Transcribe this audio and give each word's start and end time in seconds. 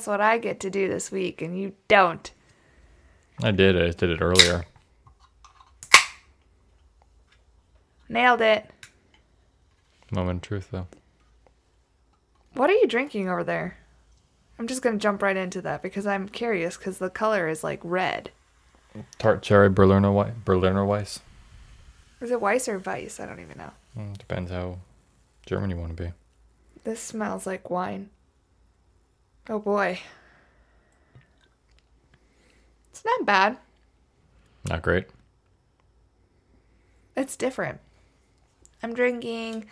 guess 0.00 0.06
what 0.06 0.20
I 0.22 0.38
get 0.38 0.60
to 0.60 0.70
do 0.70 0.88
this 0.88 1.12
week 1.12 1.42
and 1.42 1.58
you 1.58 1.74
don't? 1.86 2.30
I 3.42 3.50
did. 3.50 3.76
I 3.76 3.90
did 3.90 4.08
it 4.08 4.22
earlier. 4.22 4.64
Nailed 8.08 8.40
it. 8.40 8.70
Moment 10.10 10.38
of 10.38 10.48
truth, 10.48 10.68
though. 10.70 10.86
What 12.54 12.70
are 12.70 12.74
you 12.74 12.86
drinking 12.86 13.28
over 13.28 13.44
there? 13.44 13.76
I'm 14.58 14.66
just 14.66 14.80
gonna 14.80 14.96
jump 14.96 15.22
right 15.22 15.36
into 15.36 15.60
that 15.62 15.82
because 15.82 16.06
I'm 16.06 16.30
curious 16.30 16.78
because 16.78 16.96
the 16.96 17.10
color 17.10 17.46
is 17.46 17.62
like 17.62 17.80
red. 17.82 18.30
Tart 19.18 19.42
cherry 19.42 19.68
Berliner 19.68 20.12
Weiss. 20.12 20.32
Berliner 20.46 20.86
Weiss. 20.86 21.20
Is 22.22 22.30
it 22.30 22.40
Weiss 22.40 22.68
or 22.68 22.78
Weiss? 22.78 23.20
I 23.20 23.26
don't 23.26 23.40
even 23.40 23.58
know. 23.58 23.70
Mm, 23.98 24.16
depends 24.16 24.50
how 24.50 24.78
German 25.44 25.68
you 25.68 25.76
want 25.76 25.94
to 25.94 26.02
be. 26.02 26.12
This 26.84 27.00
smells 27.00 27.46
like 27.46 27.68
wine. 27.68 28.08
Oh 29.50 29.58
boy. 29.58 29.98
It's 32.90 33.04
not 33.04 33.26
bad. 33.26 33.56
Not 34.68 34.82
great. 34.82 35.06
It's 37.16 37.36
different. 37.36 37.80
I'm 38.80 38.94
drinking 38.94 39.66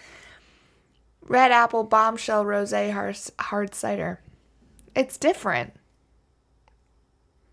Red 1.22 1.52
Apple 1.52 1.84
Bombshell 1.84 2.44
Rosé 2.44 2.92
hard, 2.92 3.16
hard 3.38 3.72
cider. 3.72 4.20
It's 4.96 5.16
different. 5.16 5.74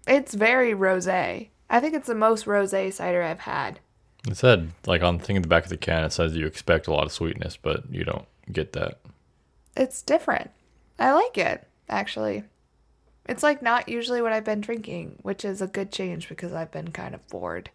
It's 0.07 0.33
very 0.33 0.73
rosé. 0.73 1.49
I 1.69 1.79
think 1.79 1.93
it's 1.93 2.07
the 2.07 2.15
most 2.15 2.45
rosé 2.45 2.91
cider 2.91 3.21
I've 3.21 3.41
had. 3.41 3.79
It 4.27 4.37
said, 4.37 4.71
like 4.87 5.03
on 5.03 5.19
the 5.19 5.23
thing 5.23 5.35
at 5.35 5.43
the 5.43 5.49
back 5.49 5.63
of 5.63 5.69
the 5.69 5.77
can, 5.77 6.03
it 6.03 6.11
says 6.11 6.35
you 6.35 6.47
expect 6.47 6.87
a 6.87 6.91
lot 6.91 7.05
of 7.05 7.11
sweetness, 7.11 7.55
but 7.55 7.83
you 7.91 8.03
don't 8.03 8.25
get 8.51 8.73
that. 8.73 8.99
It's 9.77 10.01
different. 10.01 10.49
I 10.97 11.11
like 11.13 11.37
it, 11.37 11.67
actually. 11.89 12.43
It's 13.27 13.43
like 13.43 13.61
not 13.61 13.89
usually 13.89 14.21
what 14.21 14.33
I've 14.33 14.43
been 14.43 14.61
drinking, 14.61 15.17
which 15.23 15.43
is 15.43 15.61
a 15.61 15.67
good 15.67 15.91
change 15.91 16.29
because 16.29 16.53
I've 16.53 16.71
been 16.71 16.91
kind 16.91 17.15
of 17.15 17.27
bored 17.27 17.71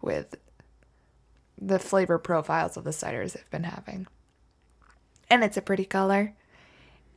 with 0.00 0.36
the 1.60 1.78
flavor 1.78 2.18
profiles 2.18 2.76
of 2.76 2.84
the 2.84 2.90
ciders 2.90 3.36
I've 3.36 3.50
been 3.50 3.64
having. 3.64 4.06
And 5.28 5.44
it's 5.44 5.56
a 5.56 5.62
pretty 5.62 5.84
color. 5.84 6.34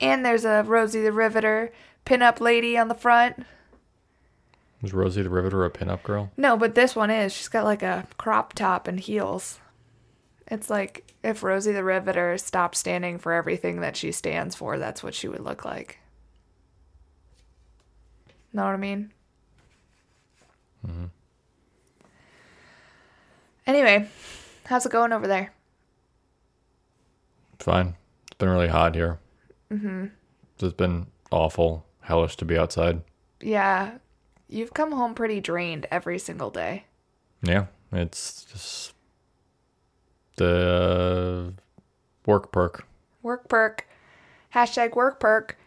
And 0.02 0.26
there's 0.26 0.46
a 0.46 0.64
Rosie 0.66 1.02
the 1.02 1.14
Riveter 1.14 1.72
pinup 2.06 2.42
lady 2.42 2.78
on 2.78 2.88
the 2.88 2.96
front. 2.96 3.46
Is 4.84 4.94
Rosie 4.94 5.22
the 5.22 5.30
Riveter 5.30 5.64
a 5.64 5.70
pinup 5.70 6.04
girl? 6.04 6.32
No, 6.36 6.58
but 6.58 6.76
this 6.76 6.96
one 6.96 7.12
is. 7.12 7.32
She's 7.32 7.48
got 7.48 7.64
like 7.64 7.84
a 7.84 8.08
crop 8.18 8.54
top 8.54 8.88
and 8.88 9.00
heels. 9.00 9.60
It's 10.48 10.70
like 10.70 11.14
if 11.24 11.44
Rosie 11.44 11.72
the 11.72 11.84
Riveter 11.84 12.38
stopped 12.38 12.76
standing 12.76 13.20
for 13.20 13.32
everything 13.32 13.82
that 13.82 13.96
she 13.96 14.12
stands 14.12 14.56
for, 14.56 14.78
that's 14.78 15.04
what 15.04 15.14
she 15.14 15.28
would 15.28 15.40
look 15.40 15.64
like. 15.64 16.00
Know 18.54 18.66
what 18.66 18.74
I 18.74 18.78
mean? 18.78 19.12
Mm-hmm. 20.86 21.06
Anyway, 23.68 24.10
how's 24.66 24.86
it 24.86 24.92
going 24.92 25.14
over 25.14 25.28
there? 25.28 25.54
Fine. 27.60 27.96
It's 28.28 28.38
been 28.38 28.50
really 28.50 28.68
hot 28.68 28.96
here. 28.96 29.20
Mm-hmm. 29.72 30.08
It's 30.60 30.74
been 30.74 31.08
awful, 31.32 31.86
hellish 32.02 32.36
to 32.38 32.46
be 32.46 32.58
outside. 32.58 33.02
Yeah, 33.40 33.98
you've 34.50 34.74
come 34.74 34.92
home 34.92 35.14
pretty 35.14 35.40
drained 35.40 35.88
every 35.90 36.20
single 36.20 36.50
day. 36.50 36.86
Yeah, 37.44 37.68
it's 37.92 38.44
just 38.46 38.94
the 40.38 41.54
work 42.26 42.52
perk. 42.52 42.86
Work 43.22 43.48
perk. 43.48 43.88
Hashtag 44.54 44.96
work 44.96 45.20
perk. 45.20 45.58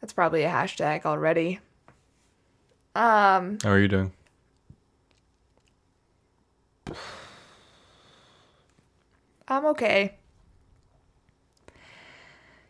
That's 0.00 0.12
probably 0.12 0.44
a 0.44 0.50
hashtag 0.50 1.04
already. 1.04 1.60
Um, 2.98 3.58
How 3.62 3.70
are 3.70 3.78
you 3.78 3.86
doing? 3.86 4.12
I'm 9.46 9.66
okay. 9.66 10.16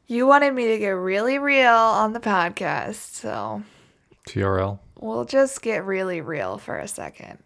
You 0.07 0.27
wanted 0.27 0.53
me 0.53 0.69
to 0.69 0.79
get 0.79 0.91
really 0.91 1.39
real 1.39 1.73
on 1.73 2.13
the 2.13 2.21
podcast, 2.21 3.15
so 3.15 3.63
TRL. 4.29 4.79
we'll 5.01 5.25
just 5.25 5.63
get 5.63 5.85
really 5.87 6.21
real 6.21 6.59
for 6.59 6.77
a 6.77 6.87
second. 6.89 7.39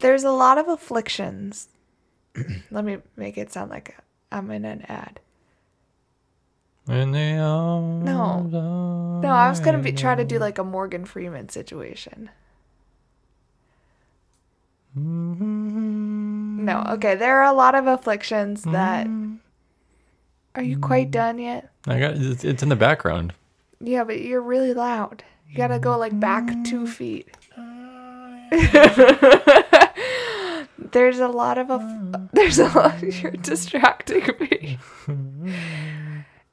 There's 0.00 0.24
a 0.24 0.32
lot 0.32 0.58
of 0.58 0.66
afflictions. 0.66 1.68
Let 2.72 2.84
me 2.84 2.98
make 3.16 3.38
it 3.38 3.52
sound 3.52 3.70
like 3.70 3.96
I'm 4.32 4.50
in 4.50 4.64
an 4.64 4.82
ad. 4.88 5.20
In 6.86 7.12
the 7.12 7.38
arms 7.38 8.04
No. 8.04 9.20
No, 9.22 9.28
I 9.28 9.48
was 9.48 9.60
gonna 9.60 9.78
be 9.78 9.92
try 9.92 10.14
to 10.14 10.24
do 10.24 10.38
like 10.38 10.58
a 10.58 10.64
Morgan 10.64 11.04
Freeman 11.04 11.48
situation. 11.48 12.30
Mm-hmm. 14.96 16.64
No, 16.64 16.84
okay. 16.90 17.14
There 17.14 17.40
are 17.40 17.50
a 17.50 17.56
lot 17.56 17.74
of 17.74 17.86
afflictions 17.86 18.62
mm-hmm. 18.62 18.72
that. 18.72 19.06
Are 20.56 20.62
you 20.62 20.78
quite 20.78 21.06
mm-hmm. 21.06 21.12
done 21.12 21.38
yet? 21.38 21.70
I 21.86 21.98
got 21.98 22.16
it's, 22.16 22.44
it's 22.44 22.62
in 22.62 22.68
the 22.68 22.76
background. 22.76 23.32
Yeah, 23.80 24.04
but 24.04 24.20
you're 24.20 24.42
really 24.42 24.74
loud. 24.74 25.24
You 25.48 25.56
gotta 25.56 25.78
go 25.78 25.96
like 25.96 26.18
back 26.20 26.64
two 26.64 26.86
feet. 26.86 27.28
there's 30.92 31.18
a 31.18 31.28
lot 31.28 31.58
of 31.58 31.70
aff- 31.70 32.28
there's 32.32 32.58
a 32.58 32.68
lot. 32.68 33.02
You're 33.02 33.32
distracting 33.32 34.26
me. 34.40 34.78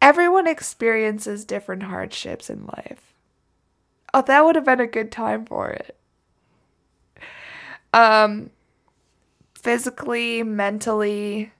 Everyone 0.01 0.47
experiences 0.47 1.45
different 1.45 1.83
hardships 1.83 2.49
in 2.49 2.65
life. 2.65 3.13
Oh, 4.13 4.23
that 4.23 4.43
would 4.43 4.55
have 4.55 4.65
been 4.65 4.79
a 4.79 4.87
good 4.87 5.11
time 5.11 5.45
for 5.45 5.69
it. 5.69 5.97
Um, 7.93 8.49
physically, 9.53 10.43
mentally, 10.43 11.51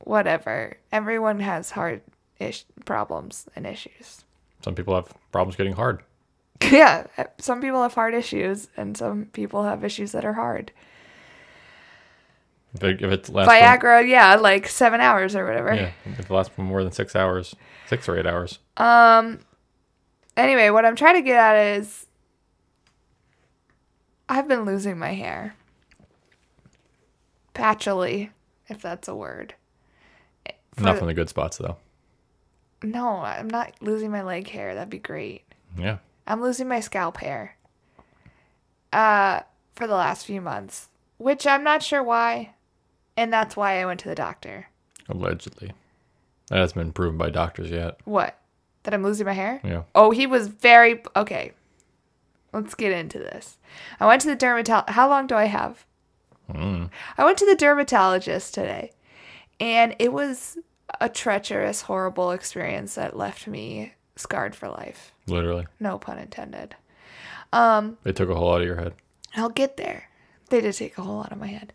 whatever. 0.00 0.76
Everyone 0.92 1.40
has 1.40 1.70
hard 1.70 2.02
ish 2.38 2.64
problems 2.84 3.46
and 3.54 3.66
issues. 3.66 4.24
Some 4.62 4.74
people 4.74 4.94
have 4.94 5.14
problems 5.32 5.56
getting 5.56 5.74
hard. 5.74 6.02
Yeah, 6.70 7.06
some 7.38 7.60
people 7.60 7.82
have 7.82 7.94
hard 7.94 8.14
issues, 8.14 8.68
and 8.76 8.96
some 8.96 9.26
people 9.26 9.64
have 9.64 9.84
issues 9.84 10.12
that 10.12 10.24
are 10.24 10.32
hard. 10.32 10.72
If 12.74 12.82
it, 12.84 13.02
if 13.02 13.10
it 13.12 13.28
lasts 13.28 13.52
for- 13.52 14.00
yeah, 14.02 14.34
like 14.36 14.66
seven 14.68 15.00
hours 15.00 15.36
or 15.36 15.46
whatever. 15.46 15.74
yeah, 15.74 15.90
if 16.06 16.20
it 16.20 16.30
lasts 16.30 16.52
for 16.54 16.62
more 16.62 16.82
than 16.82 16.92
six 16.92 17.14
hours, 17.14 17.54
six 17.86 18.08
or 18.08 18.18
eight 18.18 18.26
hours. 18.26 18.58
Um. 18.76 19.40
Anyway, 20.36 20.70
what 20.70 20.84
I'm 20.84 20.96
trying 20.96 21.14
to 21.14 21.22
get 21.22 21.36
at 21.38 21.78
is 21.78 22.06
I've 24.28 24.48
been 24.48 24.64
losing 24.64 24.98
my 24.98 25.12
hair. 25.14 25.54
Patchily, 27.54 28.30
if 28.68 28.82
that's 28.82 29.06
a 29.08 29.14
word. 29.14 29.54
For 30.74 30.82
Not 30.82 30.98
from 30.98 31.06
the 31.06 31.14
good 31.14 31.28
spots 31.28 31.58
though. 31.58 31.76
no, 32.82 33.18
I'm 33.20 33.48
not 33.48 33.74
losing 33.80 34.10
my 34.10 34.22
leg 34.22 34.48
hair. 34.48 34.74
That'd 34.74 34.90
be 34.90 34.98
great. 34.98 35.42
Yeah. 35.78 35.98
I'm 36.26 36.42
losing 36.42 36.66
my 36.66 36.80
scalp 36.80 37.18
hair. 37.18 37.56
Uh, 38.92 39.40
for 39.74 39.86
the 39.86 39.94
last 39.94 40.26
few 40.26 40.40
months, 40.40 40.88
which 41.18 41.46
I'm 41.46 41.62
not 41.64 41.82
sure 41.82 42.02
why, 42.02 42.54
and 43.16 43.32
that's 43.32 43.56
why 43.56 43.80
I 43.80 43.86
went 43.86 44.00
to 44.00 44.08
the 44.08 44.14
doctor. 44.14 44.68
Allegedly. 45.08 45.72
That 46.48 46.58
hasn't 46.58 46.76
been 46.76 46.92
proven 46.92 47.16
by 47.18 47.30
doctors 47.30 47.70
yet. 47.70 47.98
What? 48.04 48.38
That 48.82 48.94
I'm 48.94 49.02
losing 49.02 49.26
my 49.26 49.32
hair? 49.32 49.60
Yeah. 49.64 49.84
Oh, 49.94 50.10
he 50.10 50.26
was 50.26 50.48
very 50.48 51.02
okay. 51.16 51.52
Let's 52.52 52.74
get 52.74 52.92
into 52.92 53.18
this. 53.18 53.58
I 53.98 54.06
went 54.06 54.22
to 54.22 54.28
the 54.28 54.36
dermatologist. 54.36 54.94
How 54.94 55.08
long 55.08 55.26
do 55.26 55.34
I 55.34 55.46
have? 55.46 55.84
Mm. 56.50 56.90
I 57.16 57.24
went 57.24 57.38
to 57.38 57.46
the 57.46 57.56
dermatologist 57.56 58.54
today, 58.54 58.92
and 59.58 59.96
it 59.98 60.12
was 60.12 60.58
a 61.00 61.08
treacherous, 61.08 61.82
horrible 61.82 62.30
experience 62.30 62.94
that 62.94 63.16
left 63.16 63.46
me 63.46 63.94
scarred 64.16 64.54
for 64.54 64.68
life. 64.68 65.12
Literally. 65.26 65.66
No 65.80 65.98
pun 65.98 66.18
intended. 66.18 66.76
It 67.52 68.16
took 68.16 68.28
a 68.28 68.34
whole 68.34 68.48
lot 68.48 68.60
of 68.60 68.66
your 68.66 68.76
head. 68.76 68.94
I'll 69.34 69.48
get 69.48 69.76
there. 69.76 70.10
They 70.50 70.60
did 70.60 70.74
take 70.74 70.98
a 70.98 71.02
whole 71.02 71.16
lot 71.16 71.32
of 71.32 71.38
my 71.38 71.46
head. 71.46 71.72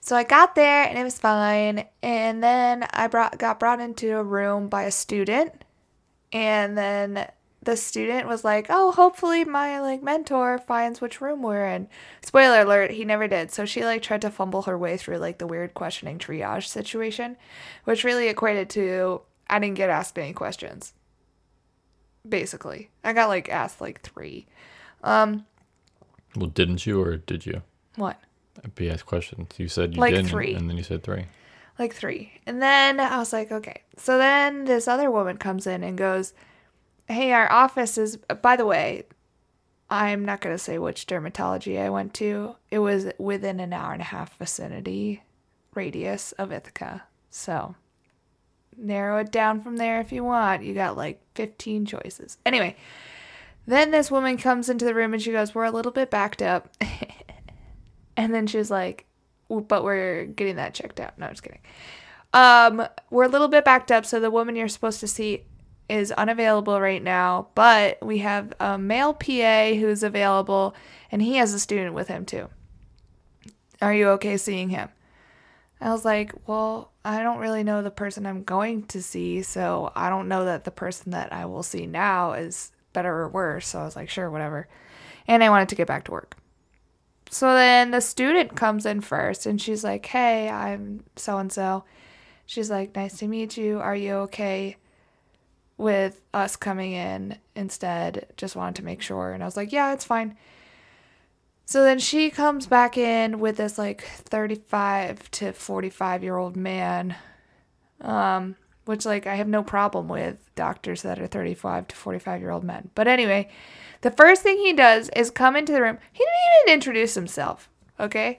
So 0.00 0.16
I 0.16 0.22
got 0.22 0.54
there 0.54 0.84
and 0.84 0.98
it 0.98 1.04
was 1.04 1.18
fine. 1.18 1.86
And 2.02 2.42
then 2.42 2.86
I 2.92 3.06
brought 3.06 3.38
got 3.38 3.58
brought 3.58 3.80
into 3.80 4.16
a 4.16 4.22
room 4.22 4.68
by 4.68 4.82
a 4.82 4.90
student. 4.90 5.64
And 6.32 6.76
then 6.76 7.26
the 7.62 7.76
student 7.76 8.28
was 8.28 8.44
like, 8.44 8.66
"Oh, 8.68 8.92
hopefully 8.92 9.44
my 9.44 9.80
like 9.80 10.02
mentor 10.02 10.58
finds 10.58 11.00
which 11.00 11.20
room 11.22 11.42
we're 11.42 11.66
in." 11.66 11.88
Spoiler 12.22 12.60
alert, 12.60 12.90
he 12.90 13.06
never 13.06 13.26
did. 13.26 13.50
So 13.50 13.64
she 13.64 13.84
like 13.84 14.02
tried 14.02 14.20
to 14.22 14.30
fumble 14.30 14.62
her 14.62 14.76
way 14.76 14.98
through 14.98 15.18
like 15.18 15.38
the 15.38 15.46
weird 15.46 15.72
questioning 15.72 16.18
triage 16.18 16.66
situation, 16.66 17.36
which 17.84 18.04
really 18.04 18.28
equated 18.28 18.68
to 18.70 19.22
I 19.48 19.58
didn't 19.58 19.76
get 19.76 19.90
asked 19.90 20.18
any 20.18 20.34
questions. 20.34 20.92
Basically, 22.28 22.90
I 23.02 23.12
got 23.14 23.28
like 23.28 23.48
asked 23.48 23.80
like 23.80 24.02
3. 24.02 24.46
Um 25.02 25.46
Well, 26.36 26.50
didn't 26.50 26.86
you 26.86 27.00
or 27.00 27.16
did 27.16 27.46
you? 27.46 27.62
What? 27.96 28.18
Be 28.74 28.90
asked 28.90 29.06
questions. 29.06 29.48
You 29.58 29.68
said 29.68 29.94
you 29.94 30.00
Like 30.00 30.14
didn't, 30.14 30.28
three. 30.30 30.54
and 30.54 30.68
then 30.70 30.76
you 30.76 30.82
said 30.82 31.02
three. 31.02 31.26
like 31.78 31.92
three. 31.94 32.32
And 32.46 32.62
then 32.62 33.00
I 33.00 33.18
was 33.18 33.32
like, 33.32 33.50
okay. 33.50 33.82
So 33.96 34.16
then 34.18 34.64
this 34.64 34.86
other 34.88 35.10
woman 35.10 35.36
comes 35.38 35.66
in 35.66 35.82
and 35.82 35.98
goes, 35.98 36.32
hey, 37.08 37.32
our 37.32 37.50
office 37.50 37.98
is, 37.98 38.16
by 38.42 38.56
the 38.56 38.64
way, 38.66 39.04
I'm 39.90 40.24
not 40.24 40.40
going 40.40 40.54
to 40.54 40.58
say 40.62 40.78
which 40.78 41.06
dermatology 41.06 41.80
I 41.80 41.90
went 41.90 42.14
to. 42.14 42.56
It 42.70 42.78
was 42.78 43.08
within 43.18 43.60
an 43.60 43.72
hour 43.72 43.92
and 43.92 44.00
a 44.02 44.06
half 44.06 44.36
vicinity 44.38 45.22
radius 45.74 46.32
of 46.32 46.52
Ithaca. 46.52 47.02
So 47.30 47.74
narrow 48.76 49.18
it 49.18 49.30
down 49.30 49.60
from 49.60 49.76
there 49.76 50.00
if 50.00 50.10
you 50.12 50.24
want. 50.24 50.62
You 50.62 50.74
got 50.74 50.96
like 50.96 51.20
15 51.34 51.86
choices. 51.86 52.38
Anyway, 52.46 52.76
then 53.66 53.90
this 53.90 54.10
woman 54.10 54.36
comes 54.38 54.68
into 54.68 54.84
the 54.84 54.94
room 54.94 55.12
and 55.12 55.22
she 55.22 55.32
goes, 55.32 55.54
We're 55.54 55.64
a 55.64 55.70
little 55.70 55.92
bit 55.92 56.10
backed 56.10 56.40
up. 56.42 56.74
and 58.16 58.34
then 58.34 58.46
she 58.46 58.58
was 58.58 58.70
like, 58.70 59.06
But 59.48 59.84
we're 59.84 60.24
getting 60.24 60.56
that 60.56 60.74
checked 60.74 61.00
out. 61.00 61.18
No, 61.18 61.26
I'm 61.26 61.32
just 61.32 61.42
kidding. 61.42 61.60
Um, 62.32 62.86
we're 63.10 63.24
a 63.24 63.28
little 63.28 63.48
bit 63.48 63.64
backed 63.64 63.92
up, 63.92 64.04
so 64.04 64.18
the 64.18 64.30
woman 64.30 64.56
you're 64.56 64.68
supposed 64.68 65.00
to 65.00 65.06
see 65.06 65.44
is 65.88 66.12
unavailable 66.12 66.80
right 66.80 67.02
now, 67.02 67.48
but 67.54 67.98
we 68.04 68.18
have 68.18 68.52
a 68.58 68.78
male 68.78 69.12
PA 69.12 69.74
who's 69.74 70.02
available 70.02 70.74
and 71.12 71.20
he 71.20 71.36
has 71.36 71.52
a 71.52 71.60
student 71.60 71.94
with 71.94 72.08
him 72.08 72.24
too. 72.24 72.48
Are 73.82 73.92
you 73.92 74.08
okay 74.10 74.36
seeing 74.36 74.70
him? 74.70 74.88
I 75.80 75.90
was 75.90 76.04
like, 76.04 76.32
Well, 76.46 76.92
I 77.04 77.22
don't 77.22 77.38
really 77.38 77.62
know 77.62 77.82
the 77.82 77.90
person 77.90 78.24
I'm 78.26 78.44
going 78.44 78.84
to 78.86 79.02
see, 79.02 79.42
so 79.42 79.92
I 79.94 80.08
don't 80.08 80.28
know 80.28 80.46
that 80.46 80.64
the 80.64 80.70
person 80.70 81.12
that 81.12 81.32
I 81.32 81.44
will 81.44 81.62
see 81.62 81.86
now 81.86 82.32
is 82.32 82.72
better 82.92 83.14
or 83.14 83.28
worse. 83.28 83.68
So 83.68 83.80
I 83.80 83.84
was 83.84 83.96
like, 83.96 84.08
Sure, 84.08 84.30
whatever. 84.30 84.68
And 85.26 85.44
I 85.44 85.50
wanted 85.50 85.68
to 85.70 85.74
get 85.74 85.86
back 85.86 86.04
to 86.04 86.12
work. 86.12 86.36
So 87.34 87.52
then 87.52 87.90
the 87.90 88.00
student 88.00 88.54
comes 88.54 88.86
in 88.86 89.00
first 89.00 89.44
and 89.44 89.60
she's 89.60 89.82
like, 89.82 90.06
Hey, 90.06 90.48
I'm 90.48 91.02
so 91.16 91.38
and 91.38 91.52
so. 91.52 91.82
She's 92.46 92.70
like, 92.70 92.94
Nice 92.94 93.18
to 93.18 93.26
meet 93.26 93.56
you. 93.56 93.80
Are 93.80 93.96
you 93.96 94.12
okay 94.28 94.76
with 95.76 96.20
us 96.32 96.54
coming 96.54 96.92
in 96.92 97.36
instead? 97.56 98.28
Just 98.36 98.54
wanted 98.54 98.76
to 98.76 98.84
make 98.84 99.02
sure. 99.02 99.32
And 99.32 99.42
I 99.42 99.46
was 99.46 99.56
like, 99.56 99.72
Yeah, 99.72 99.92
it's 99.92 100.04
fine. 100.04 100.36
So 101.64 101.82
then 101.82 101.98
she 101.98 102.30
comes 102.30 102.68
back 102.68 102.96
in 102.96 103.40
with 103.40 103.56
this 103.56 103.78
like 103.78 104.02
35 104.02 105.28
to 105.32 105.52
45 105.52 106.22
year 106.22 106.36
old 106.36 106.54
man, 106.54 107.16
um, 108.00 108.54
which 108.84 109.04
like 109.04 109.26
I 109.26 109.34
have 109.34 109.48
no 109.48 109.64
problem 109.64 110.06
with 110.06 110.38
doctors 110.54 111.02
that 111.02 111.18
are 111.18 111.26
35 111.26 111.88
to 111.88 111.96
45 111.96 112.40
year 112.40 112.50
old 112.52 112.62
men. 112.62 112.90
But 112.94 113.08
anyway, 113.08 113.50
the 114.04 114.10
first 114.10 114.42
thing 114.42 114.58
he 114.58 114.74
does 114.74 115.08
is 115.16 115.30
come 115.30 115.56
into 115.56 115.72
the 115.72 115.80
room. 115.80 115.96
He 116.12 116.18
didn't 116.18 116.68
even 116.68 116.74
introduce 116.74 117.14
himself, 117.14 117.70
okay? 117.98 118.38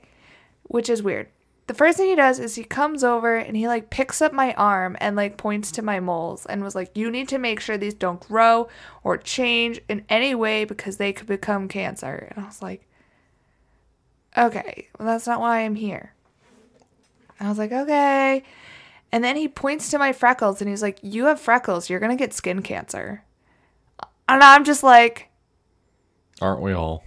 Which 0.61 0.91
is 0.91 1.01
weird. 1.01 1.27
The 1.65 1.73
first 1.73 1.97
thing 1.97 2.07
he 2.07 2.15
does 2.15 2.37
is 2.37 2.53
he 2.53 2.63
comes 2.63 3.03
over 3.03 3.35
and 3.35 3.57
he 3.57 3.67
like 3.67 3.89
picks 3.89 4.21
up 4.21 4.31
my 4.31 4.53
arm 4.53 4.95
and 5.01 5.15
like 5.15 5.37
points 5.37 5.71
to 5.71 5.81
my 5.81 5.99
moles 5.99 6.45
and 6.45 6.63
was 6.63 6.75
like, 6.75 6.95
You 6.95 7.09
need 7.09 7.27
to 7.29 7.39
make 7.39 7.59
sure 7.59 7.79
these 7.79 7.95
don't 7.95 8.19
grow 8.27 8.67
or 9.03 9.17
change 9.17 9.81
in 9.89 10.05
any 10.07 10.35
way 10.35 10.65
because 10.65 10.97
they 10.97 11.11
could 11.11 11.25
become 11.25 11.67
cancer. 11.67 12.27
And 12.29 12.45
I 12.45 12.47
was 12.47 12.61
like, 12.61 12.85
Okay, 14.37 14.89
well, 14.99 15.07
that's 15.07 15.25
not 15.25 15.39
why 15.39 15.61
I'm 15.61 15.73
here. 15.73 16.13
I 17.39 17.49
was 17.49 17.57
like, 17.57 17.71
Okay. 17.71 18.43
And 19.11 19.23
then 19.23 19.35
he 19.35 19.47
points 19.47 19.89
to 19.89 19.97
my 19.97 20.13
freckles 20.13 20.61
and 20.61 20.69
he's 20.69 20.83
like, 20.83 20.99
You 21.01 21.25
have 21.25 21.39
freckles. 21.39 21.89
You're 21.89 21.99
going 21.99 22.15
to 22.15 22.23
get 22.23 22.33
skin 22.33 22.61
cancer. 22.61 23.23
And 24.29 24.43
I'm 24.43 24.63
just 24.63 24.83
like, 24.83 25.31
Aren't 26.41 26.61
we 26.61 26.73
all? 26.73 27.03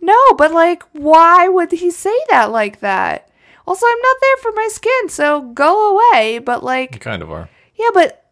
No, 0.00 0.16
but 0.36 0.52
like, 0.52 0.82
why 0.92 1.48
would 1.48 1.72
he 1.72 1.90
say 1.90 2.16
that 2.30 2.50
like 2.50 2.80
that? 2.80 3.28
Also, 3.66 3.86
I'm 3.86 4.00
not 4.00 4.16
there 4.20 4.36
for 4.38 4.52
my 4.52 4.68
skin, 4.70 5.08
so 5.08 5.42
go 5.42 5.96
away. 5.96 6.38
But 6.38 6.64
like, 6.64 6.94
You 6.94 7.00
kind 7.00 7.22
of 7.22 7.30
are. 7.30 7.48
yeah, 7.74 7.90
but, 7.92 8.30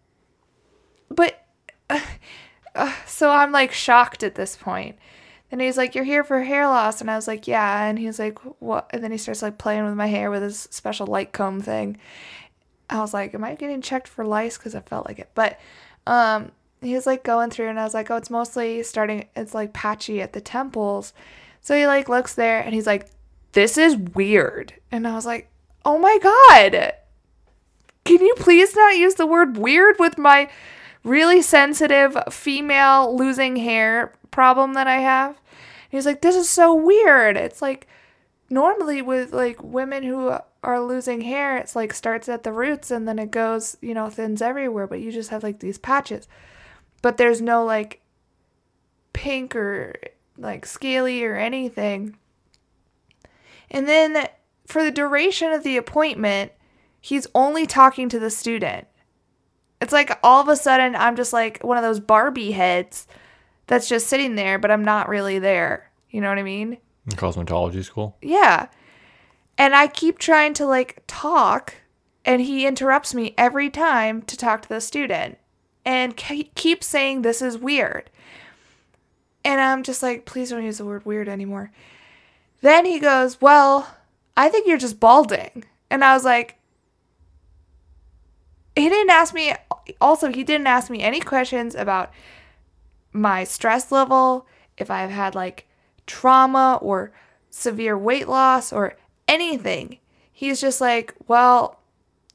but, 1.10 1.44
uh, 1.90 2.00
uh, 2.74 2.92
so 3.06 3.30
I'm 3.30 3.52
like 3.52 3.72
shocked 3.72 4.22
at 4.22 4.34
this 4.34 4.56
point. 4.56 4.96
And 5.50 5.62
he's 5.62 5.78
like, 5.78 5.94
"You're 5.94 6.04
here 6.04 6.24
for 6.24 6.42
hair 6.42 6.66
loss," 6.66 7.00
and 7.00 7.10
I 7.10 7.16
was 7.16 7.26
like, 7.26 7.48
"Yeah." 7.48 7.84
And 7.86 7.98
he's 7.98 8.18
like, 8.18 8.38
"What?" 8.60 8.90
And 8.90 9.02
then 9.02 9.12
he 9.12 9.16
starts 9.16 9.40
like 9.40 9.56
playing 9.56 9.86
with 9.86 9.94
my 9.94 10.06
hair 10.06 10.30
with 10.30 10.42
his 10.42 10.68
special 10.70 11.06
light 11.06 11.32
comb 11.32 11.62
thing. 11.62 11.96
I 12.90 13.00
was 13.00 13.14
like, 13.14 13.34
"Am 13.34 13.42
I 13.42 13.54
getting 13.54 13.80
checked 13.80 14.08
for 14.08 14.26
lice?" 14.26 14.58
Because 14.58 14.74
I 14.74 14.80
felt 14.80 15.06
like 15.06 15.18
it. 15.18 15.30
But 15.34 15.58
um, 16.06 16.52
he 16.80 16.94
was 16.94 17.06
like 17.06 17.24
going 17.24 17.50
through, 17.50 17.68
and 17.68 17.80
I 17.80 17.84
was 17.84 17.94
like, 17.94 18.10
"Oh, 18.10 18.16
it's 18.16 18.30
mostly 18.30 18.82
starting. 18.82 19.26
It's 19.36 19.54
like 19.54 19.72
patchy 19.72 20.20
at 20.20 20.32
the 20.32 20.40
temples." 20.40 21.12
So 21.60 21.76
he 21.76 21.86
like 21.86 22.08
looks 22.08 22.34
there, 22.34 22.60
and 22.60 22.74
he's 22.74 22.86
like, 22.86 23.08
"This 23.52 23.78
is 23.78 23.96
weird," 23.96 24.74
and 24.90 25.06
I 25.06 25.14
was 25.14 25.26
like, 25.26 25.50
"Oh 25.84 25.98
my 25.98 26.18
god." 26.22 26.94
Can 28.04 28.22
you 28.22 28.34
please 28.38 28.74
not 28.74 28.96
use 28.96 29.16
the 29.16 29.26
word 29.26 29.58
weird 29.58 29.96
with 29.98 30.16
my 30.16 30.48
really 31.04 31.42
sensitive 31.42 32.16
female 32.30 33.14
losing 33.14 33.56
hair 33.56 34.14
problem 34.30 34.72
that 34.72 34.86
I 34.86 35.00
have? 35.00 35.38
He's 35.90 36.06
like, 36.06 36.22
This 36.22 36.34
is 36.34 36.48
so 36.48 36.72
weird. 36.72 37.36
It's 37.36 37.60
like 37.60 37.86
normally 38.48 39.02
with 39.02 39.34
like 39.34 39.62
women 39.62 40.04
who 40.04 40.38
are 40.62 40.80
losing 40.80 41.20
hair, 41.20 41.58
it's 41.58 41.76
like 41.76 41.92
starts 41.92 42.28
at 42.28 42.44
the 42.44 42.52
roots 42.52 42.90
and 42.90 43.06
then 43.06 43.18
it 43.18 43.30
goes, 43.30 43.76
you 43.80 43.94
know, 43.94 44.08
thins 44.08 44.42
everywhere, 44.42 44.86
but 44.86 45.00
you 45.00 45.12
just 45.12 45.30
have 45.30 45.42
like 45.42 45.60
these 45.60 45.78
patches. 45.78 46.28
But 47.02 47.16
there's 47.16 47.40
no 47.40 47.64
like 47.64 48.02
pink 49.12 49.54
or 49.56 49.94
like 50.36 50.66
scaly 50.66 51.24
or 51.24 51.36
anything. 51.36 52.16
And 53.70 53.88
then 53.88 54.28
for 54.66 54.82
the 54.82 54.90
duration 54.90 55.52
of 55.52 55.62
the 55.62 55.76
appointment, 55.76 56.52
he's 57.00 57.26
only 57.34 57.66
talking 57.66 58.08
to 58.08 58.18
the 58.18 58.30
student. 58.30 58.86
It's 59.80 59.92
like 59.92 60.18
all 60.22 60.40
of 60.40 60.48
a 60.48 60.56
sudden 60.56 60.96
I'm 60.96 61.16
just 61.16 61.32
like 61.32 61.62
one 61.62 61.76
of 61.76 61.82
those 61.82 62.00
Barbie 62.00 62.52
heads 62.52 63.06
that's 63.66 63.88
just 63.88 64.06
sitting 64.06 64.34
there, 64.34 64.58
but 64.58 64.70
I'm 64.70 64.84
not 64.84 65.08
really 65.08 65.38
there. 65.38 65.90
You 66.10 66.20
know 66.20 66.28
what 66.28 66.38
I 66.38 66.42
mean? 66.42 66.78
In 67.06 67.12
cosmetology 67.12 67.84
school. 67.84 68.16
Yeah. 68.22 68.68
And 69.56 69.74
I 69.74 69.86
keep 69.88 70.18
trying 70.18 70.54
to 70.54 70.66
like 70.66 71.02
talk, 71.06 71.74
and 72.24 72.40
he 72.40 72.66
interrupts 72.66 73.14
me 73.14 73.34
every 73.36 73.70
time 73.70 74.22
to 74.22 74.36
talk 74.36 74.62
to 74.62 74.68
the 74.68 74.80
student 74.80 75.38
and 75.88 76.14
keep 76.16 76.84
saying 76.84 77.22
this 77.22 77.40
is 77.40 77.56
weird. 77.56 78.10
And 79.42 79.58
I'm 79.58 79.82
just 79.82 80.02
like, 80.02 80.26
please 80.26 80.50
don't 80.50 80.62
use 80.62 80.76
the 80.76 80.84
word 80.84 81.06
weird 81.06 81.30
anymore. 81.30 81.70
Then 82.60 82.84
he 82.84 82.98
goes, 83.00 83.40
Well, 83.40 83.96
I 84.36 84.50
think 84.50 84.66
you're 84.68 84.76
just 84.76 85.00
balding. 85.00 85.64
And 85.88 86.04
I 86.04 86.12
was 86.12 86.26
like, 86.26 86.56
he 88.76 88.90
didn't 88.90 89.08
ask 89.08 89.32
me, 89.32 89.54
also, 89.98 90.30
he 90.30 90.44
didn't 90.44 90.66
ask 90.66 90.90
me 90.90 91.00
any 91.00 91.20
questions 91.20 91.74
about 91.74 92.12
my 93.10 93.44
stress 93.44 93.90
level, 93.90 94.46
if 94.76 94.90
I've 94.90 95.10
had 95.10 95.34
like 95.34 95.66
trauma 96.06 96.78
or 96.82 97.12
severe 97.48 97.96
weight 97.96 98.28
loss 98.28 98.74
or 98.74 98.98
anything. 99.26 100.00
He's 100.30 100.60
just 100.60 100.82
like, 100.82 101.14
well, 101.26 101.77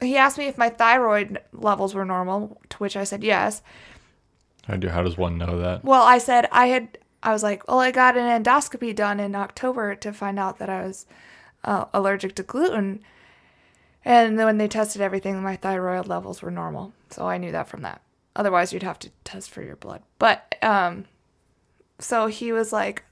he 0.04 0.16
asked 0.16 0.38
me 0.38 0.46
if 0.46 0.56
my 0.58 0.68
thyroid 0.68 1.40
levels 1.52 1.94
were 1.94 2.04
normal, 2.04 2.60
to 2.70 2.76
which 2.78 2.96
I 2.96 3.04
said 3.04 3.24
yes. 3.24 3.62
How 4.66 4.76
do 4.76 4.88
how 4.88 5.02
does 5.02 5.18
one 5.18 5.36
know 5.36 5.58
that? 5.58 5.84
Well, 5.84 6.02
I 6.02 6.18
said 6.18 6.48
I 6.50 6.68
had, 6.68 6.98
I 7.22 7.32
was 7.32 7.42
like, 7.42 7.66
well, 7.68 7.80
I 7.80 7.90
got 7.90 8.16
an 8.16 8.42
endoscopy 8.42 8.94
done 8.94 9.20
in 9.20 9.34
October 9.34 9.94
to 9.96 10.12
find 10.12 10.38
out 10.38 10.58
that 10.58 10.70
I 10.70 10.84
was 10.84 11.06
uh, 11.64 11.86
allergic 11.92 12.34
to 12.36 12.42
gluten. 12.42 13.00
And 14.04 14.38
then 14.38 14.46
when 14.46 14.58
they 14.58 14.68
tested 14.68 15.00
everything, 15.00 15.42
my 15.42 15.56
thyroid 15.56 16.06
levels 16.06 16.42
were 16.42 16.50
normal. 16.50 16.92
So 17.10 17.26
I 17.26 17.38
knew 17.38 17.52
that 17.52 17.68
from 17.68 17.82
that. 17.82 18.02
Otherwise, 18.36 18.72
you'd 18.72 18.82
have 18.82 18.98
to 19.00 19.10
test 19.24 19.50
for 19.50 19.62
your 19.62 19.76
blood. 19.76 20.02
But, 20.18 20.56
um, 20.62 21.06
so 21.98 22.26
he 22.26 22.52
was 22.52 22.72
like, 22.72 23.04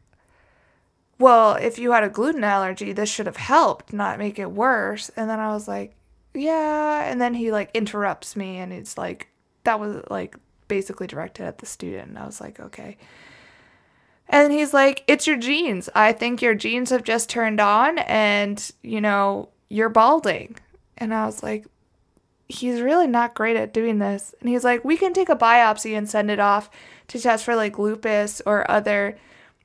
well, 1.18 1.54
if 1.54 1.78
you 1.78 1.92
had 1.92 2.04
a 2.04 2.08
gluten 2.08 2.44
allergy, 2.44 2.92
this 2.92 3.08
should 3.08 3.26
have 3.26 3.36
helped, 3.36 3.92
not 3.92 4.18
make 4.18 4.38
it 4.38 4.50
worse. 4.50 5.08
And 5.16 5.30
then 5.30 5.38
I 5.38 5.52
was 5.54 5.68
like, 5.68 5.94
yeah. 6.34 7.04
And 7.04 7.20
then 7.20 7.34
he 7.34 7.52
like 7.52 7.70
interrupts 7.74 8.36
me 8.36 8.58
and 8.58 8.72
it's 8.72 8.96
like, 8.96 9.28
that 9.64 9.78
was 9.78 10.02
like 10.10 10.36
basically 10.68 11.06
directed 11.06 11.44
at 11.44 11.58
the 11.58 11.66
student. 11.66 12.08
And 12.08 12.18
I 12.18 12.26
was 12.26 12.40
like, 12.40 12.58
okay. 12.58 12.96
And 14.28 14.52
he's 14.52 14.72
like, 14.72 15.04
it's 15.06 15.26
your 15.26 15.36
genes. 15.36 15.88
I 15.94 16.12
think 16.12 16.40
your 16.40 16.54
genes 16.54 16.90
have 16.90 17.04
just 17.04 17.28
turned 17.28 17.60
on 17.60 17.98
and, 17.98 18.70
you 18.82 19.00
know, 19.00 19.50
you're 19.68 19.90
balding. 19.90 20.56
And 20.96 21.12
I 21.12 21.26
was 21.26 21.42
like, 21.42 21.66
he's 22.48 22.80
really 22.80 23.06
not 23.06 23.34
great 23.34 23.56
at 23.56 23.74
doing 23.74 23.98
this. 23.98 24.34
And 24.40 24.48
he's 24.48 24.64
like, 24.64 24.84
we 24.84 24.96
can 24.96 25.12
take 25.12 25.28
a 25.28 25.36
biopsy 25.36 25.96
and 25.96 26.08
send 26.08 26.30
it 26.30 26.40
off 26.40 26.70
to 27.08 27.20
test 27.20 27.44
for 27.44 27.56
like 27.56 27.78
lupus 27.78 28.40
or 28.46 28.70
other 28.70 29.18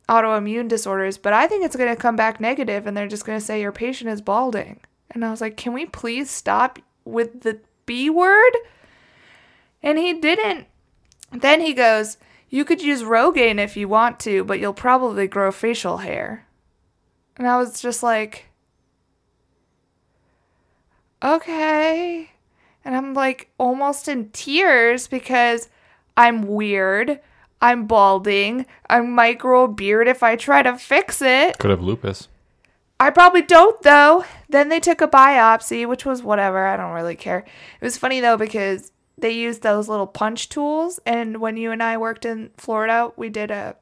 autoimmune 0.09 0.67
disorders, 0.67 1.17
but 1.17 1.33
I 1.33 1.47
think 1.47 1.65
it's 1.65 1.75
going 1.75 1.93
to 1.93 2.01
come 2.01 2.15
back 2.15 2.39
negative 2.39 2.88
and 2.88 2.95
they're 2.95 3.07
just 3.07 3.25
going 3.25 3.39
to 3.39 3.45
say 3.45 3.62
your 3.62 3.71
patient 3.71 4.09
is 4.09 4.21
balding. 4.21 4.79
And 5.11 5.23
I 5.23 5.31
was 5.31 5.41
like, 5.41 5.57
can 5.57 5.73
we 5.73 5.85
please 5.85 6.29
stop 6.29 6.79
with 7.05 7.41
the 7.41 7.59
B 7.85 8.09
word? 8.09 8.51
And 9.81 9.97
he 9.97 10.13
didn't. 10.13 10.67
Then 11.31 11.61
he 11.61 11.73
goes, 11.73 12.17
you 12.49 12.65
could 12.65 12.81
use 12.81 13.03
Rogaine 13.03 13.59
if 13.59 13.75
you 13.75 13.87
want 13.87 14.19
to, 14.21 14.43
but 14.43 14.59
you'll 14.59 14.73
probably 14.73 15.27
grow 15.27 15.51
facial 15.51 15.97
hair. 15.97 16.45
And 17.35 17.47
I 17.47 17.57
was 17.57 17.81
just 17.81 18.03
like, 18.03 18.45
okay. 21.23 22.31
And 22.85 22.95
I'm 22.95 23.13
like 23.13 23.49
almost 23.57 24.07
in 24.07 24.29
tears 24.29 25.07
because 25.07 25.69
I'm 26.15 26.47
weird. 26.47 27.19
I'm 27.61 27.85
balding. 27.87 28.65
I 28.89 29.01
might 29.01 29.39
grow 29.39 29.65
a 29.65 29.67
beard 29.67 30.07
if 30.07 30.23
I 30.23 30.35
try 30.35 30.61
to 30.61 30.77
fix 30.77 31.21
it. 31.21 31.57
Could 31.57 31.71
have 31.71 31.81
lupus. 31.81 32.27
I 33.00 33.10
probably 33.12 33.42
don't 33.42 33.82
though. 33.84 34.25
Then 34.50 34.70
they 34.70 34.80
took 34.80 35.01
a 35.01 35.08
biopsy, 35.08 35.88
which 35.88 36.06
was 36.06 36.24
whatever. 36.24 36.66
I 36.66 36.77
don't 36.77 36.94
really 36.94 37.16
care. 37.16 37.46
It 37.80 37.86
was 37.86 37.98
funny 37.98 38.20
though 38.20 38.38
because 38.38 38.92
they 39.18 39.32
used 39.32 39.62
those 39.62 39.89
little 39.89 40.08
punch 40.08 40.50
tools 40.50 41.00
and 41.06 41.42
when 41.42 41.58
you 41.58 41.72
and 41.72 41.82
I 41.82 41.98
worked 41.98 42.25
in 42.25 42.51
Florida, 42.58 43.12
we 43.16 43.30
did 43.30 43.51
a 43.51 43.75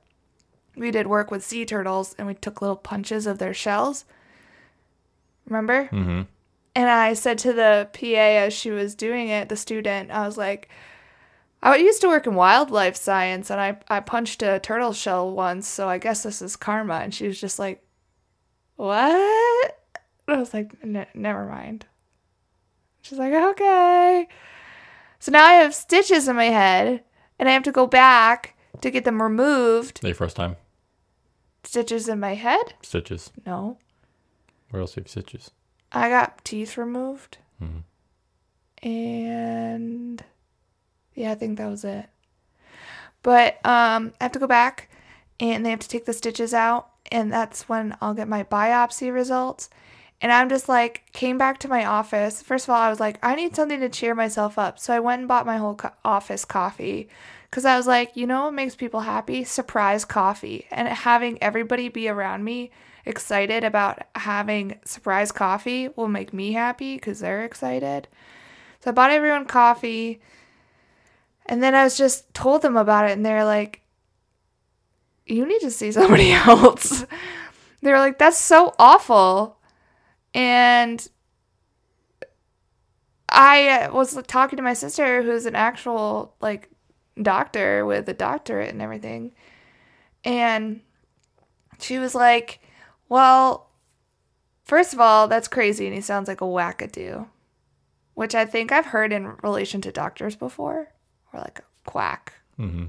we 0.75 0.91
did 0.91 1.07
work 1.07 1.31
with 1.31 1.43
sea 1.43 1.65
turtles 1.65 2.15
and 2.17 2.27
we 2.27 2.33
took 2.33 2.61
little 2.61 2.75
punches 2.75 3.27
of 3.27 3.37
their 3.37 3.53
shells. 3.53 4.05
Remember? 5.47 5.85
Mm-hmm. 5.85 6.23
And 6.75 6.89
I 6.89 7.13
said 7.13 7.37
to 7.39 7.53
the 7.53 7.87
PA 7.93 8.07
as 8.07 8.53
she 8.53 8.71
was 8.71 8.95
doing 8.95 9.29
it, 9.29 9.47
the 9.47 9.55
student, 9.55 10.11
I 10.11 10.25
was 10.25 10.37
like, 10.37 10.67
I 11.63 11.77
used 11.77 12.01
to 12.01 12.09
work 12.09 12.27
in 12.27 12.35
wildlife 12.35 12.97
science 12.97 13.49
and 13.49 13.61
I, 13.61 13.77
I 13.87 14.01
punched 14.01 14.43
a 14.43 14.59
turtle 14.59 14.91
shell 14.91 15.31
once, 15.31 15.67
so 15.67 15.87
I 15.87 15.97
guess 15.97 16.23
this 16.23 16.41
is 16.41 16.57
karma. 16.57 16.95
And 16.95 17.13
she 17.13 17.27
was 17.27 17.39
just 17.39 17.57
like, 17.57 17.81
What? 18.75 19.79
And 20.27 20.37
I 20.37 20.39
was 20.39 20.53
like, 20.53 20.83
Never 20.83 21.45
mind. 21.45 21.85
She's 23.01 23.19
like, 23.19 23.33
Okay. 23.33 24.27
So 25.19 25.31
now 25.31 25.43
I 25.43 25.53
have 25.53 25.73
stitches 25.73 26.27
in 26.27 26.35
my 26.35 26.45
head 26.45 27.03
and 27.39 27.49
I 27.49 27.53
have 27.53 27.63
to 27.63 27.71
go 27.71 27.87
back 27.87 28.57
to 28.81 28.91
get 28.91 29.05
them 29.05 29.21
removed. 29.21 30.01
The 30.01 30.13
first 30.13 30.35
time. 30.35 30.55
Stitches 31.63 32.07
in 32.07 32.19
my 32.19 32.35
head? 32.35 32.73
Stitches. 32.81 33.31
No. 33.45 33.77
Where 34.69 34.81
else 34.81 34.93
do 34.93 34.99
you 34.99 35.03
have 35.03 35.09
stitches? 35.09 35.51
I 35.91 36.09
got 36.09 36.43
teeth 36.43 36.77
removed. 36.77 37.37
Mm-hmm. 37.61 38.87
And 38.87 40.23
yeah, 41.15 41.31
I 41.31 41.35
think 41.35 41.57
that 41.57 41.69
was 41.69 41.83
it. 41.83 42.07
But 43.23 43.65
um, 43.65 44.13
I 44.19 44.25
have 44.25 44.33
to 44.33 44.39
go 44.39 44.47
back 44.47 44.89
and 45.39 45.65
they 45.65 45.71
have 45.71 45.79
to 45.79 45.89
take 45.89 46.05
the 46.05 46.13
stitches 46.13 46.53
out. 46.53 46.89
And 47.11 47.31
that's 47.31 47.69
when 47.69 47.95
I'll 48.01 48.13
get 48.13 48.27
my 48.27 48.43
biopsy 48.43 49.13
results. 49.13 49.69
And 50.21 50.31
I'm 50.31 50.49
just 50.49 50.69
like, 50.69 51.03
came 51.13 51.37
back 51.37 51.59
to 51.59 51.67
my 51.67 51.85
office. 51.85 52.41
First 52.41 52.65
of 52.65 52.69
all, 52.71 52.81
I 52.81 52.89
was 52.89 52.99
like, 52.99 53.19
I 53.21 53.35
need 53.35 53.55
something 53.55 53.79
to 53.79 53.89
cheer 53.89 54.15
myself 54.15 54.57
up. 54.57 54.79
So 54.79 54.93
I 54.93 54.99
went 54.99 55.19
and 55.19 55.27
bought 55.27 55.45
my 55.45 55.57
whole 55.57 55.75
co- 55.75 55.91
office 56.03 56.45
coffee 56.45 57.09
because 57.49 57.65
I 57.65 57.77
was 57.77 57.85
like, 57.85 58.15
you 58.15 58.25
know 58.25 58.45
what 58.45 58.53
makes 58.53 58.75
people 58.75 59.01
happy? 59.01 59.43
Surprise 59.43 60.05
coffee. 60.05 60.67
And 60.71 60.87
having 60.87 61.41
everybody 61.43 61.89
be 61.89 62.07
around 62.09 62.43
me 62.43 62.71
excited 63.05 63.63
about 63.63 63.99
having 64.15 64.79
surprise 64.83 65.31
coffee 65.31 65.89
will 65.95 66.07
make 66.07 66.33
me 66.33 66.53
happy 66.53 66.95
because 66.95 67.19
they're 67.19 67.45
excited. 67.45 68.07
So 68.79 68.91
I 68.91 68.93
bought 68.93 69.11
everyone 69.11 69.45
coffee. 69.45 70.21
And 71.45 71.61
then 71.61 71.75
I 71.75 71.83
was 71.83 71.97
just 71.97 72.33
told 72.33 72.61
them 72.61 72.77
about 72.77 73.05
it. 73.09 73.11
And 73.11 73.25
they're 73.25 73.45
like, 73.45 73.81
you 75.25 75.45
need 75.45 75.61
to 75.61 75.71
see 75.71 75.91
somebody 75.91 76.31
else. 76.33 77.05
they're 77.81 77.99
like, 77.99 78.17
that's 78.17 78.37
so 78.37 78.73
awful. 78.79 79.57
And 80.33 81.07
I 83.29 83.89
was 83.91 84.21
talking 84.27 84.57
to 84.57 84.63
my 84.63 84.73
sister, 84.73 85.23
who's 85.23 85.45
an 85.45 85.55
actual 85.55 86.35
like 86.41 86.69
doctor 87.21 87.85
with 87.85 88.07
a 88.09 88.13
doctorate 88.13 88.71
and 88.71 88.81
everything. 88.81 89.31
And 90.23 90.81
she 91.79 91.99
was 91.99 92.15
like, 92.15 92.59
Well, 93.09 93.69
first 94.63 94.93
of 94.93 94.99
all, 94.99 95.27
that's 95.27 95.47
crazy. 95.47 95.85
And 95.85 95.95
he 95.95 96.01
sounds 96.01 96.27
like 96.27 96.41
a 96.41 96.45
wackadoo, 96.45 97.27
which 98.13 98.35
I 98.35 98.45
think 98.45 98.71
I've 98.71 98.87
heard 98.87 99.13
in 99.13 99.35
relation 99.43 99.81
to 99.81 99.91
doctors 99.91 100.35
before, 100.35 100.89
or 101.33 101.39
like 101.39 101.59
a 101.59 101.89
quack. 101.89 102.33
Mm-hmm. 102.59 102.85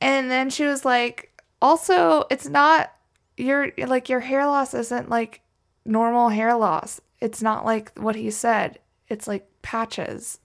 And 0.00 0.30
then 0.30 0.50
she 0.50 0.64
was 0.64 0.84
like, 0.84 1.32
Also, 1.60 2.24
it's 2.30 2.48
not 2.48 2.92
your 3.36 3.72
like 3.78 4.08
your 4.08 4.20
hair 4.20 4.46
loss 4.46 4.74
isn't 4.74 5.08
like 5.08 5.40
normal 5.84 6.28
hair 6.28 6.54
loss. 6.56 7.00
It's 7.20 7.42
not 7.42 7.64
like 7.64 7.96
what 7.98 8.16
he 8.16 8.30
said. 8.30 8.78
It's 9.08 9.26
like 9.26 9.48
patches. 9.62 10.38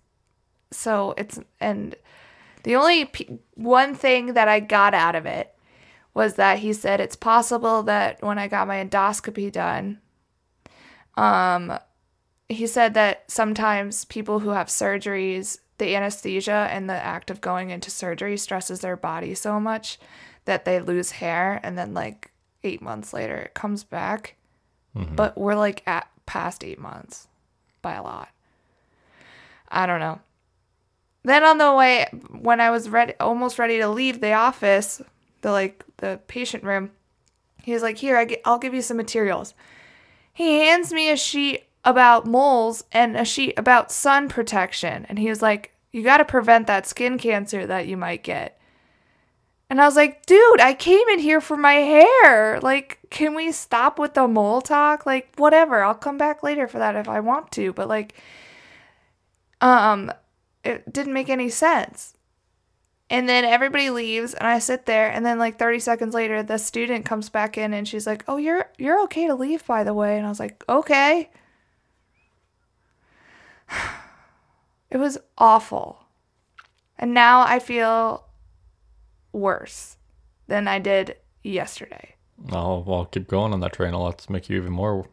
So 0.72 1.14
it's 1.18 1.40
and 1.60 1.96
the 2.64 2.76
only 2.76 3.06
p- 3.06 3.40
one 3.56 3.94
thing 3.94 4.34
that 4.34 4.48
I 4.48 4.60
got 4.60 4.94
out 4.94 5.16
of 5.16 5.26
it 5.26 5.54
was 6.14 6.36
that 6.36 6.60
he 6.60 6.74
said 6.74 7.00
it's 7.00 7.16
possible 7.16 7.84
that 7.84 8.22
when 8.22 8.38
I 8.38 8.48
got 8.48 8.68
my 8.68 8.84
endoscopy 8.84 9.52
done, 9.52 10.00
um, 11.16 11.78
he 12.50 12.68
said 12.68 12.94
that 12.94 13.30
sometimes 13.30 14.06
people 14.06 14.40
who 14.40 14.50
have 14.50 14.68
surgeries, 14.68 15.60
the 15.84 15.96
anesthesia 15.96 16.70
and 16.72 16.90
the 16.90 16.94
act 16.94 17.30
of 17.30 17.42
going 17.42 17.70
into 17.70 17.92
surgery 17.92 18.38
stresses 18.38 18.80
their 18.80 18.96
body 18.96 19.36
so 19.36 19.60
much 19.60 20.00
that 20.46 20.64
they 20.64 20.80
lose 20.80 21.12
hair 21.12 21.60
and 21.62 21.78
then 21.78 21.94
like 21.94 22.32
eight 22.64 22.82
months 22.82 23.12
later 23.12 23.36
it 23.36 23.54
comes 23.54 23.84
back. 23.84 24.36
Mm-hmm. 24.96 25.16
But 25.16 25.38
we're 25.38 25.56
like 25.56 25.84
at 25.86 26.08
past 26.26 26.64
eight 26.64 26.80
months 26.80 27.28
by 27.82 27.96
a 27.96 28.02
lot. 28.02 28.30
I 29.68 29.86
don't 29.86 30.00
know. 30.00 30.22
Then 31.24 31.44
on 31.44 31.58
the 31.58 31.74
way, 31.74 32.08
when 32.30 32.62
I 32.62 32.70
was 32.70 32.88
ready, 32.90 33.14
almost 33.20 33.60
ready 33.60 33.80
to 33.80 33.88
leave 33.90 34.22
the 34.22 34.34
office, 34.34 35.02
the 35.42 35.52
like 35.52 35.84
the 35.98 36.22
patient 36.28 36.64
room, 36.64 36.92
he 37.62 37.74
was 37.74 37.82
like, 37.82 37.98
"Here, 37.98 38.18
I 38.18 38.26
get, 38.26 38.42
I'll 38.46 38.60
give 38.60 38.74
you 38.74 38.82
some 38.82 38.98
materials." 38.98 39.54
He 40.34 40.60
hands 40.60 40.92
me 40.94 41.10
a 41.10 41.18
sheet 41.18 41.64
about 41.86 42.26
moles 42.26 42.84
and 42.92 43.16
a 43.16 43.26
sheet 43.26 43.54
about 43.58 43.92
sun 43.92 44.28
protection, 44.28 45.06
and 45.08 45.18
he 45.18 45.30
was 45.30 45.42
like, 45.42 45.73
"You 45.94 46.04
got 46.04 46.18
to 46.18 46.26
prevent 46.26 46.68
that 46.68 46.86
skin 46.86 47.18
cancer 47.18 47.66
that 47.66 47.88
you 47.88 47.96
might 47.96 48.24
get." 48.24 48.60
And 49.70 49.82
I 49.82 49.86
was 49.86 49.96
like, 49.96 50.26
"Dude, 50.26 50.60
I 50.60 50.74
came 50.74 51.08
in 51.10 51.20
here 51.20 51.40
for 51.40 51.56
my 51.56 51.76
hair. 51.76 52.60
Like, 52.60 53.00
can 53.10 53.34
we 53.36 53.54
stop 53.54 53.98
with 53.98 54.14
the 54.14 54.28
mole 54.28 54.62
talk? 54.62 55.06
Like, 55.06 55.34
whatever. 55.38 55.84
I'll 55.84 55.96
come 55.96 56.18
back 56.18 56.44
later 56.44 56.68
for 56.68 56.80
that 56.80 56.98
if 56.98 57.08
I 57.08 57.22
want 57.22 57.52
to, 57.54 57.72
but 57.72 57.88
like." 57.88 58.16
Um, 59.62 60.12
it 60.64 60.92
didn't 60.92 61.14
make 61.14 61.30
any 61.30 61.50
sense. 61.50 62.16
And 63.10 63.30
then 63.30 63.46
everybody 63.46 63.90
leaves 63.90 64.34
and 64.34 64.48
I 64.48 64.60
sit 64.60 64.86
there 64.86 65.12
and 65.12 65.26
then 65.26 65.38
like 65.38 65.60
30 65.60 65.80
seconds 65.80 66.14
later 66.14 66.42
the 66.42 66.58
student 66.58 67.06
comes 67.06 67.30
back 67.30 67.58
in 67.58 67.74
and 67.74 67.88
she's 67.88 68.08
like, 68.08 68.24
"Oh, 68.28 68.38
you're 68.38 68.70
you're 68.78 69.02
okay 69.04 69.28
to 69.28 69.36
leave 69.36 69.66
by 69.68 69.84
the 69.84 69.94
way." 69.94 70.18
And 70.18 70.26
I 70.26 70.30
was 70.30 70.40
like, 70.40 70.64
"Okay." 70.68 71.30
It 74.94 75.00
was 75.00 75.18
awful. 75.40 76.06
And 77.00 77.16
now 77.16 77.42
I 77.42 77.58
feel 77.58 78.26
worse 79.32 79.98
than 80.48 80.68
I 80.68 80.78
did 80.78 81.18
yesterday. 81.44 82.14
Oh, 82.52 82.80
well, 82.80 83.06
keep 83.06 83.28
going 83.28 83.54
on 83.54 83.60
that 83.62 83.74
train. 83.74 83.96
I'll 83.96 84.04
let's 84.04 84.30
make 84.30 84.50
you 84.50 84.58
even 84.58 84.72
more. 84.72 85.08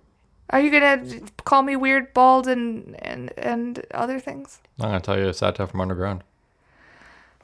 Are 0.51 0.61
you 0.61 0.71
gonna 0.71 1.21
call 1.45 1.63
me 1.63 1.77
weird, 1.77 2.13
bald, 2.13 2.47
and 2.47 2.95
and 3.03 3.33
and 3.39 3.87
other 3.93 4.21
things? 4.21 4.61
I'm 4.79 4.89
gonna 4.89 5.01
tell 5.01 5.19
you 5.19 5.29
a 5.29 5.33
satire 5.33 5.67
from 5.67 5.81
underground. 5.81 6.25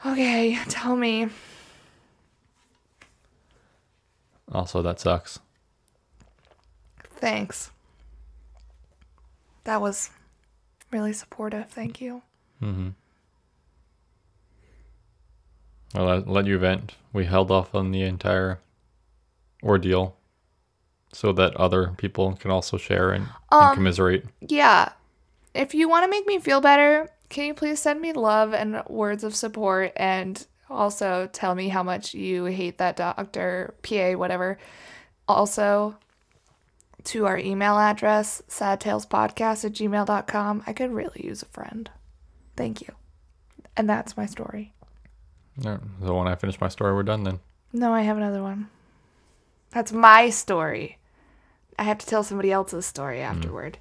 Okay, 0.05 0.59
tell 0.69 0.95
me. 0.95 1.29
Also, 4.53 4.83
that 4.83 5.01
sucks. 5.01 5.39
Thanks. 7.15 7.71
That 9.65 9.81
was 9.81 10.11
really 10.91 11.13
supportive. 11.13 11.71
Thank 11.71 12.01
you. 12.01 12.23
Mm-hmm. 12.63 12.89
I'll 15.95 16.05
let, 16.05 16.29
let 16.29 16.47
you 16.47 16.59
vent. 16.59 16.95
We 17.13 17.25
held 17.25 17.51
off 17.51 17.75
on 17.75 17.91
the 17.91 18.03
entire 18.03 18.61
ordeal 19.63 20.17
so 21.13 21.33
that 21.33 21.57
other 21.57 21.95
people 21.97 22.35
can 22.35 22.51
also 22.51 22.77
share 22.77 23.13
and, 23.13 23.25
and 23.53 23.63
Um, 23.71 23.75
commiserate. 23.75 24.27
Yeah. 24.41 24.91
If 25.55 25.75
you 25.75 25.89
want 25.89 26.05
to 26.05 26.11
make 26.11 26.27
me 26.27 26.39
feel 26.39 26.61
better, 26.61 27.11
can 27.29 27.47
you 27.47 27.55
please 27.55 27.81
send 27.81 28.01
me 28.01 28.13
love 28.13 28.53
and 28.53 28.83
words 28.89 29.25
of 29.25 29.35
support 29.35 29.93
and 29.97 30.47
also 30.69 31.29
tell 31.33 31.55
me 31.55 31.69
how 31.69 31.83
much 31.83 32.13
you 32.13 32.45
hate 32.47 32.79
that 32.79 32.97
doctor, 32.97 33.75
PA, 33.83 34.13
whatever. 34.13 34.59
Also, 35.27 35.97
to 37.05 37.25
our 37.27 37.39
email 37.39 37.79
address, 37.79 38.43
sadtalespodcast 38.49 39.65
at 39.65 39.73
gmail.com. 39.73 40.65
I 40.67 40.73
could 40.73 40.93
really 40.93 41.23
use 41.25 41.43
a 41.43 41.47
friend. 41.47 41.89
Thank 42.57 42.81
you. 42.81 42.89
And 43.77 43.89
that's 43.89 44.17
my 44.17 44.27
story. 44.27 44.73
Yeah, 45.59 45.79
so 46.03 46.17
when 46.17 46.29
I 46.29 46.35
finish 46.35 46.61
my 46.61 46.69
story, 46.69 46.95
we're 46.95 47.03
done 47.03 47.25
then. 47.25 47.41
No, 47.73 47.93
I 47.93 48.03
have 48.03 48.17
another 48.17 48.43
one. 48.43 48.69
That's 49.71 49.93
my 49.93 50.31
story. 50.31 50.99
I 51.79 51.83
have 51.85 51.99
to 51.99 52.07
tell 52.07 52.23
somebody 52.23 52.51
else's 52.53 52.87
story 52.87 53.21
afterward. 53.21 53.79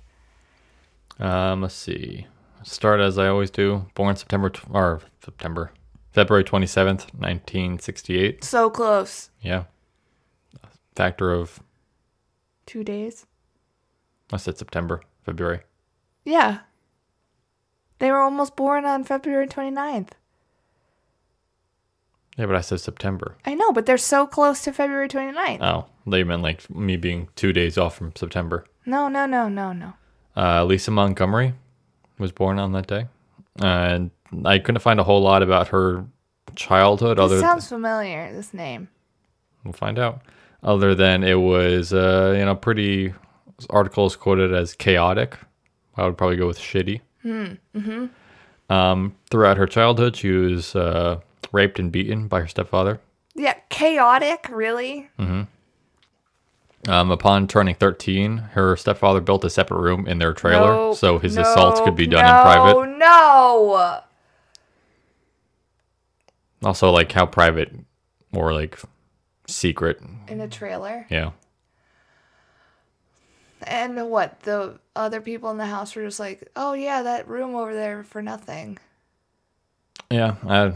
Um, 1.19 1.61
let's 1.61 1.75
see. 1.75 2.27
Start 2.63 2.99
as 2.99 3.17
I 3.17 3.27
always 3.27 3.49
do. 3.51 3.85
Born 3.93 4.15
September 4.15 4.49
tw- 4.49 4.65
or 4.73 5.01
September, 5.23 5.71
February 6.11 6.43
twenty 6.43 6.65
seventh, 6.67 7.07
nineteen 7.17 7.79
sixty 7.79 8.17
eight. 8.19 8.43
So 8.43 8.69
close. 8.69 9.29
Yeah. 9.41 9.65
Factor 10.95 11.31
of 11.31 11.59
Two 12.65 12.83
days. 12.83 13.25
I 14.33 14.37
said 14.37 14.57
September, 14.57 15.01
February. 15.23 15.61
Yeah. 16.25 16.59
They 17.99 18.11
were 18.11 18.19
almost 18.19 18.55
born 18.55 18.85
on 18.85 19.03
February 19.03 19.47
29th. 19.47 20.09
Yeah, 22.37 22.47
but 22.47 22.55
I 22.55 22.61
said 22.61 22.81
September. 22.81 23.37
I 23.45 23.55
know, 23.55 23.71
but 23.71 23.85
they're 23.85 23.97
so 23.97 24.27
close 24.27 24.61
to 24.63 24.73
February 24.73 25.07
29th. 25.07 25.61
Oh, 25.61 25.85
they 26.05 26.23
meant 26.23 26.41
like 26.41 26.69
me 26.69 26.97
being 26.97 27.29
two 27.35 27.53
days 27.53 27.77
off 27.77 27.95
from 27.95 28.13
September. 28.15 28.65
no, 28.85 29.07
no, 29.07 29.25
no, 29.25 29.47
no, 29.47 29.71
no. 29.71 29.93
Uh, 30.35 30.65
Lisa 30.65 30.91
Montgomery 30.91 31.53
was 32.19 32.33
born 32.33 32.59
on 32.59 32.73
that 32.73 32.87
day, 32.87 33.05
and 33.61 34.11
I 34.43 34.59
couldn't 34.59 34.81
find 34.81 34.99
a 34.99 35.03
whole 35.05 35.21
lot 35.21 35.41
about 35.43 35.69
her 35.69 36.05
childhood. 36.55 37.19
other 37.19 37.35
This 37.35 37.43
sounds 37.43 37.69
familiar, 37.69 38.33
this 38.33 38.53
name. 38.53 38.89
we'll 39.63 39.71
find 39.71 39.97
out. 39.97 40.21
Other 40.61 40.93
than 40.93 41.23
it 41.23 41.35
was, 41.35 41.93
uh, 41.93 42.33
you 42.37 42.43
know, 42.43 42.55
pretty. 42.55 43.13
articles 43.69 44.17
quoted 44.17 44.53
as 44.53 44.73
chaotic. 44.73 45.37
I 45.95 46.03
would 46.05 46.17
probably 46.17 46.35
go 46.35 46.47
with 46.47 46.59
shitty. 46.59 46.99
Mm-hmm. 47.25 48.05
Um, 48.69 49.15
throughout 49.29 49.57
her 49.57 49.67
childhood, 49.67 50.15
she 50.15 50.29
was 50.29 50.75
uh, 50.75 51.19
raped 51.51 51.79
and 51.79 51.91
beaten 51.91 52.27
by 52.27 52.41
her 52.41 52.47
stepfather. 52.47 52.99
Yeah, 53.33 53.55
chaotic, 53.69 54.47
really? 54.49 55.09
Um, 56.87 57.09
upon 57.11 57.47
turning 57.47 57.75
13, 57.75 58.37
her 58.37 58.75
stepfather 58.75 59.19
built 59.19 59.43
a 59.43 59.49
separate 59.49 59.81
room 59.81 60.07
in 60.07 60.19
their 60.19 60.33
trailer 60.33 60.73
Nope, 60.73 60.97
so 60.97 61.17
his 61.17 61.35
assaults 61.35 61.81
could 61.81 61.95
be 61.95 62.05
nope, 62.05 62.21
done 62.21 62.25
in 62.25 62.41
private. 62.43 62.89
No, 62.97 62.97
no. 62.97 64.01
Also, 66.63 66.91
like 66.91 67.11
how 67.11 67.25
private 67.25 67.73
or 68.31 68.53
like 68.53 68.79
secret. 69.47 69.99
In 70.27 70.41
a 70.41 70.47
trailer. 70.47 71.07
Yeah. 71.09 71.31
And 73.65 74.09
what? 74.09 74.41
The 74.41 74.79
other 74.95 75.21
people 75.21 75.49
in 75.51 75.57
the 75.57 75.65
house 75.65 75.95
were 75.95 76.03
just 76.03 76.19
like, 76.19 76.49
oh, 76.55 76.73
yeah, 76.73 77.01
that 77.03 77.27
room 77.27 77.55
over 77.55 77.73
there 77.73 78.03
for 78.03 78.21
nothing. 78.21 78.77
Yeah. 80.11 80.35
I, 80.47 80.73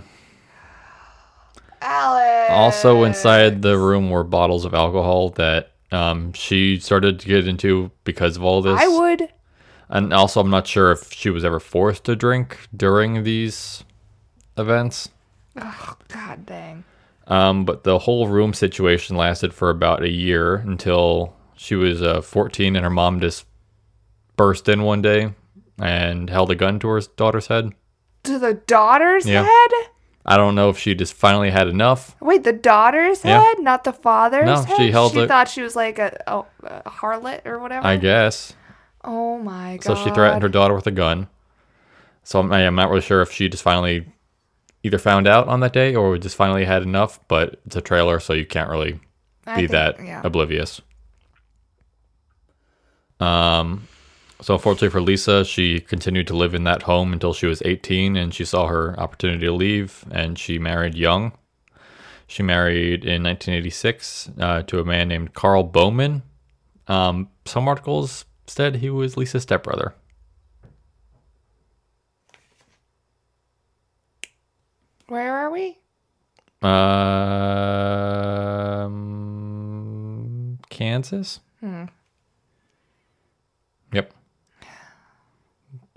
Alex. 1.81 2.51
also, 2.51 3.03
inside 3.03 3.61
the 3.61 3.77
room 3.77 4.09
were 4.09 4.23
bottles 4.23 4.65
of 4.65 4.73
alcohol 4.73 5.29
that 5.31 5.71
um, 5.91 6.33
she 6.33 6.79
started 6.79 7.19
to 7.19 7.27
get 7.27 7.47
into 7.47 7.91
because 8.03 8.35
of 8.37 8.43
all 8.43 8.61
this. 8.61 8.79
I 8.79 8.87
would. 8.87 9.29
And 9.87 10.13
also, 10.13 10.39
I'm 10.39 10.49
not 10.49 10.67
sure 10.67 10.91
if 10.91 11.11
she 11.11 11.29
was 11.29 11.45
ever 11.45 11.59
forced 11.59 12.03
to 12.05 12.15
drink 12.15 12.67
during 12.75 13.23
these 13.23 13.83
events. 14.57 15.09
Oh, 15.55 15.95
God 16.09 16.45
dang. 16.45 16.83
Um, 17.27 17.65
but 17.65 17.83
the 17.83 17.99
whole 17.99 18.27
room 18.27 18.53
situation 18.53 19.15
lasted 19.15 19.53
for 19.53 19.69
about 19.69 20.03
a 20.03 20.09
year 20.09 20.55
until 20.55 21.35
she 21.61 21.75
was 21.75 22.01
uh, 22.01 22.21
14 22.21 22.77
and 22.77 22.83
her 22.85 22.89
mom 22.89 23.19
just 23.19 23.45
burst 24.37 24.69
in 24.69 24.83
one 24.83 25.01
day 25.01 25.33
and 25.77 26.29
held 26.29 26.49
a 26.51 26.55
gun 26.55 26.79
to 26.79 26.87
her 26.87 27.01
daughter's 27.17 27.47
head. 27.47 27.73
To 28.23 28.39
the 28.39 28.53
daughter's 28.53 29.25
Yeah. 29.25 29.43
head? 29.43 29.71
I 30.25 30.37
don't 30.37 30.55
know 30.55 30.69
if 30.69 30.77
she 30.77 30.95
just 30.95 31.13
finally 31.13 31.49
had 31.49 31.67
enough. 31.67 32.15
Wait, 32.21 32.43
the 32.45 32.53
daughter's 32.53 33.25
Yeah. 33.25 33.41
head, 33.43 33.59
not 33.59 33.83
the 33.83 33.91
father's 33.91 34.45
No, 34.45 34.61
head? 34.61 34.77
she 34.77 34.91
held 34.91 35.11
She 35.11 35.19
it- 35.19 35.27
thought 35.27 35.49
she 35.49 35.61
was 35.61 35.75
like 35.75 35.99
a, 35.99 36.17
a, 36.27 36.43
a 36.85 36.89
harlot 36.89 37.45
or 37.45 37.59
whatever. 37.59 37.85
I 37.85 37.97
guess. 37.97 38.53
Oh 39.03 39.37
my 39.39 39.77
god. 39.77 39.83
So 39.97 40.03
she 40.03 40.13
threatened 40.13 40.41
her 40.43 40.49
daughter 40.49 40.73
with 40.75 40.87
a 40.87 40.91
gun. 40.91 41.27
So 42.23 42.39
I'm, 42.39 42.51
I'm 42.53 42.75
not 42.75 42.89
really 42.89 43.01
sure 43.01 43.21
if 43.21 43.31
she 43.33 43.49
just 43.49 43.63
finally 43.63 44.05
either 44.83 44.97
found 44.97 45.27
out 45.27 45.49
on 45.49 45.59
that 45.59 45.73
day 45.73 45.93
or 45.93 46.17
just 46.17 46.37
finally 46.37 46.63
had 46.63 46.83
enough, 46.83 47.19
but 47.27 47.59
it's 47.65 47.75
a 47.75 47.81
trailer, 47.81 48.19
so 48.21 48.31
you 48.33 48.45
can't 48.45 48.69
really 48.69 48.93
be 49.45 49.67
think- 49.67 49.71
that 49.71 49.95
Yeah. 50.01 50.21
oblivious. 50.23 50.81
Um, 53.19 53.87
so 54.41 54.53
unfortunately 54.53 54.89
for 54.89 55.01
Lisa, 55.01 55.43
she 55.43 55.79
continued 55.79 56.27
to 56.27 56.35
live 56.35 56.53
in 56.53 56.63
that 56.63 56.83
home 56.83 57.11
until 57.11 57.33
she 57.33 57.45
was 57.45 57.61
18, 57.65 58.15
and 58.15 58.33
she 58.33 58.45
saw 58.45 58.67
her 58.67 58.97
opportunity 58.99 59.45
to 59.45 59.51
leave, 59.51 60.05
and 60.11 60.39
she 60.39 60.57
married 60.57 60.95
young. 60.95 61.33
She 62.27 62.43
married 62.43 63.03
in 63.03 63.23
1986 63.23 64.29
uh, 64.39 64.61
to 64.63 64.79
a 64.79 64.85
man 64.85 65.09
named 65.09 65.33
Carl 65.33 65.67
Boman. 65.67 66.21
Um, 66.87 67.29
some 67.45 67.67
articles 67.67 68.25
said 68.47 68.77
he 68.77 68.89
was 68.89 69.17
Lisa's 69.17 69.43
stepbrother. 69.43 69.93
Where 75.07 75.35
are 75.35 75.49
we? 75.49 75.77
Um, 76.61 76.69
Kansas. 80.69 81.39
Yep. 81.61 81.89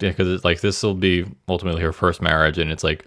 Yeah, 0.02 0.10
because 0.10 0.28
it's 0.28 0.44
like 0.44 0.60
this 0.60 0.82
will 0.82 0.94
be 0.94 1.24
ultimately 1.48 1.82
her 1.82 1.92
first 1.92 2.20
marriage, 2.20 2.58
and 2.58 2.70
it's 2.70 2.84
like 2.84 3.06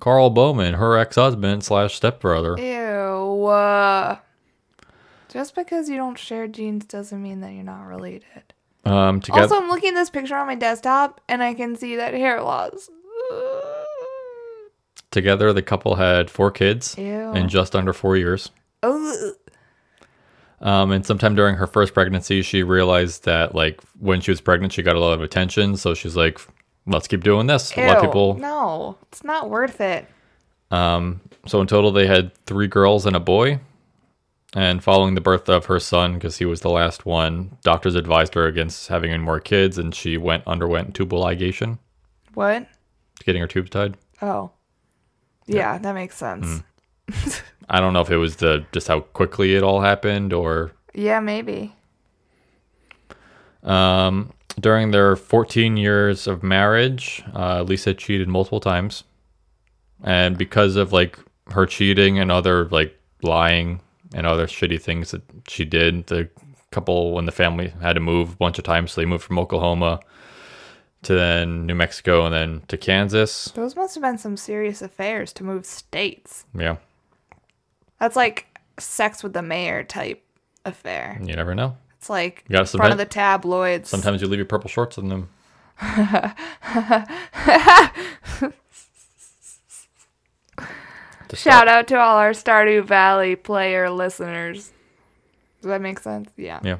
Carl 0.00 0.30
Boman, 0.30 0.74
her 0.74 0.96
ex-husband 0.98 1.64
slash 1.64 1.94
stepbrother. 1.94 2.58
Ew. 2.58 3.46
Uh, 3.46 4.18
just 5.28 5.54
because 5.54 5.88
you 5.88 5.96
don't 5.96 6.18
share 6.18 6.46
genes 6.46 6.84
doesn't 6.84 7.20
mean 7.20 7.40
that 7.40 7.52
you're 7.52 7.64
not 7.64 7.82
related. 7.82 8.54
Um, 8.84 9.20
together. 9.20 9.42
Also, 9.42 9.56
I'm 9.56 9.68
looking 9.68 9.90
at 9.90 9.94
this 9.94 10.10
picture 10.10 10.36
on 10.36 10.46
my 10.46 10.54
desktop 10.54 11.20
and 11.28 11.42
I 11.42 11.54
can 11.54 11.74
see 11.74 11.96
that 11.96 12.14
hair 12.14 12.40
loss. 12.42 12.90
together, 15.10 15.52
the 15.52 15.62
couple 15.62 15.96
had 15.96 16.30
four 16.30 16.50
kids 16.50 16.96
Ew. 16.98 17.32
in 17.32 17.48
just 17.48 17.74
under 17.74 17.92
four 17.92 18.16
years. 18.16 18.50
Ugh. 18.82 19.34
Um, 20.64 20.90
and 20.92 21.04
sometime 21.06 21.34
during 21.34 21.54
her 21.56 21.66
first 21.66 21.94
pregnancy, 21.94 22.42
she 22.42 22.62
realized 22.62 23.24
that 23.26 23.54
like 23.54 23.80
when 24.00 24.20
she 24.20 24.30
was 24.30 24.40
pregnant, 24.40 24.72
she 24.72 24.82
got 24.82 24.96
a 24.96 25.00
lot 25.00 25.12
of 25.12 25.22
attention. 25.22 25.76
So 25.76 25.94
she's 25.94 26.16
like, 26.16 26.40
"Let's 26.86 27.06
keep 27.06 27.22
doing 27.22 27.46
this." 27.46 27.76
A 27.76 27.86
lot 27.86 27.98
of 27.98 28.02
people. 28.02 28.34
No, 28.38 28.96
it's 29.12 29.22
not 29.22 29.50
worth 29.50 29.80
it. 29.80 30.06
Um, 30.70 31.20
so 31.46 31.60
in 31.60 31.66
total, 31.66 31.92
they 31.92 32.06
had 32.06 32.34
three 32.46 32.66
girls 32.66 33.04
and 33.06 33.14
a 33.14 33.20
boy. 33.20 33.60
And 34.56 34.82
following 34.84 35.16
the 35.16 35.20
birth 35.20 35.48
of 35.48 35.64
her 35.66 35.80
son, 35.80 36.14
because 36.14 36.38
he 36.38 36.44
was 36.44 36.60
the 36.60 36.70
last 36.70 37.04
one, 37.04 37.58
doctors 37.64 37.96
advised 37.96 38.34
her 38.34 38.46
against 38.46 38.86
having 38.86 39.10
any 39.10 39.22
more 39.22 39.40
kids, 39.40 39.78
and 39.78 39.92
she 39.92 40.16
went 40.16 40.46
underwent 40.46 40.94
tubal 40.94 41.20
ligation, 41.24 41.78
What? 42.34 42.68
getting 43.24 43.40
her 43.42 43.48
tubes 43.48 43.70
tied. 43.70 43.96
Oh. 44.22 44.52
Yeah, 45.46 45.76
that 45.78 45.92
makes 45.92 46.16
sense. 46.16 46.62
I 47.68 47.80
don't 47.80 47.92
know 47.92 48.00
if 48.02 48.10
it 48.10 48.16
was 48.18 48.36
the 48.36 48.64
just 48.72 48.88
how 48.88 49.00
quickly 49.00 49.54
it 49.54 49.62
all 49.62 49.80
happened, 49.80 50.32
or 50.32 50.72
Yeah, 50.94 51.20
maybe. 51.20 51.74
um, 53.62 54.32
during 54.60 54.90
their 54.90 55.16
14 55.16 55.76
years 55.76 56.26
of 56.26 56.42
marriage, 56.42 57.22
uh, 57.34 57.62
Lisa 57.62 57.94
cheated 57.94 58.28
multiple 58.28 58.60
times, 58.60 59.04
and 60.02 60.36
because 60.38 60.76
of 60.76 60.92
like 60.92 61.18
her 61.52 61.66
cheating 61.66 62.18
and 62.18 62.30
other 62.30 62.66
like 62.66 62.98
lying 63.22 63.80
and 64.14 64.26
other 64.26 64.46
shitty 64.46 64.80
things 64.80 65.10
that 65.10 65.22
she 65.48 65.64
did, 65.64 66.06
the 66.06 66.28
couple 66.70 67.12
when 67.14 67.24
the 67.24 67.32
family 67.32 67.72
had 67.80 67.94
to 67.94 68.00
move 68.00 68.32
a 68.32 68.36
bunch 68.36 68.58
of 68.58 68.64
times, 68.64 68.92
so 68.92 69.00
they 69.00 69.06
moved 69.06 69.24
from 69.24 69.38
Oklahoma 69.38 70.00
to 71.02 71.14
then 71.14 71.66
New 71.66 71.74
Mexico 71.74 72.24
and 72.24 72.34
then 72.34 72.62
to 72.68 72.76
Kansas. 72.76 73.46
Those 73.54 73.76
must 73.76 73.94
have 73.94 74.02
been 74.02 74.18
some 74.18 74.36
serious 74.36 74.80
affairs 74.82 75.32
to 75.34 75.44
move 75.44 75.66
states. 75.66 76.44
Yeah, 76.54 76.76
That's 78.00 78.16
like 78.16 78.46
sex 78.78 79.22
with 79.22 79.32
the 79.32 79.42
mayor 79.42 79.84
type 79.84 80.24
affair. 80.64 81.18
you 81.22 81.34
never 81.36 81.54
know. 81.54 81.76
It's 81.98 82.10
like 82.10 82.44
You 82.48 82.54
gotta 82.54 82.66
front 82.76 82.92
of 82.92 82.98
the 82.98 83.06
tabloids. 83.06 83.88
Sometimes 83.88 84.20
you 84.20 84.28
leave 84.28 84.38
your 84.38 84.46
purple 84.46 84.68
shorts 84.68 84.98
in 84.98 85.08
them. 85.08 85.28
Shout 91.34 91.66
out 91.66 91.88
to 91.88 91.98
all 91.98 92.16
our 92.18 92.30
Stardew 92.30 92.84
Valley 92.84 93.34
player 93.36 93.90
listeners. 93.90 94.72
Does 95.60 95.68
that 95.68 95.80
make 95.80 95.98
sense? 95.98 96.30
Yeah. 96.36 96.60
Yeah. 96.62 96.76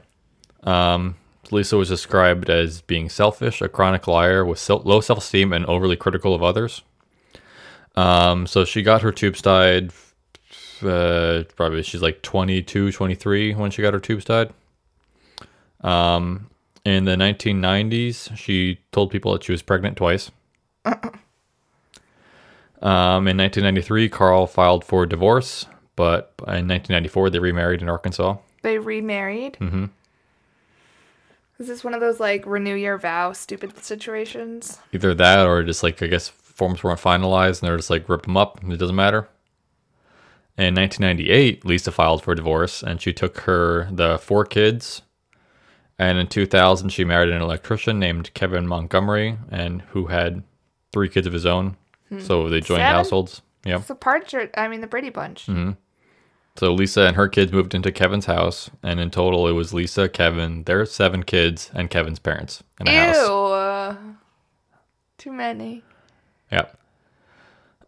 Um, 0.62 1.16
Lisa 1.50 1.76
was 1.76 1.88
described 1.88 2.50
as 2.50 2.82
being 2.82 3.08
selfish, 3.08 3.60
a 3.60 3.68
chronic 3.68 4.06
liar 4.06 4.44
with 4.44 4.68
low 4.68 5.00
self 5.00 5.18
esteem, 5.18 5.52
and 5.52 5.64
overly 5.66 5.96
critical 5.96 6.34
of 6.34 6.42
others. 6.42 6.82
Um, 7.96 8.46
so 8.46 8.64
she 8.64 8.82
got 8.82 9.02
her 9.02 9.12
tubes 9.12 9.40
tied. 9.40 9.92
Uh, 10.82 11.44
probably 11.56 11.82
she's 11.82 12.02
like 12.02 12.22
22, 12.22 12.92
23 12.92 13.54
when 13.54 13.70
she 13.70 13.82
got 13.82 13.94
her 13.94 14.00
tubes 14.00 14.24
tied. 14.24 14.52
Um, 15.80 16.48
in 16.84 17.04
the 17.04 17.16
1990s, 17.16 18.36
she 18.36 18.80
told 18.92 19.10
people 19.10 19.32
that 19.32 19.44
she 19.44 19.52
was 19.52 19.62
pregnant 19.62 19.96
twice. 19.96 20.30
Um, 22.82 23.26
in 23.28 23.38
1993, 23.38 24.10
Carl 24.10 24.46
filed 24.46 24.84
for 24.84 25.06
divorce, 25.06 25.64
but 25.96 26.34
in 26.40 26.68
1994, 26.68 27.30
they 27.30 27.38
remarried 27.38 27.80
in 27.80 27.88
Arkansas. 27.88 28.36
They 28.60 28.76
remarried. 28.76 29.54
Mm-hmm. 29.54 29.86
Is 31.58 31.68
this 31.68 31.82
one 31.82 31.94
of 31.94 32.00
those 32.00 32.20
like 32.20 32.44
renew 32.44 32.74
your 32.74 32.98
vow 32.98 33.32
stupid 33.32 33.82
situations? 33.82 34.80
either 34.92 35.14
that 35.14 35.46
or 35.46 35.62
just 35.62 35.82
like 35.82 36.02
I 36.02 36.08
guess 36.08 36.28
forms 36.28 36.82
weren't 36.84 37.00
finalized 37.00 37.62
and 37.62 37.68
they're 37.68 37.76
just 37.78 37.90
like 37.90 38.06
rip 38.08 38.22
them 38.22 38.36
up. 38.36 38.62
And 38.62 38.70
it 38.70 38.76
doesn't 38.76 38.96
matter. 38.96 39.28
In 40.56 40.74
1998, 40.74 41.64
Lisa 41.64 41.90
filed 41.90 42.22
for 42.22 42.34
divorce 42.34 42.82
and 42.82 43.00
she 43.00 43.12
took 43.12 43.38
her 43.40 43.88
the 43.90 44.18
four 44.18 44.44
kids. 44.44 45.02
And 45.98 46.18
in 46.18 46.26
2000, 46.28 46.90
she 46.90 47.04
married 47.04 47.30
an 47.30 47.42
electrician 47.42 47.98
named 47.98 48.32
Kevin 48.34 48.66
Montgomery 48.66 49.38
and 49.50 49.82
who 49.90 50.06
had 50.06 50.42
three 50.92 51.08
kids 51.08 51.26
of 51.26 51.32
his 51.32 51.46
own. 51.46 51.76
So 52.20 52.48
they 52.48 52.60
joined 52.60 52.78
Seven? 52.80 52.94
households. 52.94 53.42
Yep. 53.64 53.78
It's 53.80 53.88
the 53.88 53.94
Partridge. 53.96 54.50
I 54.56 54.68
mean, 54.68 54.80
the 54.80 54.86
Brady 54.86 55.10
Bunch. 55.10 55.48
So 56.56 56.72
Lisa 56.72 57.02
and 57.06 57.16
her 57.16 57.26
kids 57.26 57.50
moved 57.52 57.74
into 57.74 57.90
Kevin's 57.90 58.26
house, 58.26 58.70
and 58.84 59.00
in 59.00 59.10
total, 59.10 59.48
it 59.48 59.52
was 59.52 59.74
Lisa, 59.74 60.08
Kevin, 60.08 60.62
their 60.64 60.86
seven 60.86 61.24
kids, 61.24 61.72
and 61.74 61.90
Kevin's 61.90 62.20
parents 62.20 62.62
in 62.80 62.86
a 62.86 62.92
Ew. 62.92 62.96
house. 62.98 63.16
uh, 63.26 63.96
Too 65.18 65.32
many. 65.32 65.82
Yep. 66.52 66.78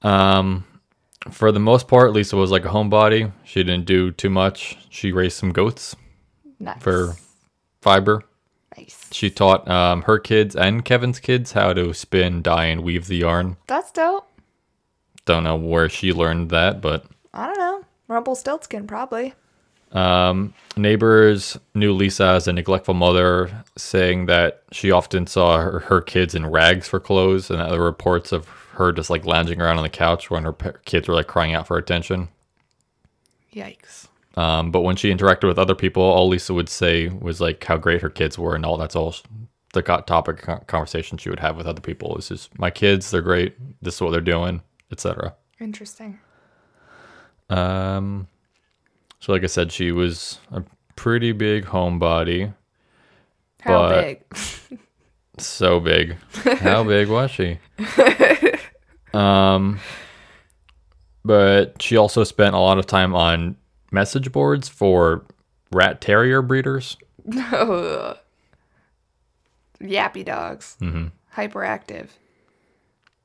Um, 0.02 0.64
for 1.30 1.52
the 1.52 1.60
most 1.60 1.88
part, 1.88 2.12
Lisa 2.12 2.36
was 2.36 2.50
like 2.50 2.64
a 2.64 2.68
homebody. 2.68 3.32
She 3.44 3.62
didn't 3.62 3.84
do 3.86 4.10
too 4.10 4.30
much. 4.30 4.76
She 4.90 5.12
raised 5.12 5.36
some 5.36 5.52
goats 5.52 5.94
Nice. 6.58 6.82
for 6.82 7.14
fiber. 7.82 8.24
nice. 8.76 9.08
She 9.12 9.30
taught 9.30 9.68
um, 9.68 10.02
her 10.02 10.18
kids 10.18 10.56
and 10.56 10.84
Kevin's 10.84 11.18
kids 11.20 11.52
how 11.52 11.72
to 11.72 11.92
spin, 11.94 12.42
dye, 12.42 12.66
and 12.66 12.82
weave 12.82 13.06
the 13.06 13.16
yarn. 13.18 13.56
That's 13.66 13.90
dope. 13.92 14.28
Don't 15.24 15.44
know 15.44 15.56
where 15.56 15.88
she 15.88 16.12
learned 16.12 16.50
that, 16.50 16.80
but 16.80 17.04
I 17.34 17.46
don't 17.46 17.58
know. 17.58 17.84
Rumpelstiltskin, 18.08 18.86
probably. 18.86 19.34
Um, 19.92 20.54
neighbors 20.76 21.56
knew 21.74 21.92
Lisa 21.92 22.24
as 22.26 22.48
a 22.48 22.52
neglectful 22.52 22.94
mother, 22.94 23.64
saying 23.76 24.26
that 24.26 24.62
she 24.72 24.90
often 24.90 25.26
saw 25.26 25.58
her, 25.58 25.80
her 25.80 26.00
kids 26.00 26.34
in 26.34 26.46
rags 26.46 26.86
for 26.88 27.00
clothes, 27.00 27.50
and 27.50 27.60
other 27.60 27.80
reports 27.82 28.30
of 28.32 28.46
her 28.76 28.92
just 28.92 29.10
like 29.10 29.24
lounging 29.24 29.60
around 29.60 29.76
on 29.78 29.82
the 29.82 29.88
couch 29.88 30.30
when 30.30 30.44
her 30.44 30.52
pa- 30.52 30.72
kids 30.84 31.08
were 31.08 31.14
like 31.14 31.26
crying 31.26 31.54
out 31.54 31.66
for 31.66 31.76
attention. 31.76 32.28
Yikes. 33.52 34.08
Um, 34.36 34.70
but 34.70 34.82
when 34.82 34.96
she 34.96 35.12
interacted 35.12 35.48
with 35.48 35.58
other 35.58 35.74
people, 35.74 36.02
all 36.02 36.28
Lisa 36.28 36.52
would 36.52 36.68
say 36.68 37.08
was 37.08 37.40
like 37.40 37.64
how 37.64 37.78
great 37.78 38.02
her 38.02 38.10
kids 38.10 38.38
were, 38.38 38.54
and 38.54 38.66
all 38.66 38.76
that's 38.76 38.94
all 38.94 39.14
the 39.72 39.82
topic 39.82 40.46
conversation 40.66 41.16
she 41.18 41.30
would 41.30 41.40
have 41.40 41.56
with 41.56 41.66
other 41.66 41.80
people. 41.80 42.16
Is 42.18 42.28
just 42.28 42.58
my 42.58 42.70
kids, 42.70 43.10
they're 43.10 43.22
great. 43.22 43.56
This 43.82 43.94
is 43.94 44.00
what 44.02 44.10
they're 44.10 44.20
doing, 44.20 44.62
etc. 44.92 45.34
Interesting. 45.58 46.18
Um, 47.48 48.28
so 49.20 49.32
like 49.32 49.42
I 49.42 49.46
said, 49.46 49.72
she 49.72 49.90
was 49.90 50.38
a 50.52 50.62
pretty 50.96 51.32
big 51.32 51.64
homebody. 51.66 52.54
How 53.60 53.88
big? 53.88 54.22
So 55.38 55.80
big. 55.80 56.16
How 56.60 56.82
big 56.82 57.08
was 57.08 57.30
she? 57.30 57.58
Um, 59.16 59.80
but 61.24 61.80
she 61.80 61.96
also 61.96 62.22
spent 62.24 62.54
a 62.54 62.58
lot 62.58 62.78
of 62.78 62.86
time 62.86 63.14
on 63.14 63.56
message 63.90 64.30
boards 64.30 64.68
for 64.68 65.24
rat 65.72 66.00
terrier 66.00 66.42
breeders. 66.42 66.96
Ugh. 67.34 68.18
Yappy 69.80 70.24
dogs. 70.24 70.76
Mm-hmm. 70.80 71.06
Hyperactive. 71.34 72.08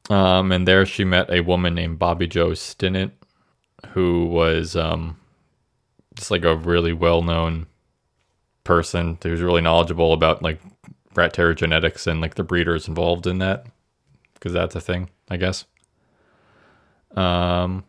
Um, 0.10 0.52
and 0.52 0.68
there 0.68 0.86
she 0.86 1.04
met 1.06 1.30
a 1.30 1.42
woman 1.42 1.76
named 1.76 2.00
Bobbie 2.00 2.28
Jo 2.28 2.50
Stinnett, 2.50 3.12
who 3.90 4.26
was 4.26 4.76
um, 4.76 5.18
just 6.16 6.32
like 6.32 6.44
a 6.44 6.56
really 6.56 6.94
well 6.94 7.22
known 7.22 7.68
person 8.64 9.18
who 9.24 9.32
was 9.32 9.42
really 9.42 9.62
knowledgeable 9.62 10.14
about 10.14 10.42
like 10.42 10.60
rat 11.16 11.34
terrier 11.34 11.54
genetics 11.54 12.08
and 12.08 12.20
like 12.22 12.36
the 12.36 12.44
breeders 12.44 12.88
involved 12.88 13.28
in 13.28 13.38
that, 13.40 13.66
because 14.34 14.52
that's 14.54 14.76
a 14.76 14.82
thing, 14.82 15.10
I 15.30 15.38
guess. 15.38 15.66
Um, 17.16 17.84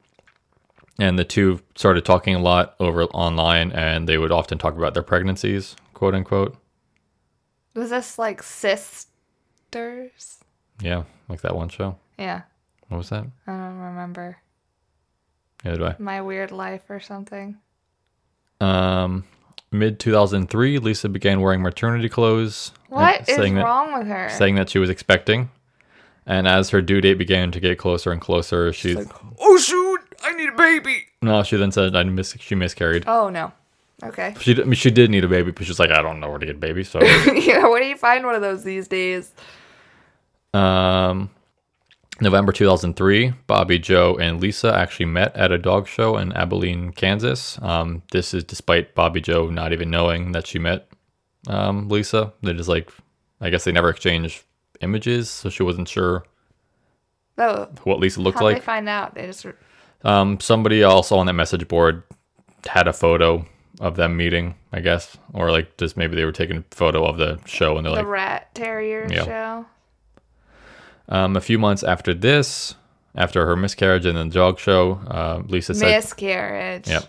and 0.98 1.18
the 1.18 1.24
two 1.24 1.61
started 1.74 2.04
talking 2.04 2.35
a 2.35 2.38
lot 2.38 2.74
over 2.78 3.04
online, 3.04 3.72
and 3.72 4.08
they 4.08 4.18
would 4.18 4.32
often 4.32 4.58
talk 4.58 4.76
about 4.76 4.94
their 4.94 5.02
pregnancies, 5.02 5.74
quote 5.94 6.14
unquote. 6.14 6.56
Was 7.74 7.90
this 7.90 8.18
like 8.18 8.42
sisters? 8.42 9.06
Yeah, 10.80 11.04
like 11.28 11.40
that 11.40 11.56
one 11.56 11.68
show. 11.68 11.96
Yeah. 12.18 12.42
What 12.88 12.98
was 12.98 13.08
that? 13.08 13.24
I 13.46 13.52
don't 13.52 13.78
remember. 13.78 14.37
Yeah, 15.64 15.76
do 15.76 15.87
I? 15.87 15.96
My 15.98 16.20
Weird 16.20 16.52
Life 16.52 16.90
or 16.90 17.00
something. 17.00 17.56
Um, 18.61 19.24
mid 19.70 19.98
2003, 19.98 20.78
Lisa 20.78 21.08
began 21.08 21.40
wearing 21.40 21.62
maternity 21.62 22.08
clothes. 22.08 22.72
What 22.88 23.28
is 23.28 23.37
that, 23.37 23.52
wrong 23.54 23.94
with 23.98 24.06
her? 24.06 24.28
Saying 24.30 24.56
that 24.56 24.68
she 24.70 24.78
was 24.78 24.90
expecting. 24.90 25.50
And 26.26 26.46
as 26.46 26.70
her 26.70 26.80
due 26.80 27.00
date 27.00 27.14
began 27.14 27.50
to 27.52 27.58
get 27.61 27.78
closer 27.78 28.12
and 28.12 28.20
closer, 28.20 28.72
she 28.72 28.96
oh 29.40 29.58
shoot! 29.58 30.00
I 30.24 30.32
need 30.35 30.50
a 30.50 30.56
baby. 30.56 31.06
no, 31.20 31.42
she 31.42 31.56
then 31.56 31.72
said 31.72 31.96
I 31.96 32.04
mis- 32.04 32.37
she 32.38 32.54
miscarried. 32.54 33.04
Oh 33.06 33.28
no. 33.28 33.52
Okay. 34.04 34.35
She 34.40 34.54
did- 34.54 34.62
I 34.62 34.66
mean, 34.66 34.74
she 34.74 34.90
did 34.90 35.11
need 35.11 35.24
a 35.24 35.28
baby, 35.28 35.50
but 35.52 35.64
she's 35.66 35.78
like 35.80 35.90
I 35.90 36.00
don't 36.02 36.20
know 36.20 36.28
where 36.30 36.38
to 36.38 36.46
get 36.46 36.56
a 36.56 36.58
baby. 36.58 36.85
So, 36.85 37.00
yeah. 37.02 37.62
Where 37.68 37.80
do 37.80 37.87
you 37.87 37.96
find 37.96 38.24
one 38.24 38.35
of 38.35 38.40
those 38.42 38.62
these 38.64 38.87
days? 38.88 39.32
um, 40.54 41.30
November 42.20 42.52
2003, 42.52 43.32
Bobby, 43.46 43.78
Joe, 43.78 44.16
and 44.20 44.40
Lisa 44.40 44.72
actually 44.74 45.06
met 45.06 45.35
at 45.37 45.50
a 45.50 45.58
dog 45.58 45.88
show 45.88 46.16
in 46.18 46.32
Abilene, 46.35 46.92
Kansas. 46.92 47.58
Um, 47.62 48.02
this 48.12 48.32
is 48.35 48.44
despite 48.44 48.94
Bobbie 48.94 49.20
Jo 49.22 49.48
not 49.50 49.72
even 49.72 49.90
knowing 49.90 50.32
that 50.32 50.46
she 50.46 50.58
met 50.58 50.88
um, 51.48 51.88
Lisa. 51.88 52.32
They 52.42 52.52
just 52.52 52.68
like, 52.68 52.90
I 53.40 53.50
guess 53.50 53.64
they 53.64 53.72
never 53.72 53.88
exchanged 53.88 54.44
images, 54.83 55.31
so 55.31 55.49
she 55.49 55.62
wasn't 55.62 55.88
sure 55.88 56.25
Oh, 57.38 57.68
what 57.85 57.99
Lisa 57.99 58.21
looked 58.21 58.38
how'd 58.38 58.51
they 58.51 58.55
like. 58.55 58.62
find 58.62 58.88
out? 58.88 59.14
They 59.14 59.27
just 59.27 59.47
Um, 60.05 60.38
somebody 60.40 60.83
else 60.83 61.11
on 61.11 61.27
that 61.27 61.33
message 61.33 61.66
board 61.68 62.03
had 62.66 62.87
a 62.88 62.92
photo 62.92 63.47
of 63.81 63.97
them 63.97 64.16
meeting, 64.16 64.55
I 64.73 64.81
guess, 64.81 65.16
or 65.33 65.51
like 65.51 65.77
just 65.79 65.97
maybe 65.97 66.14
they 66.14 66.25
were 66.27 66.33
taking 66.33 66.59
a 66.59 66.64
photo 66.71 67.05
of 67.05 67.16
the 67.16 67.40
show 67.47 67.77
and 67.79 67.87
they're 67.87 67.90
the 67.92 67.97
like, 67.97 68.05
the 68.07 68.11
rat 68.11 68.55
terrier 68.55 69.09
Yeah. 69.11 69.25
show. 69.25 69.66
um, 71.09 71.37
a 71.37 71.40
few 71.40 71.59
months 71.59 71.83
after 71.83 72.12
this, 72.14 72.75
after 73.14 73.47
her 73.47 73.57
miscarriage 73.57 74.07
and 74.07 74.16
the 74.16 74.25
dog 74.27 74.59
show, 74.59 75.01
uh, 75.09 75.42
Lisa 75.47 75.75
said, 75.75 75.88
Miscarriage. 75.90 76.88
Yep. 76.88 77.05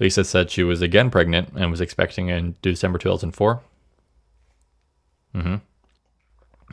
Lisa 0.00 0.24
said 0.24 0.50
she 0.50 0.62
was 0.62 0.82
again 0.82 1.10
pregnant 1.10 1.50
and 1.56 1.70
was 1.70 1.80
expecting 1.80 2.28
in 2.28 2.56
December 2.62 2.98
2004. 2.98 3.60
hmm 5.34 5.56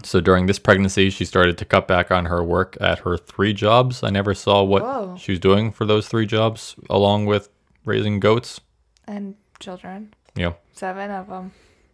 So 0.02 0.20
during 0.20 0.48
this 0.48 0.58
pregnancy, 0.60 1.10
she 1.12 1.24
started 1.24 1.58
to 1.60 1.66
cut 1.66 1.88
back 1.88 2.10
on 2.12 2.26
her 2.26 2.44
work 2.44 2.76
at 2.82 3.00
her 3.00 3.16
three 3.16 3.54
jobs. 3.54 4.02
I 4.04 4.10
never 4.10 4.34
saw 4.34 4.64
what 4.64 4.82
Whoa. 4.82 5.16
she 5.20 5.34
was 5.34 5.40
doing 5.40 5.72
for 5.72 5.86
those 5.86 6.08
three 6.08 6.26
jobs, 6.26 6.76
along 6.90 7.28
with 7.28 7.50
raising 7.86 8.20
goats. 8.20 8.60
And 9.08 9.36
children. 9.60 10.14
Yeah. 10.36 10.54
Seven 10.74 11.12
of 11.12 11.28
them. 11.28 11.52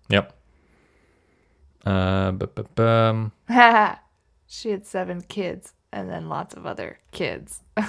Yep. 0.07 0.33
Uh, 1.85 2.31
bu- 2.31 2.47
bu- 2.47 2.63
bum. 2.75 3.31
she 4.47 4.69
had 4.69 4.85
seven 4.85 5.21
kids 5.21 5.73
and 5.91 6.09
then 6.09 6.29
lots 6.29 6.53
of 6.55 6.65
other 6.65 6.99
kids. 7.11 7.61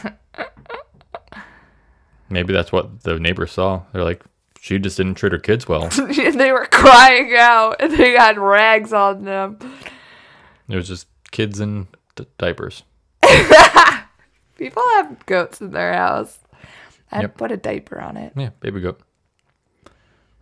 Maybe 2.29 2.53
that's 2.53 2.70
what 2.73 3.03
the 3.03 3.18
neighbors 3.18 3.53
saw. 3.53 3.83
They're 3.92 4.05
like, 4.05 4.25
she 4.61 4.79
just 4.79 4.96
didn't 4.96 5.14
treat 5.14 5.33
her 5.33 5.38
kids 5.38 5.66
well. 5.66 5.88
they 5.88 6.53
were 6.53 6.66
crying 6.66 7.35
out 7.37 7.77
and 7.81 7.92
they 7.92 8.12
had 8.12 8.38
rags 8.38 8.92
on 8.92 9.25
them. 9.25 9.59
It 10.71 10.77
was 10.77 10.89
just 10.89 11.07
kids 11.31 11.61
in 11.61 11.89
d- 12.17 12.27
diapers. 12.39 12.83
People 14.57 14.83
have 14.97 15.25
goats 15.27 15.61
in 15.61 15.71
their 15.71 15.95
house. 15.95 16.39
I'd 17.13 17.23
Yep. 17.23 17.37
put 17.37 17.53
a 17.53 17.57
diaper 17.57 18.01
on 18.01 18.17
it. 18.17 18.33
Yeah, 18.37 18.51
baby 18.61 18.81
goat. 18.81 19.01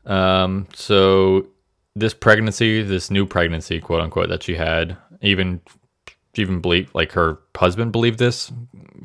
Um, 0.07 0.67
so 0.75 1.47
this 1.95 2.15
pregnancy, 2.15 2.83
this 2.83 3.11
new 3.11 3.27
pregnancy, 3.27 3.81
quote 3.81 4.01
unquote, 4.01 4.29
that 4.29 4.43
she 4.43 4.55
had, 4.57 4.97
even 5.21 5.61
even 6.37 6.61
believe 6.61 6.95
like 6.95 7.13
her 7.13 7.39
husband 7.57 7.93
believed 7.93 8.19
this. 8.19 8.53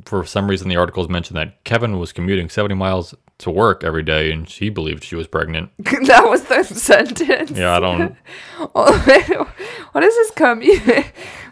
For 0.06 0.26
some 0.26 0.50
reason, 0.50 0.68
the 0.70 0.76
articles 0.76 1.08
mentioned 1.08 1.38
that 1.38 1.64
Kevin 1.64 1.98
was 1.98 2.12
commuting 2.12 2.50
seventy 2.50 2.76
miles 2.76 3.16
to 3.40 3.50
work 3.50 3.84
every 3.84 4.04
day, 4.04 4.32
and 4.32 4.48
she 4.50 4.70
believed 4.70 5.04
she 5.04 5.16
was 5.16 5.28
pregnant. 5.28 5.72
that 5.78 6.26
was 6.28 6.44
the 6.44 6.64
sentence. 6.64 7.52
Yeah, 7.52 7.78
I 7.78 7.80
don't, 7.80 8.16
what 8.72 10.02
does 10.02 10.16
this 10.16 10.32
commute? 10.32 11.06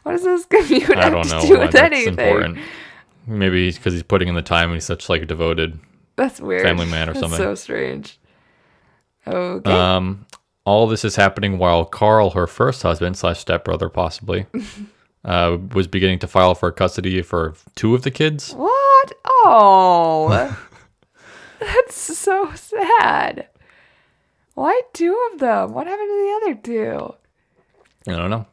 What 0.03 0.13
does 0.13 0.23
this 0.23 0.45
commute 0.45 0.97
I 0.97 1.09
don't 1.09 1.25
to 1.25 1.35
know 1.35 1.41
do 1.41 1.59
with 1.59 1.75
anything? 1.75 2.17
important. 2.17 2.59
Maybe 3.27 3.71
because 3.71 3.93
he's 3.93 4.03
putting 4.03 4.27
in 4.27 4.35
the 4.35 4.41
time 4.41 4.69
and 4.69 4.75
he's 4.75 4.85
such 4.85 5.09
like 5.09 5.21
a 5.21 5.25
devoted. 5.25 5.79
That's 6.15 6.41
weird. 6.41 6.63
Family 6.63 6.87
man 6.87 7.09
or 7.09 7.13
That's 7.13 7.21
something. 7.21 7.37
So 7.37 7.55
strange. 7.55 8.19
Okay. 9.27 9.71
Um, 9.71 10.25
all 10.65 10.87
this 10.87 11.05
is 11.05 11.15
happening 11.15 11.57
while 11.57 11.85
Carl, 11.85 12.31
her 12.31 12.47
first 12.47 12.81
husband 12.83 13.17
slash 13.17 13.39
stepbrother, 13.39 13.89
possibly, 13.89 14.45
uh, 15.25 15.57
was 15.73 15.87
beginning 15.87 16.19
to 16.19 16.27
file 16.27 16.55
for 16.55 16.71
custody 16.71 17.21
for 17.21 17.53
two 17.75 17.93
of 17.95 18.03
the 18.03 18.11
kids. 18.11 18.53
what? 18.53 19.13
Oh, 19.25 20.55
that's 21.59 21.95
so 22.17 22.51
sad. 22.55 23.47
Why 24.55 24.81
two 24.93 25.17
of 25.33 25.39
them? 25.39 25.73
What 25.73 25.87
happened 25.87 26.09
to 26.09 26.13
the 26.13 26.39
other 26.45 26.61
two? 26.61 28.11
I 28.11 28.15
don't 28.17 28.29
know. 28.29 28.45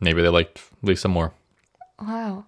Maybe 0.00 0.22
they 0.22 0.28
liked 0.28 0.60
Lisa 0.82 1.08
more. 1.08 1.32
Wow. 2.00 2.46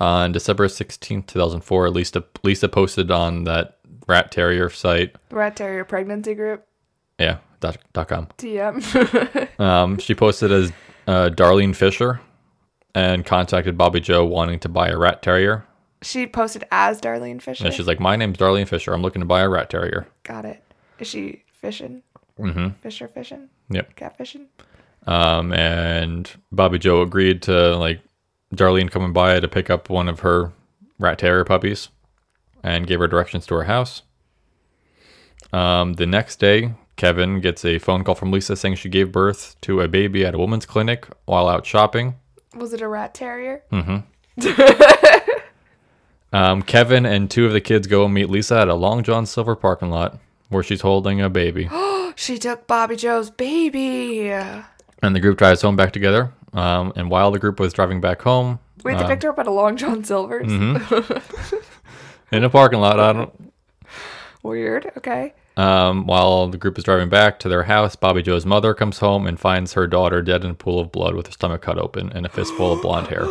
On 0.00 0.30
December 0.32 0.68
sixteenth, 0.68 1.26
two 1.26 1.38
thousand 1.38 1.62
four, 1.62 1.90
Lisa 1.90 2.24
Lisa 2.44 2.68
posted 2.68 3.10
on 3.10 3.44
that 3.44 3.78
rat 4.06 4.30
terrier 4.30 4.70
site, 4.70 5.14
Rat 5.30 5.56
Terrier 5.56 5.84
Pregnancy 5.84 6.34
Group. 6.34 6.64
yeah, 7.18 7.38
dot, 7.60 7.78
dot 7.92 8.08
com. 8.08 8.26
TM. 8.38 9.48
Um, 9.58 9.98
she 9.98 10.14
posted 10.14 10.52
as 10.52 10.72
uh, 11.08 11.30
Darlene 11.30 11.74
Fisher 11.74 12.20
and 12.98 13.24
contacted 13.24 13.78
Bobbie 13.78 14.00
Jo 14.00 14.24
wanting 14.24 14.58
to 14.58 14.68
buy 14.68 14.88
a 14.88 14.98
rat 14.98 15.22
terrier. 15.22 15.64
She 16.02 16.26
posted 16.26 16.64
as 16.72 17.00
Darlene 17.00 17.40
Fisher. 17.40 17.64
And 17.64 17.72
she's 17.72 17.86
like, 17.86 18.00
"My 18.00 18.16
name's 18.16 18.38
Darlene 18.38 18.66
Fisher. 18.66 18.92
I'm 18.92 19.02
looking 19.02 19.20
to 19.20 19.26
buy 19.26 19.42
a 19.42 19.48
rat 19.48 19.70
terrier." 19.70 20.08
Got 20.24 20.44
it. 20.44 20.62
Is 20.98 21.06
she 21.06 21.44
fishing? 21.52 22.02
Mm-hmm. 22.38 22.70
Fisher 22.80 23.08
fishing? 23.08 23.50
Yep. 23.70 23.96
Catfishing? 23.96 24.46
Um, 25.06 25.52
and 25.52 26.30
Bobbie 26.52 26.78
Jo 26.78 27.02
agreed 27.02 27.42
to 27.42 27.76
like 27.76 28.00
Darlene 28.54 28.90
coming 28.90 29.12
by 29.12 29.38
to 29.38 29.48
pick 29.48 29.70
up 29.70 29.88
one 29.88 30.08
of 30.08 30.20
her 30.20 30.52
rat 30.98 31.18
terrier 31.18 31.44
puppies, 31.44 31.88
and 32.62 32.86
gave 32.86 32.98
her 32.98 33.06
directions 33.06 33.46
to 33.46 33.54
her 33.54 33.64
house. 33.64 34.02
Um, 35.52 35.94
the 35.94 36.06
next 36.06 36.40
day, 36.40 36.74
Kevin 36.96 37.40
gets 37.40 37.64
a 37.64 37.78
phone 37.78 38.02
call 38.02 38.16
from 38.16 38.32
Lisa 38.32 38.56
saying 38.56 38.74
she 38.74 38.88
gave 38.88 39.12
birth 39.12 39.56
to 39.62 39.80
a 39.80 39.88
baby 39.88 40.26
at 40.26 40.34
a 40.34 40.38
woman's 40.38 40.66
clinic 40.66 41.06
while 41.26 41.48
out 41.48 41.64
shopping. 41.64 42.16
Was 42.58 42.72
it 42.72 42.80
a 42.80 42.88
rat 42.88 43.14
terrier? 43.14 43.62
Mm-hmm. 43.72 43.98
um, 46.36 46.62
Kevin 46.62 47.06
and 47.06 47.30
two 47.30 47.46
of 47.46 47.52
the 47.52 47.60
kids 47.60 47.86
go 47.86 48.04
and 48.04 48.14
meet 48.14 48.28
Lisa 48.30 48.60
at 48.60 48.68
a 48.68 48.74
Long 48.74 49.02
John 49.02 49.26
Silver 49.26 49.56
parking 49.56 49.90
lot 49.90 50.18
where 50.48 50.62
she's 50.62 50.80
holding 50.80 51.20
a 51.20 51.30
baby. 51.30 51.68
She 52.16 52.36
took 52.36 52.66
Bobbie 52.66 52.96
Jo's 52.96 53.30
baby. 53.30 54.28
and 54.30 54.64
the 55.14 55.20
group 55.20 55.38
drives 55.38 55.62
home 55.62 55.76
back 55.76 55.92
together. 55.92 56.32
Um, 56.52 56.92
and 56.96 57.12
while 57.12 57.30
the 57.30 57.38
group 57.38 57.60
was 57.60 57.72
driving 57.72 58.00
back 58.00 58.22
home 58.22 58.58
Wait, 58.84 58.98
they 58.98 59.04
picked 59.06 59.22
her 59.22 59.30
up 59.30 59.38
at 59.38 59.46
a 59.46 59.50
Long 59.50 59.76
John 59.76 60.04
Silver's? 60.04 60.50
in 62.32 62.44
a 62.44 62.50
parking 62.50 62.80
lot, 62.80 63.00
I 63.00 63.12
don't. 63.12 63.52
Weird. 64.42 64.92
Okay. 64.96 65.34
Um, 65.58 66.06
while 66.06 66.46
the 66.46 66.56
group 66.56 66.78
is 66.78 66.84
driving 66.84 67.08
back 67.08 67.40
to 67.40 67.48
their 67.48 67.64
house, 67.64 67.96
Bobbie 67.96 68.22
Jo's 68.22 68.46
mother 68.46 68.74
comes 68.74 69.00
home 69.00 69.26
and 69.26 69.40
finds 69.40 69.72
her 69.72 69.88
daughter 69.88 70.22
dead 70.22 70.44
in 70.44 70.52
a 70.52 70.54
pool 70.54 70.78
of 70.78 70.92
blood 70.92 71.16
with 71.16 71.26
her 71.26 71.32
stomach 71.32 71.62
cut 71.62 71.78
open 71.78 72.12
and 72.12 72.24
a 72.24 72.28
fistful 72.28 72.74
of 72.74 72.80
blonde 72.80 73.08
hair. 73.08 73.24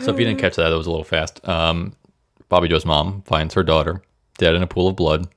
So 0.00 0.12
if 0.12 0.18
you 0.18 0.24
didn't 0.24 0.40
catch 0.40 0.56
that, 0.56 0.70
that 0.70 0.76
was 0.76 0.88
a 0.88 0.90
little 0.90 1.04
fast. 1.04 1.46
Um, 1.46 1.94
Bobbie 2.48 2.68
Jo's 2.68 2.84
mom 2.84 3.22
finds 3.22 3.54
her 3.54 3.62
daughter 3.62 4.02
dead 4.36 4.56
in 4.56 4.62
a 4.64 4.66
pool 4.66 4.88
of 4.88 4.96
blood. 4.96 5.28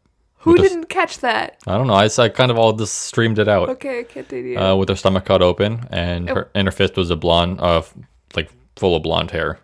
Who 0.44 0.56
didn't 0.58 0.90
catch 0.90 1.20
that? 1.20 1.58
I 1.68 1.78
don't 1.78 1.88
know. 1.88 1.94
I, 1.94 2.10
I 2.18 2.30
kind 2.30 2.52
of 2.52 2.58
all 2.60 2.74
just 2.74 2.94
streamed 3.04 3.40
it 3.40 3.48
out. 3.48 3.70
Okay, 3.70 4.04
continue. 4.04 4.60
uh, 4.60 4.76
with 4.76 4.90
her 4.90 4.96
stomach 4.96 5.26
cut 5.26 5.42
open, 5.42 5.88
and 5.90 6.30
her 6.30 6.50
and 6.54 6.68
her 6.68 6.72
fist 6.72 6.96
was 6.98 7.10
a 7.10 7.16
blonde, 7.16 7.62
uh, 7.62 7.78
f- 7.80 7.94
like 8.36 8.50
full 8.76 8.96
of 8.96 9.04
blonde 9.04 9.32
hair. 9.32 9.60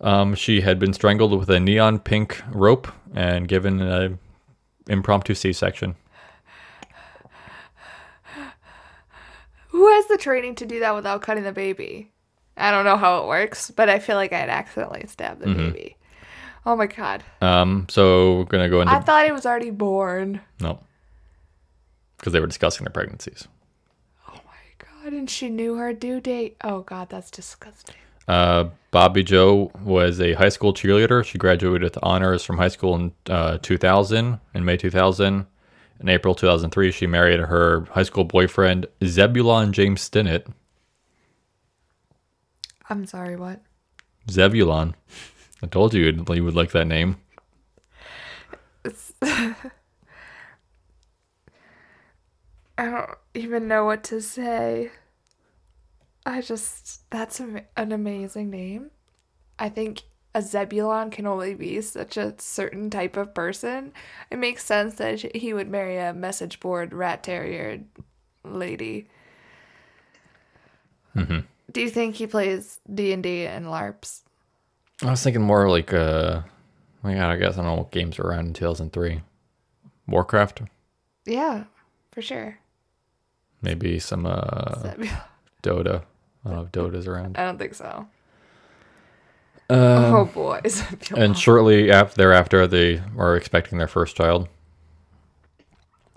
Um, 0.00 0.34
she 0.34 0.60
had 0.60 0.78
been 0.78 0.92
strangled 0.92 1.38
with 1.38 1.48
a 1.48 1.58
neon 1.58 1.98
pink 2.00 2.42
rope 2.52 2.86
and 3.14 3.48
given 3.48 3.80
an 3.80 4.18
impromptu 4.88 5.32
C-section. 5.34 5.96
Who 9.68 9.88
has 9.88 10.06
the 10.06 10.18
training 10.18 10.54
to 10.56 10.66
do 10.66 10.80
that 10.80 10.94
without 10.94 11.22
cutting 11.22 11.44
the 11.44 11.52
baby? 11.52 12.12
I 12.56 12.70
don't 12.70 12.84
know 12.84 12.96
how 12.96 13.18
it 13.22 13.26
works, 13.26 13.70
but 13.70 13.88
I 13.88 13.98
feel 13.98 14.16
like 14.16 14.32
I'd 14.32 14.48
accidentally 14.48 15.04
stab 15.06 15.40
the 15.40 15.46
Mm-hmm. 15.46 15.70
baby. 15.70 15.95
Oh 16.66 16.74
my 16.74 16.86
god. 16.86 17.22
Um, 17.40 17.86
so 17.88 18.38
we're 18.38 18.44
gonna 18.44 18.68
go 18.68 18.80
into 18.80 18.92
I 18.92 19.00
thought 19.00 19.24
it 19.26 19.32
was 19.32 19.46
already 19.46 19.70
born. 19.70 20.40
no, 20.60 20.80
because 22.18 22.32
they 22.32 22.40
were 22.40 22.46
discussing 22.48 22.84
their 22.84 22.92
pregnancies. 22.92 23.46
Oh 24.28 24.34
my 24.44 24.86
god, 25.02 25.12
and 25.12 25.30
she 25.30 25.48
knew 25.48 25.76
her 25.76 25.92
due 25.92 26.20
date. 26.20 26.56
Oh 26.64 26.80
god, 26.80 27.08
that's 27.08 27.30
disgusting. 27.30 27.94
Uh, 28.26 28.70
Bobbie 28.90 29.22
Jo 29.22 29.70
was 29.84 30.20
a 30.20 30.32
high 30.32 30.48
school 30.48 30.74
cheerleader. 30.74 31.24
She 31.24 31.38
graduated 31.38 31.84
with 31.84 31.98
honors 32.02 32.42
from 32.42 32.58
high 32.58 32.66
school 32.66 32.96
in 32.96 33.12
uh, 33.30 33.58
2000, 33.58 34.40
in 34.52 34.64
May 34.64 34.76
2000. 34.76 35.46
In 36.00 36.08
April 36.08 36.34
2003, 36.34 36.90
she 36.90 37.06
married 37.06 37.38
her 37.38 37.84
high 37.92 38.02
school 38.02 38.24
boyfriend, 38.24 38.86
Zebulon 39.04 39.72
James 39.72 40.06
Stinnett. 40.06 40.46
I'm 42.90 43.06
sorry, 43.06 43.36
what? 43.36 43.60
Zebulon. 44.28 44.94
I 45.62 45.66
told 45.66 45.94
you 45.94 46.04
you'd- 46.04 46.50
like 46.52 46.72
that 46.72 46.86
name. 46.86 47.16
I 52.78 52.84
don't 52.84 53.10
even 53.34 53.68
know 53.68 53.84
what 53.84 54.04
to 54.04 54.20
say. 54.20 54.90
I 56.24 56.40
just, 56.42 57.08
that's 57.10 57.40
am- 57.40 57.62
an 57.76 57.92
amazing 57.92 58.50
name. 58.50 58.90
I 59.58 59.68
think 59.70 60.02
a 60.34 60.42
Zebulon 60.42 61.10
can 61.10 61.26
only 61.26 61.54
be 61.54 61.80
such 61.80 62.16
a 62.18 62.34
certain 62.38 62.90
type 62.90 63.16
of 63.16 63.34
person. 63.34 63.92
It 64.30 64.38
makes 64.38 64.64
sense 64.64 64.96
that 64.96 65.34
he 65.34 65.54
would 65.54 65.70
marry 65.70 65.96
a 65.96 66.12
message 66.12 66.60
board 66.60 66.92
rat 66.92 67.22
terrier 67.22 67.80
lady. 68.44 69.08
Mm-hmm. 71.16 71.40
Do 71.72 71.80
you 71.80 71.88
think 71.88 72.16
he 72.16 72.26
plays 72.26 72.80
D 72.92 73.12
and 73.12 73.22
D 73.22 73.46
and 73.46 73.66
LARPs? 73.66 74.22
I 75.02 75.10
was 75.10 75.22
thinking 75.22 75.42
more 75.42 75.68
like, 75.68 75.92
uh, 75.92 76.40
my 77.02 77.14
God, 77.14 77.30
I 77.30 77.36
guess 77.36 77.54
I 77.54 77.56
don't 77.56 77.66
know 77.66 77.74
what 77.76 77.90
games 77.90 78.18
were 78.18 78.24
around 78.30 78.46
in 78.46 78.52
2003. 78.54 79.20
Warcraft? 80.08 80.62
Yeah, 81.26 81.64
for 82.12 82.22
sure. 82.22 82.58
Maybe 83.62 83.98
some 83.98 84.26
uh. 84.26 84.94
Dota. 85.62 86.02
I 86.44 86.48
don't 86.48 86.56
know 86.56 86.62
if 86.62 86.72
Dota's 86.72 87.06
around. 87.06 87.36
I 87.38 87.44
don't 87.44 87.58
think 87.58 87.74
so. 87.74 88.06
Um, 89.68 89.78
oh 90.14 90.24
boy. 90.26 90.60
And 91.16 91.36
shortly 91.36 91.90
after 91.90 92.14
thereafter, 92.16 92.66
they 92.68 93.02
were 93.14 93.36
expecting 93.36 93.78
their 93.78 93.88
first 93.88 94.16
child. 94.16 94.48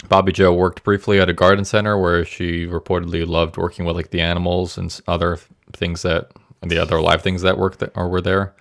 Bobbie 0.07 0.31
Jo 0.31 0.53
worked 0.53 0.83
briefly 0.83 1.19
at 1.19 1.29
a 1.29 1.33
garden 1.33 1.65
center 1.65 1.97
where 1.97 2.23
she 2.23 2.65
reportedly 2.67 3.27
loved 3.27 3.57
working 3.57 3.85
with 3.85 3.95
like 3.95 4.11
the 4.11 4.21
animals 4.21 4.77
and 4.77 4.85
s- 4.91 5.01
other 5.07 5.37
things 5.73 6.03
that 6.03 6.31
the 6.61 6.77
other 6.77 7.01
live 7.01 7.21
things 7.21 7.41
that 7.41 7.57
worked 7.57 7.79
that 7.79 7.91
or 7.95 8.07
were 8.07 8.21
there. 8.21 8.53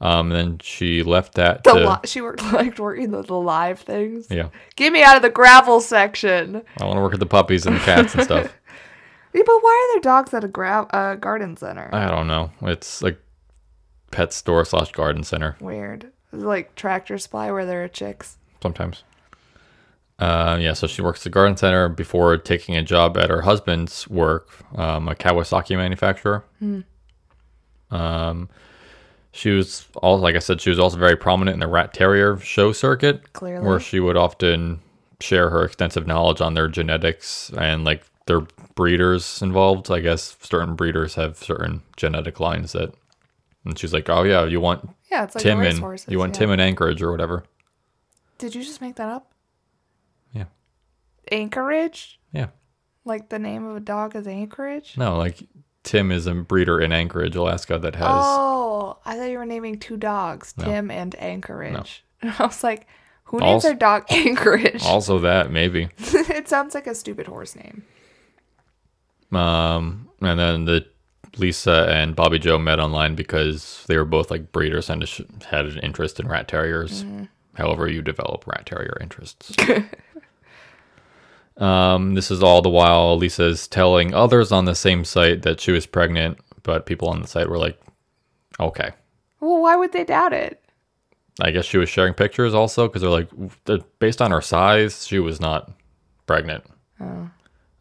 Um, 0.00 0.28
then 0.28 0.58
she 0.62 1.02
left 1.02 1.34
that 1.34 1.64
the 1.64 1.72
to 1.72 1.88
li- 1.90 1.96
she 2.04 2.20
worked 2.20 2.42
like 2.52 2.78
working 2.78 3.10
the, 3.10 3.22
the 3.22 3.34
live 3.34 3.80
things. 3.80 4.28
yeah. 4.30 4.48
Get 4.76 4.92
me 4.92 5.02
out 5.02 5.16
of 5.16 5.22
the 5.22 5.30
gravel 5.30 5.80
section. 5.80 6.62
I 6.80 6.84
want 6.84 6.96
to 6.98 7.00
work 7.02 7.10
with 7.12 7.20
the 7.20 7.26
puppies 7.26 7.66
and 7.66 7.76
the 7.76 7.80
cats 7.80 8.14
and 8.14 8.22
stuff. 8.24 8.52
Yeah, 9.34 9.42
but 9.44 9.58
why 9.60 9.88
are 9.90 9.94
there 9.94 10.00
dogs 10.10 10.32
at 10.32 10.42
a 10.42 10.48
gra- 10.48 10.86
uh, 10.90 11.14
garden 11.16 11.54
center? 11.56 11.90
I 11.92 12.08
don't 12.08 12.26
know. 12.26 12.50
It's 12.62 13.02
like 13.02 13.20
pet 14.10 14.32
store 14.32 14.64
slash 14.64 14.90
garden 14.92 15.22
center 15.22 15.54
Weird. 15.60 16.10
Like 16.32 16.74
Tractor 16.74 17.18
Supply 17.18 17.50
where 17.52 17.66
there 17.66 17.84
are 17.84 17.88
chicks? 17.88 18.38
sometimes. 18.62 19.04
Uh, 20.18 20.56
yeah, 20.60 20.72
so 20.72 20.86
she 20.86 21.02
works 21.02 21.20
at 21.20 21.24
the 21.24 21.30
garden 21.30 21.58
center 21.58 21.90
before 21.90 22.38
taking 22.38 22.74
a 22.74 22.82
job 22.82 23.18
at 23.18 23.28
her 23.28 23.42
husband's 23.42 24.08
work, 24.08 24.48
um, 24.76 25.08
a 25.08 25.14
Kawasaki 25.14 25.76
manufacturer. 25.76 26.42
Um, 27.90 28.48
she 29.38 29.50
was 29.50 29.86
also, 29.96 30.20
like 30.22 30.34
I 30.34 30.40
said, 30.40 30.60
she 30.60 30.70
was 30.70 30.78
also 30.78 30.98
very 30.98 31.16
prominent 31.16 31.54
in 31.54 31.60
the 31.60 31.68
rat 31.68 31.94
terrier 31.94 32.36
show 32.38 32.72
circuit, 32.72 33.32
Clearly. 33.32 33.64
where 33.66 33.78
she 33.80 34.00
would 34.00 34.16
often 34.16 34.80
share 35.20 35.50
her 35.50 35.64
extensive 35.64 36.06
knowledge 36.06 36.40
on 36.40 36.54
their 36.54 36.68
genetics 36.68 37.50
and 37.56 37.84
like 37.84 38.04
their 38.26 38.40
breeders 38.74 39.40
involved. 39.40 39.90
I 39.90 40.00
guess 40.00 40.36
certain 40.40 40.74
breeders 40.74 41.14
have 41.14 41.36
certain 41.38 41.82
genetic 41.96 42.40
lines 42.40 42.72
that, 42.72 42.92
and 43.64 43.78
she's 43.78 43.92
like, 43.92 44.08
"Oh 44.10 44.24
yeah, 44.24 44.44
you 44.44 44.60
want 44.60 44.88
Yeah, 45.10 45.24
it's 45.24 45.34
like 45.36 45.42
Tim 45.42 45.62
in 45.62 45.76
horses. 45.78 46.10
you 46.10 46.18
want 46.18 46.34
yeah. 46.34 46.38
Tim 46.40 46.50
in 46.50 46.60
Anchorage 46.60 47.00
or 47.00 47.10
whatever." 47.12 47.44
Did 48.38 48.54
you 48.54 48.62
just 48.62 48.80
make 48.80 48.96
that 48.96 49.08
up? 49.08 49.32
Yeah, 50.32 50.44
Anchorage? 51.32 52.18
yeah. 52.32 52.48
Like 53.04 53.28
the 53.30 53.38
name 53.38 53.64
of 53.64 53.76
a 53.76 53.80
dog 53.80 54.14
is 54.16 54.26
Anchorage? 54.26 54.96
No, 54.98 55.16
like 55.16 55.38
Tim 55.88 56.12
is 56.12 56.26
a 56.26 56.34
breeder 56.34 56.78
in 56.80 56.92
Anchorage, 56.92 57.34
Alaska 57.34 57.78
that 57.78 57.94
has 57.94 58.06
Oh, 58.10 58.98
I 59.06 59.16
thought 59.16 59.30
you 59.30 59.38
were 59.38 59.46
naming 59.46 59.78
two 59.78 59.96
dogs, 59.96 60.52
Tim 60.52 60.90
and 60.90 61.14
Anchorage. 61.18 62.04
And 62.20 62.30
I 62.38 62.44
was 62.46 62.62
like, 62.62 62.86
who 63.24 63.38
names 63.38 63.64
Also- 63.64 63.68
their 63.68 63.76
dog 63.78 64.04
Anchorage? 64.10 64.84
also 64.84 65.18
that 65.20 65.50
maybe. 65.50 65.88
it 65.98 66.46
sounds 66.46 66.74
like 66.74 66.86
a 66.86 66.94
stupid 66.94 67.26
horse 67.26 67.56
name. 67.56 67.84
Um, 69.32 70.08
and 70.20 70.38
then 70.38 70.64
the 70.66 70.86
Lisa 71.38 71.86
and 71.90 72.14
Bobbie 72.14 72.38
Jo 72.38 72.58
met 72.58 72.80
online 72.80 73.14
because 73.14 73.84
they 73.86 73.96
were 73.96 74.04
both 74.04 74.30
like 74.30 74.52
breeders 74.52 74.90
and 74.90 75.02
had 75.48 75.66
an 75.66 75.78
interest 75.78 76.20
in 76.20 76.28
rat 76.28 76.48
terriers. 76.48 77.04
However, 77.54 77.88
you 77.88 78.02
develop 78.02 78.46
rat 78.46 78.66
terrier 78.66 78.96
interests. 79.00 79.54
Um, 81.58 82.14
this 82.14 82.30
is 82.30 82.42
all 82.42 82.62
the 82.62 82.68
while 82.68 83.16
Lisa's 83.16 83.66
telling 83.68 84.14
others 84.14 84.52
on 84.52 84.64
the 84.64 84.74
same 84.74 85.04
site 85.04 85.42
that 85.42 85.60
she 85.60 85.72
was 85.72 85.86
pregnant, 85.86 86.38
but 86.62 86.86
people 86.86 87.08
on 87.08 87.20
the 87.20 87.28
site 87.28 87.48
were 87.48 87.58
like, 87.58 87.80
"Okay." 88.60 88.92
Well, 89.40 89.60
why 89.60 89.76
would 89.76 89.92
they 89.92 90.04
doubt 90.04 90.32
it? 90.32 90.62
I 91.40 91.50
guess 91.50 91.64
she 91.64 91.78
was 91.78 91.88
sharing 91.88 92.14
pictures 92.14 92.54
also 92.54 92.88
because 92.88 93.02
they're 93.02 93.10
like, 93.10 93.30
based 94.00 94.20
on 94.20 94.32
her 94.32 94.40
size, 94.40 95.06
she 95.06 95.20
was 95.20 95.40
not 95.40 95.70
pregnant. 96.26 96.64
Oh. 97.00 97.30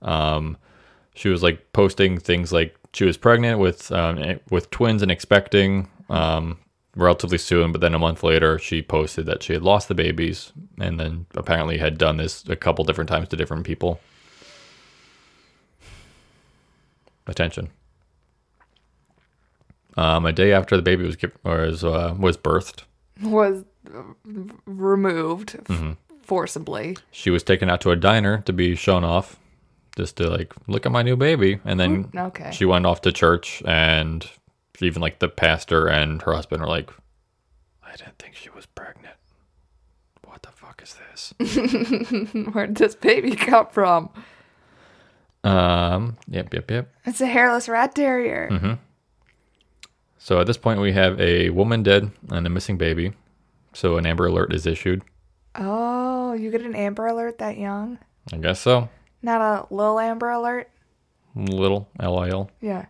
Um, 0.02 0.58
she 1.16 1.30
was 1.30 1.42
like 1.42 1.74
posting 1.74 2.20
things 2.20 2.52
like 2.54 2.76
she 2.94 3.06
was 3.06 3.18
pregnant 3.18 3.60
with 3.60 3.92
um, 3.92 4.20
eh, 4.20 4.38
with 4.52 4.70
twins 4.70 5.02
and 5.02 5.12
expecting 5.12 5.90
um, 6.10 6.60
relatively 6.98 7.38
soon, 7.38 7.72
but 7.72 7.80
then 7.82 7.94
a 7.94 8.00
month 8.00 8.24
later, 8.24 8.58
she 8.60 8.82
posted 8.82 9.26
that 9.28 9.44
she 9.44 9.54
had 9.54 9.62
lost 9.62 9.88
the 9.88 9.96
babies 9.96 10.52
and 10.80 11.00
then 11.00 11.26
apparently 11.36 11.78
had 11.78 11.98
done 11.98 12.18
this 12.18 12.44
a 12.50 12.56
couple 12.56 12.84
different 12.86 13.10
times 13.10 13.28
to 13.30 13.36
different 13.36 13.66
people. 13.66 14.00
Attention. 17.28 17.70
Um, 19.96 20.26
a 20.26 20.32
day 20.32 20.54
after 20.54 20.76
the 20.76 20.82
baby 20.84 21.06
was 21.06 21.18
was 21.44 21.84
uh, 21.84 22.14
was 22.18 22.38
birthed, 22.38 22.84
Was 23.22 23.64
removed 24.66 25.60
f- 25.70 25.98
forcibly. 26.22 26.98
she 27.12 27.32
was 27.32 27.42
taken 27.44 27.70
out 27.70 27.82
to 27.82 27.90
a 27.92 27.96
diner 27.96 28.42
to 28.46 28.54
be 28.54 28.76
shown 28.76 29.04
off, 29.04 29.38
just 29.98 30.16
to 30.18 30.30
like 30.30 30.54
look 30.68 30.86
at 30.86 30.92
my 30.92 31.02
new 31.02 31.16
baby, 31.16 31.60
and 31.66 31.80
then 31.80 32.12
Okay. 32.16 32.52
she 32.54 32.64
went 32.64 32.86
off 32.86 33.02
to 33.02 33.12
church, 33.12 33.64
and 33.66 34.30
even 34.82 35.02
like 35.02 35.20
the 35.20 35.30
pastor 35.30 35.88
and 35.88 36.22
her 36.24 36.34
husband 36.34 36.62
are 36.62 36.68
like, 36.68 36.90
"I 37.84 37.96
didn't 37.96 38.20
think 38.20 38.36
she 38.36 38.50
was 38.50 38.66
pregnant. 38.66 39.16
What 40.26 40.44
the 40.44 40.52
fuck 40.52 40.82
is 40.84 40.96
this?" 41.12 41.34
Where 42.54 42.68
did 42.68 42.78
this 42.78 42.96
baby 42.96 43.36
come 43.36 43.68
from? 43.72 44.10
um. 45.44 46.18
Yep. 46.30 46.54
Yep. 46.54 46.72
Yep. 46.72 46.94
It's 47.06 47.22
a 47.22 47.28
hairless 47.28 47.70
rat 47.70 47.96
terrier. 47.96 48.50
Mm-hmm. 48.52 48.74
So 50.18 50.42
at 50.42 50.48
this 50.48 50.58
point, 50.58 50.82
we 50.82 50.92
have 50.92 51.20
a 51.22 51.52
woman 51.52 51.84
dead 51.84 52.12
and 52.30 52.46
a 52.46 52.50
missing 52.50 52.78
baby. 52.78 53.14
So 53.74 53.98
an 53.98 54.06
Amber 54.06 54.26
Alert 54.26 54.54
is 54.54 54.66
issued. 54.66 55.04
Oh, 55.56 56.34
you 56.34 56.52
get 56.52 56.62
an 56.62 56.76
Amber 56.76 57.08
Alert 57.08 57.38
that 57.38 57.58
young? 57.58 58.00
I 58.34 58.38
guess 58.38 58.60
so. 58.60 58.90
Not 59.22 59.42
a 59.42 59.74
little 59.74 60.00
Amber 60.00 60.30
Alert? 60.30 60.70
Little 61.36 61.88
LIL. 62.00 62.50
Yeah. 62.60 62.88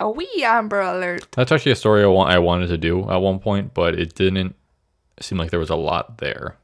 A 0.00 0.08
wee 0.10 0.42
Amber 0.44 0.80
Alert. 0.80 1.26
That's 1.32 1.50
actually 1.50 1.72
a 1.72 1.76
story 1.76 2.02
I 2.02 2.06
want 2.06 2.30
I 2.30 2.38
wanted 2.38 2.68
to 2.68 2.78
do 2.78 3.08
at 3.10 3.16
one 3.16 3.38
point, 3.40 3.74
but 3.74 3.98
it 3.98 4.14
didn't 4.14 4.54
seem 5.20 5.38
like 5.38 5.50
there 5.50 5.58
was 5.60 5.70
a 5.70 5.76
lot 5.76 6.18
there. 6.18 6.56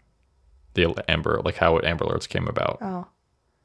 The 0.75 0.95
Amber, 1.09 1.41
like 1.45 1.57
how 1.57 1.79
Amber 1.83 2.05
Alerts 2.05 2.29
came 2.29 2.47
about. 2.49 2.79
Oh, 2.81 3.07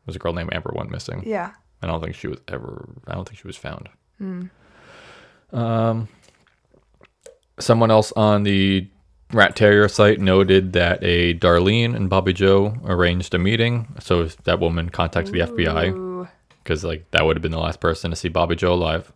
There's 0.06 0.16
a 0.16 0.20
girl 0.20 0.34
named 0.34 0.54
Amber 0.54 0.72
went 0.76 0.92
missing. 0.92 1.24
yeah. 1.26 1.52
I 1.82 1.88
don't 1.88 2.02
think 2.04 2.16
she 2.16 2.28
was 2.28 2.40
ever. 2.48 2.90
I 3.08 3.14
don't 3.14 3.28
think 3.28 3.40
she 3.40 3.48
was 3.48 3.56
found. 3.56 3.88
Um, 5.54 6.08
someone 7.60 7.90
else 7.92 8.12
on 8.14 8.44
the 8.44 8.88
Rat 9.32 9.56
Terrier 9.56 9.88
site 9.88 10.20
noted 10.20 10.74
that 10.74 11.00
a 11.04 11.36
Darlene 11.36 11.96
and 11.96 12.10
Bobbie 12.10 12.34
Jo 12.34 12.76
arranged 12.86 13.34
a 13.34 13.40
meeting. 13.40 13.88
So 14.00 14.26
that 14.26 14.60
woman 14.60 14.90
contacted 14.90 15.34
the 15.34 15.40
FBI 15.42 16.28
because 16.64 16.84
like 16.84 17.10
that 17.12 17.26
would 17.26 17.38
have 17.38 17.42
been 17.42 17.52
the 17.52 17.60
last 17.60 17.80
person 17.80 18.10
to 18.10 18.16
see 18.16 18.28
Bobbie 18.30 18.56
Jo 18.56 18.74
alive. 18.74 19.12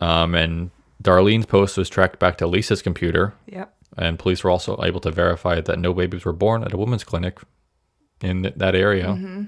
Um, 0.00 0.34
and 0.34 0.70
Darlene's 1.02 1.46
post 1.46 1.76
was 1.76 1.88
tracked 1.88 2.18
back 2.18 2.38
to 2.38 2.46
Lisa's 2.46 2.82
computer, 2.82 3.34
Yep. 3.46 3.74
and 3.96 4.18
police 4.18 4.44
were 4.44 4.50
also 4.50 4.80
able 4.82 5.00
to 5.00 5.10
verify 5.10 5.60
that 5.60 5.78
no 5.78 5.92
babies 5.94 6.24
were 6.24 6.32
born 6.32 6.62
at 6.64 6.72
a 6.72 6.76
women's 6.76 7.04
clinic 7.04 7.38
in 8.20 8.42
th- 8.42 8.54
that 8.56 8.74
area. 8.74 9.46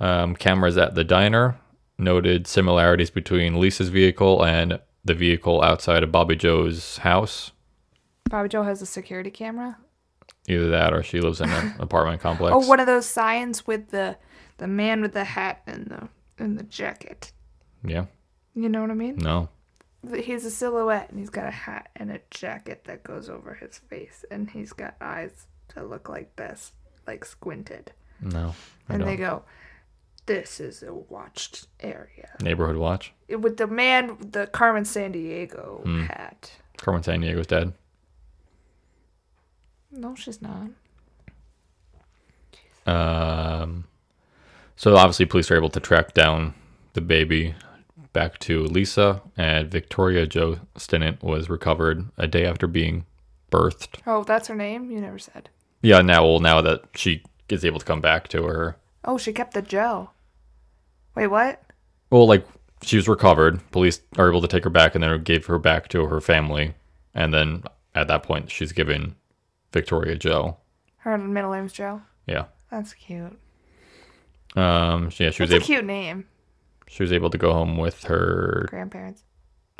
Um, 0.00 0.34
cameras 0.36 0.76
at 0.76 0.94
the 0.94 1.04
diner 1.04 1.56
noted 1.98 2.46
similarities 2.46 3.10
between 3.10 3.60
Lisa's 3.60 3.88
vehicle 3.88 4.44
and 4.44 4.80
the 5.04 5.14
vehicle 5.14 5.62
outside 5.62 6.02
of 6.02 6.10
Bobbie 6.12 6.36
Jo's 6.36 6.98
house. 6.98 7.52
Bobbie 8.28 8.48
Jo 8.48 8.62
has 8.62 8.82
a 8.82 8.86
security 8.86 9.30
camera. 9.30 9.78
Either 10.48 10.68
that 10.70 10.92
or 10.92 11.02
she 11.02 11.20
lives 11.20 11.40
in 11.40 11.50
an 11.50 11.74
apartment 11.78 12.20
complex. 12.20 12.52
Oh, 12.54 12.66
one 12.66 12.80
of 12.80 12.86
those 12.86 13.06
signs 13.06 13.66
with 13.66 13.90
the 13.90 14.16
the 14.58 14.66
man 14.66 15.00
with 15.02 15.12
the 15.12 15.24
hat 15.24 15.62
and 15.66 15.86
the 15.86 16.08
and 16.42 16.58
the 16.58 16.64
jacket. 16.64 17.32
Yeah. 17.84 18.06
You 18.54 18.68
know 18.68 18.80
what 18.82 18.90
I 18.90 18.94
mean? 18.94 19.16
No. 19.16 19.48
He's 20.16 20.44
a 20.44 20.50
silhouette 20.50 21.10
and 21.10 21.18
he's 21.18 21.30
got 21.30 21.46
a 21.46 21.50
hat 21.52 21.88
and 21.96 22.10
a 22.10 22.20
jacket 22.30 22.84
that 22.84 23.04
goes 23.04 23.28
over 23.28 23.54
his 23.54 23.78
face 23.78 24.24
and 24.30 24.50
he's 24.50 24.72
got 24.72 24.94
eyes 25.00 25.46
that 25.74 25.88
look 25.88 26.08
like 26.08 26.34
this, 26.36 26.72
like 27.06 27.24
squinted. 27.24 27.92
No. 28.20 28.54
I 28.88 28.94
And 28.94 29.00
don't. 29.00 29.08
they 29.08 29.16
go, 29.16 29.44
"This 30.26 30.58
is 30.60 30.82
a 30.82 30.92
watched 30.92 31.66
area." 31.80 32.30
Neighborhood 32.40 32.76
Watch. 32.76 33.12
With 33.28 33.56
the 33.56 33.66
man, 33.68 34.16
the 34.20 34.48
Carmen 34.48 34.82
Sandiego 34.84 35.82
Hmm. 35.84 36.02
hat. 36.04 36.52
Carmen 36.78 37.02
Sandiego's 37.02 37.46
dead. 37.46 37.72
No, 39.92 40.14
she's 40.14 40.40
not. 40.42 40.68
Um, 42.86 43.84
so 44.76 44.96
obviously, 44.96 45.26
police 45.26 45.50
are 45.50 45.56
able 45.56 45.70
to 45.70 45.80
track 45.80 46.14
down 46.14 46.54
the 46.94 47.00
baby 47.00 47.54
back 48.12 48.38
to 48.40 48.64
Lisa, 48.64 49.22
and 49.36 49.70
Victoria 49.70 50.26
Jo 50.26 50.58
Stinnett 50.76 51.22
was 51.22 51.48
recovered 51.48 52.06
a 52.18 52.26
day 52.26 52.44
after 52.46 52.66
being 52.66 53.04
birthed. 53.50 54.00
Oh, 54.06 54.24
that's 54.24 54.48
her 54.48 54.54
name. 54.54 54.90
You 54.90 55.00
never 55.00 55.18
said. 55.18 55.48
Yeah, 55.82 56.00
now 56.00 56.24
well, 56.26 56.38
now 56.40 56.60
that 56.60 56.82
she 56.94 57.22
is 57.48 57.64
able 57.64 57.78
to 57.80 57.84
come 57.86 58.00
back 58.00 58.28
to 58.28 58.44
her, 58.44 58.76
Oh, 59.04 59.18
she 59.18 59.32
kept 59.32 59.54
the 59.54 59.62
Joe. 59.62 60.10
Wait, 61.16 61.26
what? 61.26 61.62
well, 62.10 62.26
like 62.26 62.46
she 62.82 62.96
was 62.96 63.08
recovered. 63.08 63.60
Police 63.72 64.00
are 64.16 64.28
able 64.28 64.40
to 64.42 64.48
take 64.48 64.64
her 64.64 64.70
back, 64.70 64.94
and 64.94 65.02
then 65.02 65.22
gave 65.22 65.46
her 65.46 65.58
back 65.58 65.88
to 65.88 66.06
her 66.06 66.20
family, 66.20 66.74
and 67.14 67.32
then 67.34 67.64
at 67.94 68.08
that 68.08 68.22
point, 68.22 68.50
she's 68.50 68.72
given 68.72 69.16
Victoria 69.72 70.16
Jo. 70.16 70.56
Her 70.98 71.18
middle 71.18 71.52
name's 71.52 71.72
Joe. 71.72 72.02
Yeah. 72.26 72.44
That's 72.70 72.94
cute. 72.94 73.36
Um. 74.56 75.10
Yeah, 75.18 75.30
she 75.30 75.42
was 75.42 75.50
a 75.50 75.56
able. 75.56 75.64
cute 75.64 75.84
name. 75.84 76.26
She 76.88 77.02
was 77.02 77.12
able 77.12 77.30
to 77.30 77.38
go 77.38 77.52
home 77.52 77.76
with 77.76 78.04
her. 78.04 78.66
Grandparents. 78.68 79.24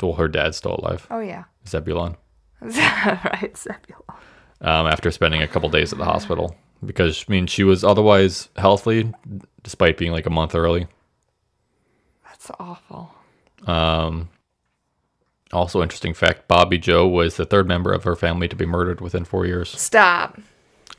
Well, 0.01 0.13
her 0.13 0.27
dad's 0.27 0.57
still 0.57 0.79
alive, 0.83 1.07
Oh 1.09 1.19
yeah. 1.21 1.45
Zebulon. 1.67 2.17
right, 2.61 3.51
Zebulon. 3.55 4.03
um, 4.61 4.87
after 4.87 5.11
spending 5.11 5.41
a 5.41 5.47
couple 5.47 5.69
days 5.69 5.93
at 5.93 5.99
the 5.99 6.05
hospital 6.05 6.55
because 6.85 7.25
I 7.27 7.31
mean 7.31 7.47
she 7.47 7.63
was 7.63 7.83
otherwise 7.83 8.49
healthy 8.57 9.11
despite 9.63 9.97
being 9.97 10.11
like 10.11 10.25
a 10.25 10.29
month 10.29 10.55
early. 10.55 10.87
That's 12.25 12.51
awful. 12.59 13.13
Um, 13.65 14.29
also, 15.53 15.81
interesting 15.81 16.13
fact: 16.13 16.47
Bobbie 16.47 16.77
Jo 16.79 17.07
was 17.07 17.37
the 17.37 17.45
third 17.45 17.67
member 17.67 17.93
of 17.93 18.03
her 18.03 18.15
family 18.15 18.47
to 18.49 18.55
be 18.55 18.65
murdered 18.65 18.99
within 19.01 19.23
four 19.23 19.45
years. 19.45 19.69
Stop. 19.69 20.39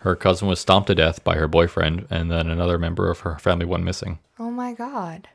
Her 0.01 0.15
cousin 0.15 0.49
was 0.49 0.61
stomped 0.61 0.87
to 0.89 0.95
death 0.95 1.25
by 1.25 1.35
her 1.37 1.49
boyfriend, 1.49 2.07
and 2.11 2.31
then 2.31 2.49
another 2.49 2.79
member 2.79 3.11
of 3.11 3.21
her 3.21 3.39
family 3.39 3.67
went 3.67 3.85
missing. 3.85 4.19
Oh 4.39 4.51
my 4.51 4.73
god. 4.73 5.29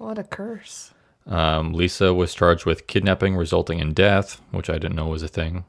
What 0.00 0.18
a 0.18 0.24
curse. 0.24 0.94
Um, 1.26 1.74
Lisa 1.74 2.14
was 2.14 2.32
charged 2.34 2.64
with 2.64 2.86
kidnapping 2.86 3.36
resulting 3.36 3.80
in 3.80 3.92
death, 3.92 4.40
which 4.50 4.70
I 4.70 4.78
didn't 4.78 4.96
know 4.96 5.08
was 5.08 5.22
a 5.22 5.28
thing. 5.28 5.64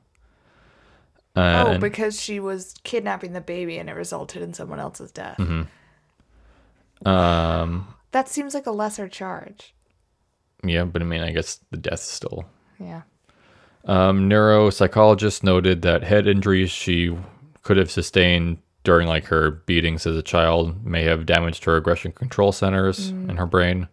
oh, 1.36 1.42
And, 1.42 1.82
because 1.82 2.18
she 2.22 2.40
was 2.40 2.74
kidnapping 2.86 3.34
the 3.34 3.42
baby 3.42 3.78
and 3.78 3.90
it 3.90 3.94
resulted 3.94 4.42
in 4.42 4.54
someone 4.54 4.80
else's 4.80 5.12
death. 5.12 5.38
um, 7.06 7.88
That 8.12 8.30
seems 8.30 8.54
like 8.54 8.66
a 8.68 8.72
lesser 8.72 9.10
charge. 9.10 9.74
yeah, 10.64 10.86
but 10.86 11.02
I 11.02 11.06
mean, 11.06 11.22
I 11.22 11.32
guess 11.32 11.60
the 11.70 11.78
death 11.78 12.00
still 12.00 12.46
Yeah. 12.80 13.02
Um, 13.84 14.30
neuropsychologists 14.30 15.44
noted 15.44 15.82
that 15.82 16.04
head 16.04 16.26
injuries 16.26 16.72
she 16.72 17.18
could 17.64 17.76
have 17.78 17.92
sustained 17.92 18.60
during 18.86 19.08
like 19.10 19.26
her 19.26 19.52
beatings 19.52 20.08
as 20.08 20.16
a 20.16 20.24
child 20.24 20.86
may 20.86 21.04
have 21.04 21.26
damaged 21.26 21.66
her 21.66 21.76
aggression 21.76 22.14
control 22.14 22.54
centers 22.54 23.10
in 23.10 23.36
her 23.36 23.46
brain. 23.46 23.90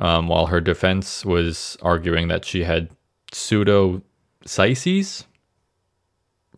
Um, 0.00 0.26
while 0.28 0.46
her 0.46 0.60
defense 0.60 1.24
was 1.24 1.76
arguing 1.82 2.28
that 2.28 2.44
she 2.44 2.64
had 2.64 2.88
pseudo 3.30 4.02
pseudocyesis 4.46 5.24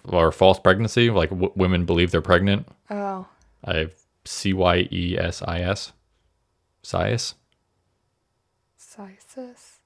or 0.04 0.30
false 0.32 0.59
pregnancy, 0.61 1.11
like 1.11 1.30
w- 1.30 1.52
women 1.56 1.84
believe 1.84 2.11
they're 2.11 2.20
pregnant. 2.22 2.68
Oh. 2.90 3.26
I 3.64 3.76
have 3.78 3.94
C 4.24 4.52
Y 4.52 4.88
E 4.92 5.16
S 5.18 5.42
I 5.42 5.61
S, 5.61 5.92
sias. 6.82 7.34
Cysis. 8.78 9.78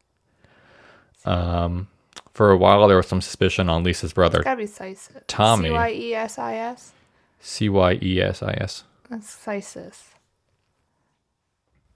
Um, 1.24 1.88
for 2.34 2.50
a 2.50 2.56
while, 2.56 2.86
there 2.86 2.96
was 2.96 3.06
some 3.08 3.20
suspicion 3.20 3.68
on 3.68 3.82
Lisa's 3.82 4.12
brother, 4.12 4.38
It's 4.38 4.44
gotta 4.44 4.56
be 4.58 4.66
Cysis. 4.66 5.22
Tommy. 5.26 5.68
C 5.68 5.72
Y 5.74 5.90
E 5.90 6.14
S 6.14 6.38
I 6.38 6.54
S. 6.56 6.92
C 7.40 7.68
Y 7.68 7.98
E 8.02 8.20
S 8.20 8.42
I 8.42 8.52
S. 8.60 8.84
That's 9.08 9.34
Cysis. 9.34 10.08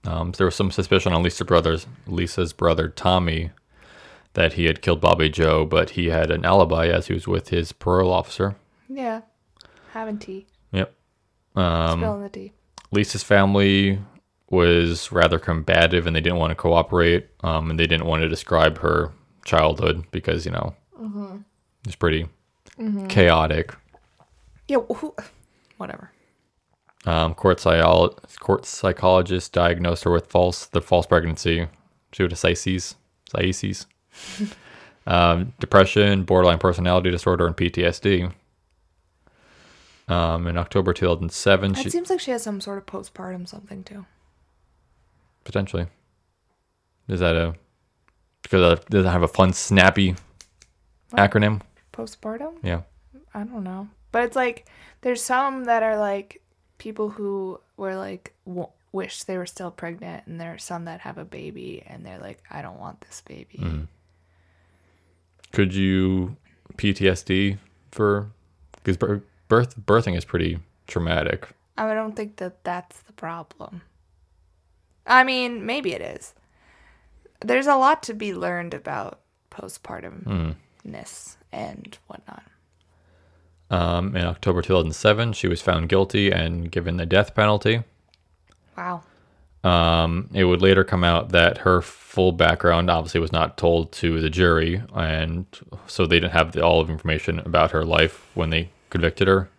Um, 0.05 0.31
there 0.33 0.45
was 0.45 0.55
some 0.55 0.71
suspicion 0.71 1.13
on 1.13 1.23
Lisa's 1.23 1.47
brothers, 1.47 1.87
Lisa's 2.07 2.53
brother 2.53 2.89
Tommy, 2.89 3.51
that 4.33 4.53
he 4.53 4.65
had 4.65 4.81
killed 4.81 4.99
Bobbie 4.99 5.29
Jo, 5.29 5.65
but 5.65 5.91
he 5.91 6.07
had 6.07 6.31
an 6.31 6.43
alibi 6.45 6.87
as 6.87 7.07
he 7.07 7.13
was 7.13 7.27
with 7.27 7.49
his 7.49 7.71
parole 7.71 8.11
officer. 8.11 8.55
Yeah. 8.89 9.21
Having 9.91 10.19
tea. 10.19 10.47
Yep. 10.71 10.93
Um, 11.55 11.99
Spilling 11.99 12.23
the 12.23 12.29
tea. 12.29 12.53
Lisa's 12.91 13.23
family 13.23 13.99
was 14.49 15.11
rather 15.11 15.39
combative, 15.39 16.05
and 16.05 16.15
they 16.15 16.21
didn't 16.21 16.39
want 16.39 16.51
to 16.51 16.55
cooperate, 16.55 17.27
um, 17.41 17.69
and 17.69 17.79
they 17.79 17.87
didn't 17.87 18.05
want 18.05 18.21
to 18.21 18.29
describe 18.29 18.79
her 18.79 19.11
childhood 19.45 20.05
because 20.11 20.45
you 20.45 20.51
know 20.51 20.75
it 20.99 21.87
was 21.87 21.95
pretty 21.95 22.27
chaotic. 23.09 23.73
Yeah. 24.67 24.77
Who, 24.77 25.15
whatever. 25.77 26.11
Um, 27.05 27.33
court, 27.33 27.57
psycholo- 27.57 28.17
court 28.39 28.65
psychologist 28.65 29.51
diagnosed 29.51 30.05
her 30.05 30.11
with 30.11 30.27
false 30.27 30.67
the 30.67 30.81
false 30.81 31.05
pregnancy, 31.05 31.67
pseudocyesis, 32.13 32.95
cyesis, 33.29 33.85
um, 35.07 35.53
depression, 35.59 36.23
borderline 36.23 36.59
personality 36.59 37.11
disorder, 37.11 37.45
and 37.45 37.57
PTSD. 37.57 38.31
Um, 40.07 40.47
in 40.47 40.57
October 40.57 40.93
2007, 40.93 41.71
It 41.71 41.77
she 41.77 41.89
seems 41.89 42.09
like 42.09 42.19
she 42.19 42.31
has 42.31 42.43
some 42.43 42.59
sort 42.61 42.77
of 42.77 42.85
postpartum 42.85 43.47
something 43.47 43.83
too. 43.83 44.05
potentially 45.45 45.87
is 47.09 47.19
that 47.21 47.35
a 47.35 47.53
because 48.43 48.79
it 48.79 48.89
doesn't 48.89 49.11
have 49.11 49.23
a 49.23 49.27
fun 49.27 49.51
snappy 49.53 50.15
acronym. 51.13 51.61
Postpartum? 51.93 52.55
Yeah. 52.63 52.81
I 53.33 53.43
don't 53.43 53.63
know. 53.63 53.87
But 54.11 54.23
it's 54.23 54.35
like 54.35 54.67
there's 55.01 55.23
some 55.23 55.65
that 55.65 55.83
are 55.83 55.97
like 55.97 56.41
people 56.83 57.09
who 57.09 57.59
were 57.77 57.95
like 57.95 58.33
w- 58.45 58.67
wish 58.91 59.23
they 59.23 59.37
were 59.37 59.45
still 59.45 59.71
pregnant, 59.71 60.27
and 60.27 60.39
there 60.39 60.53
are 60.53 60.57
some 60.57 60.85
that 60.85 60.99
have 60.99 61.17
a 61.17 61.25
baby 61.25 61.81
and 61.87 62.05
they're 62.05 62.19
like, 62.19 62.43
I 62.51 62.61
don't 62.61 62.79
want 62.79 63.01
this 63.01 63.23
baby. 63.25 63.57
Mm. 63.57 63.87
Could 65.53 65.73
you 65.73 66.35
PTSD 66.77 67.57
for 67.91 68.29
because 68.83 68.97
birth 69.47 69.75
birthing 69.85 70.17
is 70.17 70.25
pretty 70.25 70.59
traumatic. 70.87 71.47
I 71.77 71.93
don't 71.93 72.15
think 72.15 72.35
that 72.37 72.63
that's 72.63 72.99
the 73.01 73.13
problem. 73.13 73.81
I 75.07 75.23
mean, 75.23 75.65
maybe 75.65 75.93
it 75.93 76.01
is. 76.01 76.33
There's 77.41 77.67
a 77.67 77.75
lot 77.75 78.03
to 78.03 78.13
be 78.13 78.33
learned 78.33 78.73
about 78.73 79.19
postpartumness 79.51 81.35
and 81.51 81.97
whatnot. 82.07 82.43
Um, 83.73 84.15
in 84.15 84.23
October 84.23 84.61
2007, 84.61 85.33
she 85.33 85.47
was 85.47 85.59
found 85.59 85.89
guilty 85.89 86.31
and 86.31 86.69
given 86.69 86.97
the 86.97 87.07
death 87.07 87.33
penalty. 87.33 87.81
Wow. 88.77 89.01
Um, 89.63 90.29
it 90.31 90.43
would 90.43 90.61
later 90.61 90.83
come 90.83 91.03
out 91.03 91.29
that 91.29 91.59
her 91.59 91.81
full 91.81 92.33
background 92.33 92.91
obviously 92.91 93.19
was 93.19 93.31
not 93.31 93.57
told 93.57 93.91
to 93.93 94.21
the 94.21 94.29
jury, 94.29 94.83
and 94.93 95.47
so 95.87 96.05
they 96.05 96.17
didn't 96.17 96.33
have 96.33 96.51
the, 96.51 96.63
all 96.63 96.81
of 96.81 96.91
information 96.91 97.39
about 97.39 97.71
her 97.71 97.83
life 97.83 98.29
when 98.35 98.51
they 98.51 98.69
convicted 98.91 99.27
her. 99.27 99.49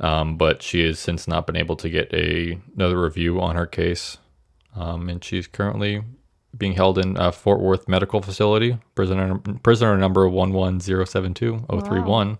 Um, 0.00 0.36
but 0.36 0.60
she 0.60 0.84
has 0.86 0.98
since 0.98 1.28
not 1.28 1.46
been 1.46 1.56
able 1.56 1.76
to 1.76 1.88
get 1.88 2.12
a, 2.12 2.58
another 2.74 3.00
review 3.00 3.40
on 3.40 3.54
her 3.54 3.66
case, 3.66 4.18
um, 4.74 5.08
and 5.08 5.22
she's 5.22 5.46
currently 5.46 6.02
being 6.56 6.72
held 6.72 6.98
in 6.98 7.16
a 7.16 7.30
Fort 7.32 7.60
Worth 7.60 7.88
Medical 7.88 8.22
Facility, 8.22 8.78
prisoner 8.94 9.38
prisoner 9.62 9.96
number 9.96 10.28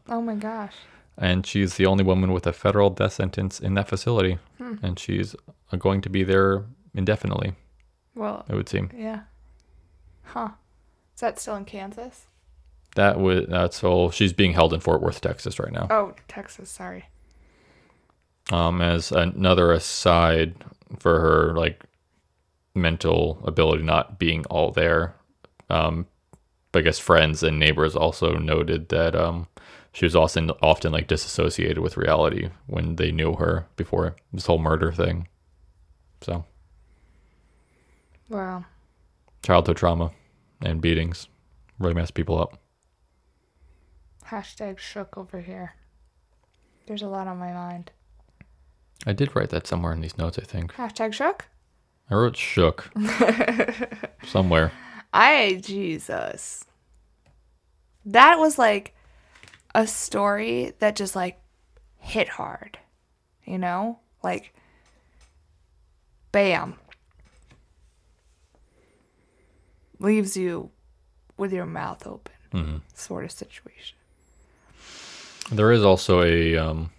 oh 0.09 0.23
my 0.23 0.35
gosh. 0.35 0.75
and 1.17 1.47
she's 1.47 1.75
the 1.75 1.87
only 1.87 2.05
woman 2.05 2.33
with 2.33 2.47
a 2.47 2.53
federal 2.53 2.91
death 2.91 3.13
sentence 3.15 3.61
in 3.61 3.75
that 3.75 3.89
facility, 3.89 4.39
and 4.59 4.99
she's 4.99 5.35
uh, 5.73 5.77
going 5.77 6.01
to 6.01 6.09
be 6.09 6.25
there 6.25 6.65
indefinitely. 6.95 7.53
Well, 8.15 8.45
It 8.49 8.55
would 8.55 8.69
seem 8.69 8.91
yeah. 8.97 9.21
Huh. 10.23 10.51
Is 11.15 11.21
that 11.21 11.39
still 11.39 11.57
in 11.57 11.65
Kansas? 11.65 12.27
that 12.95 13.21
would 13.21 13.49
that's 13.49 13.85
all. 13.85 14.11
She's 14.11 14.33
being 14.33 14.55
held 14.55 14.73
in 14.73 14.81
Fort 14.81 15.01
Worth, 15.01 15.21
Texas, 15.21 15.59
right 15.59 15.73
now. 15.73 15.87
Oh, 15.91 16.15
Texas. 16.27 16.69
Sorry. 16.71 17.05
Um, 18.51 18.81
as 18.81 19.13
another 19.13 19.73
aside 19.73 20.55
for 20.99 21.21
her 21.21 21.55
like 21.55 21.85
mental 22.81 23.43
ability 23.45 23.83
not 23.83 24.19
being 24.19 24.45
all 24.47 24.71
there, 24.71 25.15
um, 25.71 26.07
but 26.73 26.81
I 26.81 26.83
guess 26.83 26.99
friends 26.99 27.43
and 27.43 27.59
neighbors 27.59 27.97
also 27.97 28.37
noted 28.37 28.89
that 28.91 29.15
um 29.17 29.49
she 29.93 30.05
was 30.05 30.15
often 30.15 30.51
often 30.63 30.93
like 30.93 31.09
disassociated 31.09 31.79
with 31.79 31.97
reality 31.97 32.51
when 32.67 32.97
they 32.97 33.11
knew 33.11 33.35
her 33.35 33.67
before 33.77 34.17
this 34.33 34.47
whole 34.47 34.59
murder 34.59 34.93
thing. 34.93 35.29
So. 36.21 36.45
Wow. 38.29 38.65
childhood 39.43 39.79
trauma 39.79 40.11
and 40.61 40.83
beatings 40.83 41.29
really 41.79 41.95
mess 41.95 42.11
people 42.11 42.41
up. 42.41 42.59
Hashtag 44.27 44.79
shook 44.79 45.17
over 45.17 45.41
here. 45.41 45.75
There's 46.87 47.03
a 47.03 47.09
lot 47.09 47.27
on 47.27 47.39
my 47.39 47.53
mind. 47.53 47.91
I 49.07 49.13
did 49.13 49.35
write 49.35 49.51
that 49.51 49.67
somewhere 49.67 49.93
in 49.93 50.01
these 50.03 50.19
notes, 50.19 50.39
I 50.39 50.43
think. 50.45 50.75
Hashtag 50.75 51.15
shook? 51.15 51.47
I 52.11 52.15
wrote 52.15 52.37
shook 52.37 52.91
somewhere. 54.25 54.73
I 55.13 55.61
Jesus. 55.63 56.65
That 58.07 58.39
was 58.39 58.59
like 58.59 58.95
a 59.75 59.87
story 59.87 60.73
that 60.79 60.97
just 60.97 61.15
like 61.15 61.39
hit 61.99 62.29
hard. 62.29 62.79
You 63.45 63.59
know? 63.59 63.99
Like 64.23 64.55
bam. 66.33 66.77
Leaves 69.99 70.37
you 70.37 70.71
with 71.37 71.53
your 71.53 71.67
mouth 71.67 72.07
open. 72.07 72.83
Sort 72.95 73.25
of 73.25 73.33
situation. 73.33 73.97
There 75.51 75.73
is 75.73 75.85
also 75.85 76.23
a 76.23 76.57
um 76.57 76.91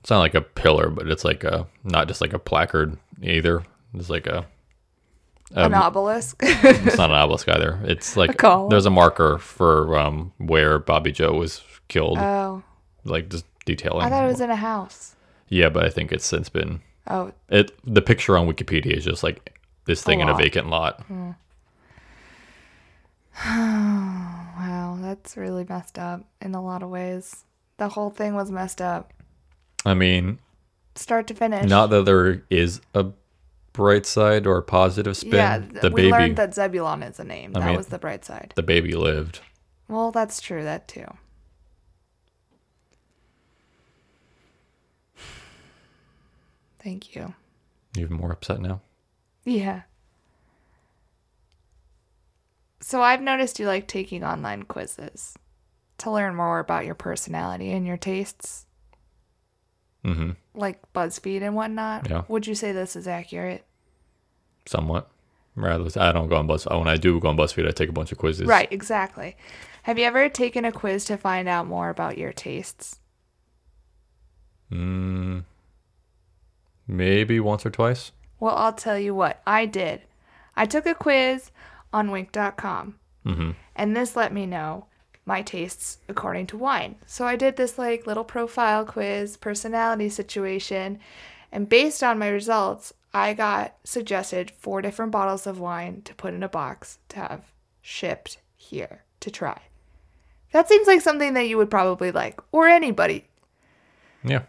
it's 0.00 0.10
not 0.10 0.18
like 0.18 0.34
a 0.34 0.40
pillar, 0.40 0.90
but 0.90 1.08
it's 1.08 1.24
like 1.24 1.44
a 1.44 1.66
not 1.84 2.08
just 2.08 2.20
like 2.20 2.32
a 2.32 2.38
placard 2.38 2.98
either. 3.22 3.64
It's 3.94 4.10
like 4.10 4.26
a 4.26 4.46
An 5.54 5.74
obelisk. 5.74 6.38
it's 6.42 6.96
not 6.96 7.10
an 7.10 7.16
obelisk 7.16 7.48
either. 7.48 7.80
It's 7.84 8.16
like 8.16 8.38
column. 8.38 8.70
there's 8.70 8.86
a 8.86 8.90
marker 8.90 9.38
for 9.38 9.98
um 9.98 10.32
where 10.38 10.78
Bobbie 10.78 11.12
Jo 11.12 11.32
was 11.32 11.62
killed, 11.88 12.18
oh. 12.18 12.62
like 13.04 13.28
just 13.28 13.44
detailing. 13.64 14.06
I 14.06 14.10
thought 14.10 14.24
it 14.24 14.28
was 14.28 14.40
in 14.40 14.50
a 14.50 14.56
house. 14.56 15.14
yeah, 15.48 15.68
but 15.68 15.84
I 15.84 15.90
think 15.90 16.12
it's 16.12 16.26
since 16.26 16.48
been 16.48 16.80
Oh, 17.06 17.32
it 17.48 17.72
the 17.84 18.02
picture 18.02 18.36
on 18.38 18.46
Wikipedia 18.46 18.96
is 18.96 19.04
just 19.04 19.22
like 19.22 19.58
this 19.86 20.02
thing 20.02 20.20
in 20.20 20.28
a 20.28 20.36
vacant 20.36 20.68
lot. 20.68 21.04
wow. 23.44 24.98
That's 25.00 25.36
really 25.36 25.66
messed 25.68 25.98
up 25.98 26.24
in 26.40 26.54
a 26.54 26.62
lot 26.62 26.82
of 26.82 26.88
ways. 26.88 27.44
The 27.76 27.88
whole 27.88 28.10
thing 28.10 28.34
was 28.34 28.50
messed 28.50 28.80
up. 28.80 29.12
I 29.84 29.94
mean, 29.94 30.38
Start 30.94 31.26
to 31.28 31.34
finish. 31.34 31.68
Not 31.68 31.88
that 31.90 32.04
there 32.04 32.42
is 32.50 32.80
a 32.94 33.06
bright 33.72 34.04
side 34.06 34.46
or 34.46 34.58
a 34.58 34.62
positive 34.62 35.16
spin. 35.16 35.32
yeah, 35.34 35.58
the 35.58 35.90
we 35.90 36.02
baby, 36.02 36.10
learned 36.10 36.36
that 36.36 36.54
Zebulon 36.54 37.02
is 37.02 37.18
a 37.18 37.24
name. 37.24 37.52
I 37.56 37.60
that 37.60 37.66
mean- 37.68 37.76
was 37.76 37.86
the 37.86 37.98
bright 37.98 38.24
side. 38.24 38.52
the 38.56 38.62
baby 38.62 38.92
lived. 38.94 39.40
Well, 39.88 40.10
that's 40.12 40.40
true. 40.40 40.62
That 40.64 40.88
too. 40.88 41.06
Thank 46.82 47.14
you. 47.14 47.34
You're 47.96 48.06
even 48.06 48.16
more 48.16 48.32
upset 48.32 48.60
now. 48.60 48.80
Yeah. 49.44 49.82
So 52.80 53.02
I've 53.02 53.20
noticed 53.22 53.58
you 53.60 53.66
like 53.66 53.86
taking 53.86 54.24
online 54.24 54.64
quizzes 54.64 55.36
to 55.98 56.10
learn 56.10 56.34
more 56.34 56.58
about 56.58 56.84
your 56.84 56.96
personality 56.96 57.70
and 57.72 57.86
your 57.86 57.96
tastes, 57.96 58.66
Mm-hmm. 60.04 60.30
like 60.54 60.80
BuzzFeed 60.92 61.42
and 61.42 61.54
whatnot. 61.54 62.10
Yeah. 62.10 62.22
Would 62.28 62.46
you 62.48 62.54
say 62.56 62.72
this 62.72 62.96
is 62.96 63.06
accurate? 63.06 63.64
Somewhat. 64.66 65.08
Rather, 65.54 65.88
I 66.00 66.12
don't 66.12 66.28
go 66.28 66.36
on 66.36 66.46
Buzz. 66.46 66.64
When 66.66 66.88
I 66.88 66.96
do 66.96 67.20
go 67.20 67.28
on 67.28 67.36
BuzzFeed, 67.36 67.68
I 67.68 67.72
take 67.72 67.88
a 67.88 67.92
bunch 67.92 68.10
of 68.10 68.18
quizzes. 68.18 68.46
Right, 68.46 68.66
exactly. 68.72 69.36
Have 69.84 69.98
you 69.98 70.04
ever 70.04 70.28
taken 70.28 70.64
a 70.64 70.72
quiz 70.72 71.04
to 71.06 71.16
find 71.16 71.46
out 71.48 71.66
more 71.66 71.88
about 71.90 72.16
your 72.18 72.32
tastes? 72.32 72.98
Mm, 74.72 75.44
maybe 76.86 77.38
once 77.40 77.66
or 77.66 77.70
twice. 77.70 78.12
Well, 78.40 78.56
I'll 78.56 78.72
tell 78.72 78.98
you 78.98 79.14
what, 79.14 79.42
I 79.46 79.66
did. 79.66 80.02
I 80.56 80.66
took 80.66 80.86
a 80.86 80.94
quiz 80.94 81.50
on 81.92 82.08
winc.com, 82.10 82.96
Mm-hmm. 83.26 83.50
and 83.76 83.96
this 83.96 84.16
let 84.16 84.32
me 84.32 84.46
know 84.46 84.86
my 85.24 85.42
tastes 85.42 85.98
according 86.08 86.46
to 86.48 86.56
wine. 86.56 86.96
So 87.06 87.24
I 87.24 87.36
did 87.36 87.56
this 87.56 87.78
like 87.78 88.06
little 88.06 88.24
profile 88.24 88.84
quiz, 88.84 89.36
personality 89.36 90.08
situation, 90.08 90.98
and 91.50 91.68
based 91.68 92.02
on 92.02 92.18
my 92.18 92.28
results, 92.28 92.94
I 93.14 93.34
got 93.34 93.76
suggested 93.84 94.50
four 94.50 94.80
different 94.80 95.12
bottles 95.12 95.46
of 95.46 95.60
wine 95.60 96.02
to 96.02 96.14
put 96.14 96.32
in 96.34 96.42
a 96.42 96.48
box 96.48 96.98
to 97.10 97.16
have 97.18 97.44
shipped 97.82 98.38
here 98.56 99.04
to 99.20 99.30
try. 99.30 99.60
That 100.52 100.68
seems 100.68 100.86
like 100.86 101.00
something 101.00 101.34
that 101.34 101.48
you 101.48 101.56
would 101.58 101.70
probably 101.70 102.10
like, 102.10 102.40
or 102.52 102.68
anybody. 102.68 103.26
Yeah. 104.24 104.42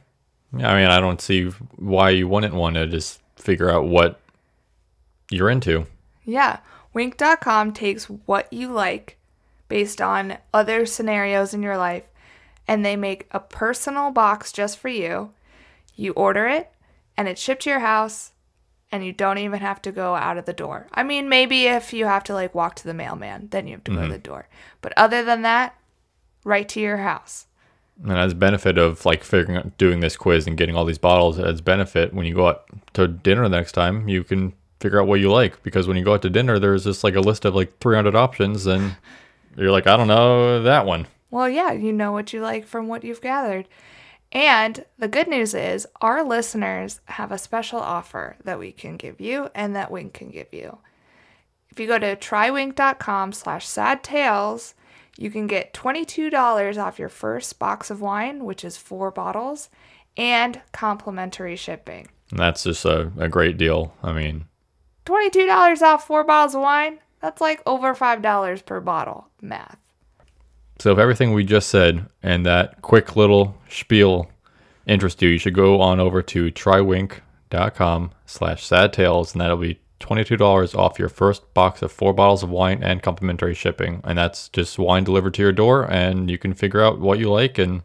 Yeah. 0.55 0.71
I 0.71 0.82
mean, 0.82 0.89
I 0.89 0.99
don't 0.99 1.21
see 1.21 1.45
why 1.76 2.11
you 2.11 2.28
wouldn't 2.28 2.53
want 2.53 2.76
to 2.76 2.88
just 2.88 3.21
figure 3.36 3.69
out 3.69 3.86
what 3.86 4.19
you're 5.30 5.49
into. 5.49 5.86
Yeah. 6.24 6.59
Winc.com 6.93 7.74
takes 7.74 8.05
what 8.05 8.51
you 8.53 8.71
like 8.71 9.17
based 9.68 10.01
on 10.01 10.38
other 10.53 10.86
scenarios 10.86 11.53
in 11.53 11.64
your 11.64 11.78
life 11.78 12.03
and 12.68 12.86
they 12.86 12.95
make 12.95 13.28
a 13.32 13.39
personal 13.39 14.11
box 14.11 14.51
just 14.51 14.78
for 14.78 14.89
you. 14.89 15.32
You 15.95 16.14
order 16.14 16.47
it 16.47 16.72
and 17.18 17.28
it's 17.28 17.41
shipped 17.41 17.64
to 17.64 17.70
your 17.70 17.80
house 17.80 18.32
and 18.91 19.03
you 19.03 19.11
don't 19.11 19.39
even 19.39 19.59
have 19.59 19.82
to 19.82 19.91
go 19.91 20.16
out 20.16 20.38
of 20.38 20.45
the 20.45 20.53
door. 20.53 20.88
I 20.93 21.03
mean, 21.03 21.28
maybe 21.28 21.66
if 21.66 21.93
you 21.93 22.05
have 22.05 22.24
to 22.26 22.34
like 22.34 22.53
walk 22.53 22.76
to 22.76 22.84
the 22.84 22.93
mailman, 22.93 23.47
then 23.49 23.66
you 23.68 23.74
have 23.74 23.84
to 23.86 23.91
go 23.91 23.97
to 23.97 24.03
mm-hmm. 24.03 24.11
the 24.11 24.20
door. 24.20 24.47
But 24.82 24.93
other 24.95 25.24
than 25.24 25.41
that, 25.41 25.76
right 26.43 26.70
to 26.70 26.80
your 26.80 26.97
house. 26.97 27.47
And 28.01 28.14
as 28.14 28.34
benefit 28.34 28.78
of 28.78 29.05
like 29.05 29.24
figuring 29.24 29.57
out 29.57 29.78
doing 29.78 29.99
this 29.99 30.16
quiz 30.16 30.47
and 30.47 30.57
getting 30.57 30.76
all 30.76 30.86
these 30.86 30.97
bottles, 30.97 31.39
as 31.39 31.61
benefit 31.61 32.14
when 32.14 32.26
you 32.26 32.36
go 32.36 32.47
out 32.47 32.66
to 32.93 33.07
dinner 33.07 33.43
the 33.43 33.55
next 33.55 33.72
time, 33.72 34.07
you 34.07 34.24
can 34.24 34.53
figure 34.80 35.01
out 35.01 35.07
what 35.07 35.20
you 35.20 35.32
like 35.32 35.64
because 35.64 35.88
when 35.88 35.95
you 35.95 36.03
go 36.03 36.14
out 36.14 36.22
to 36.22 36.30
dinner, 36.30 36.59
there's 36.59 36.84
just 36.84 37.03
like 37.03 37.16
a 37.16 37.22
list 37.22 37.45
of 37.45 37.55
like 37.55 37.80
300 37.80 38.16
options, 38.16 38.66
and 38.66 38.95
you're 39.58 39.72
like, 39.72 39.88
I 39.88 39.97
don't 39.97 40.08
know 40.08 40.64
that 40.64 40.86
one. 40.86 41.08
Well, 41.32 41.49
yeah, 41.49 41.72
you 41.72 41.91
know 41.91 42.12
what 42.12 42.34
you 42.34 42.41
like 42.41 42.68
from 42.68 42.88
what 42.88 43.04
you've 43.04 43.22
gathered. 43.22 43.68
And 44.32 44.86
the 44.97 45.08
good 45.08 45.28
news 45.28 45.54
is, 45.54 45.88
our 46.01 46.24
listeners 46.24 47.01
have 47.06 47.32
a 47.32 47.38
special 47.38 47.80
offer 47.80 48.36
that 48.43 48.60
we 48.60 48.72
can 48.72 48.97
give 48.97 49.22
you 49.22 49.49
and 49.54 49.76
that 49.76 49.91
Winc 49.91 50.14
can 50.14 50.30
give 50.30 50.51
you. 50.51 50.80
If 51.70 51.80
you 51.80 51.88
go 51.88 51.99
to 51.99 52.16
trywinc.com 52.16 53.32
slash 53.34 53.68
sad 53.68 54.04
tales, 54.04 54.74
you 55.18 55.30
can 55.30 55.47
get 55.47 55.74
$22 55.74 56.78
off 56.78 56.99
your 56.99 57.10
first 57.10 57.60
box 57.60 57.91
of 57.91 58.01
wine, 58.01 58.43
which 58.43 58.64
is 58.64 58.78
four 58.78 59.12
bottles, 59.12 59.70
and 60.18 60.62
complimentary 60.72 61.56
shipping. 61.56 62.08
That's 62.32 62.64
just 62.64 62.86
a, 62.86 63.12
a 63.18 63.30
great 63.30 63.58
deal. 63.58 63.93
I 64.01 64.14
mean, 64.14 64.45
$22 65.06 65.82
off 65.82 66.08
four 66.08 66.24
bottles 66.24 66.56
of 66.56 66.62
wine? 66.62 66.99
That's 67.24 67.39
like 67.41 67.63
over 67.65 67.95
$5 67.95 68.65
per 68.65 68.80
bottle. 68.82 69.30
Math. 69.41 69.80
so 70.80 70.91
if 70.91 70.99
everything 70.99 71.32
we 71.34 71.43
just 71.45 71.69
said 71.69 72.05
and 72.21 72.45
that 72.45 72.82
quick 72.82 73.15
little 73.15 73.55
spiel 73.69 74.30
interests 74.86 75.21
you, 75.21 75.30
you 75.30 75.38
should 75.38 75.53
go 75.55 75.80
on 75.80 75.99
over 76.01 76.21
to 76.21 76.51
trywinc.com 76.51 78.11
slash 78.26 78.65
sad 78.65 78.91
tales, 78.91 79.32
and 79.34 79.39
that'll 79.41 79.55
be 79.55 79.80
$22 80.01 80.78
off 80.78 80.99
your 80.99 81.07
first 81.07 81.53
box 81.53 81.82
of 81.82 81.93
four 81.93 82.11
bottles 82.13 82.43
of 82.43 82.49
wine 82.49 82.84
and 82.84 83.01
complimentary 83.01 83.53
shipping. 83.53 84.01
And 84.03 84.17
that's 84.17 84.49
just 84.49 84.78
wine 84.78 85.05
delivered 85.05 85.34
to 85.36 85.41
your 85.41 85.53
door, 85.53 85.89
and 85.89 86.30
you 86.30 86.38
can 86.38 86.53
figure 86.53 86.82
out 86.82 86.99
what 86.99 87.19
you 87.19 87.32
like 87.32 87.57
and 87.57 87.84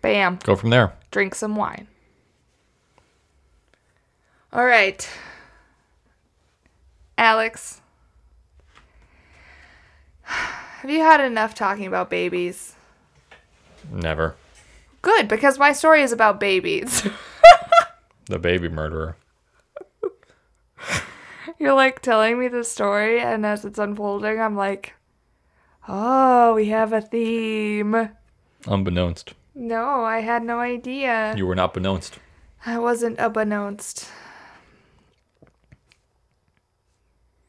Bam. 0.00 0.40
go 0.42 0.56
from 0.56 0.70
there. 0.70 0.94
drink 1.12 1.36
some 1.36 1.54
wine. 1.54 1.86
All 4.52 4.64
right. 4.66 5.08
Alex, 7.16 7.81
have 10.80 10.90
you 10.90 11.00
had 11.00 11.20
enough 11.20 11.54
talking 11.54 11.86
about 11.86 12.10
babies? 12.10 12.74
Never. 13.90 14.36
Good, 15.00 15.28
because 15.28 15.58
my 15.58 15.72
story 15.72 16.02
is 16.02 16.12
about 16.12 16.40
babies. 16.40 17.06
The 18.26 18.38
baby 18.38 18.68
murderer. 18.68 19.16
You're 21.58 21.74
like 21.74 22.00
telling 22.00 22.38
me 22.38 22.48
the 22.48 22.64
story, 22.64 23.20
and 23.20 23.44
as 23.44 23.64
it's 23.64 23.78
unfolding, 23.78 24.40
I'm 24.40 24.56
like, 24.56 24.94
oh, 25.88 26.54
we 26.54 26.66
have 26.68 26.92
a 26.92 27.00
theme. 27.00 28.10
Unbeknownst. 28.66 29.34
No, 29.54 30.04
I 30.04 30.20
had 30.20 30.44
no 30.44 30.60
idea. 30.60 31.34
You 31.36 31.46
were 31.46 31.54
not 31.54 31.74
beknownst. 31.74 32.12
I 32.64 32.78
wasn't 32.78 33.18
unbeknownst. 33.18 34.08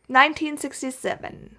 1967. 0.08 1.58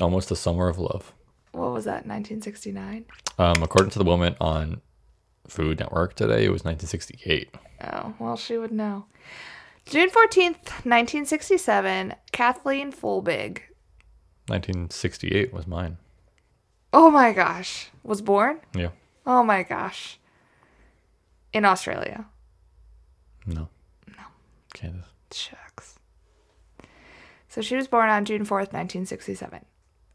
Almost 0.00 0.30
a 0.30 0.36
summer 0.36 0.68
of 0.68 0.78
love. 0.78 1.12
What 1.52 1.72
was 1.72 1.84
that, 1.84 2.06
1969? 2.06 3.04
Um, 3.38 3.62
according 3.62 3.90
to 3.90 3.98
the 3.98 4.04
woman 4.04 4.34
on 4.40 4.80
Food 5.46 5.78
Network 5.78 6.14
today, 6.14 6.44
it 6.44 6.50
was 6.50 6.64
1968. 6.64 7.54
Oh, 7.82 8.14
well, 8.18 8.36
she 8.36 8.58
would 8.58 8.72
know. 8.72 9.06
June 9.86 10.10
14th, 10.10 10.84
1967, 10.84 12.14
Kathleen 12.32 12.90
Folbig. 12.90 13.60
1968 14.46 15.52
was 15.52 15.66
mine. 15.66 15.98
Oh 16.92 17.10
my 17.10 17.32
gosh. 17.32 17.90
Was 18.02 18.20
born? 18.20 18.60
Yeah. 18.74 18.90
Oh 19.26 19.42
my 19.42 19.62
gosh. 19.62 20.18
In 21.52 21.64
Australia. 21.64 22.26
No. 23.46 23.68
No. 24.08 24.24
Kansas. 24.72 25.08
Shucks. 25.32 25.98
So 27.48 27.60
she 27.62 27.76
was 27.76 27.88
born 27.88 28.08
on 28.08 28.24
June 28.24 28.44
4th, 28.44 28.72
1967. 28.72 29.64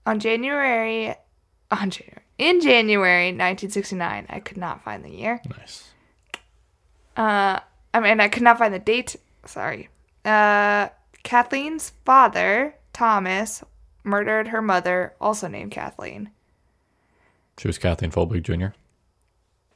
On 0.10 0.20
January. 0.20 1.14
On 1.70 1.92
January. 1.92 2.24
In 2.40 2.62
January 2.62 3.28
1969, 3.28 4.26
I 4.28 4.40
could 4.40 4.58
not 4.58 4.84
find 4.84 5.06
the 5.06 5.12
year. 5.12 5.40
Nice. 5.56 5.92
Uh, 7.16 7.60
I 7.94 8.00
mean, 8.00 8.20
I 8.20 8.28
could 8.28 8.42
not 8.42 8.58
find 8.58 8.74
the 8.74 8.80
date. 8.80 9.18
Sorry. 9.46 9.88
Uh, 10.26 10.90
Kathleen's 11.22 11.92
father, 12.06 12.74
Thomas, 12.92 13.64
murdered 14.04 14.48
her 14.48 14.64
mother, 14.64 15.14
also 15.22 15.48
named 15.48 15.70
Kathleen. 15.70 16.32
She 17.60 17.68
was 17.68 17.78
Kathleen 17.78 18.10
Folbig 18.10 18.42
Jr. 18.42 18.74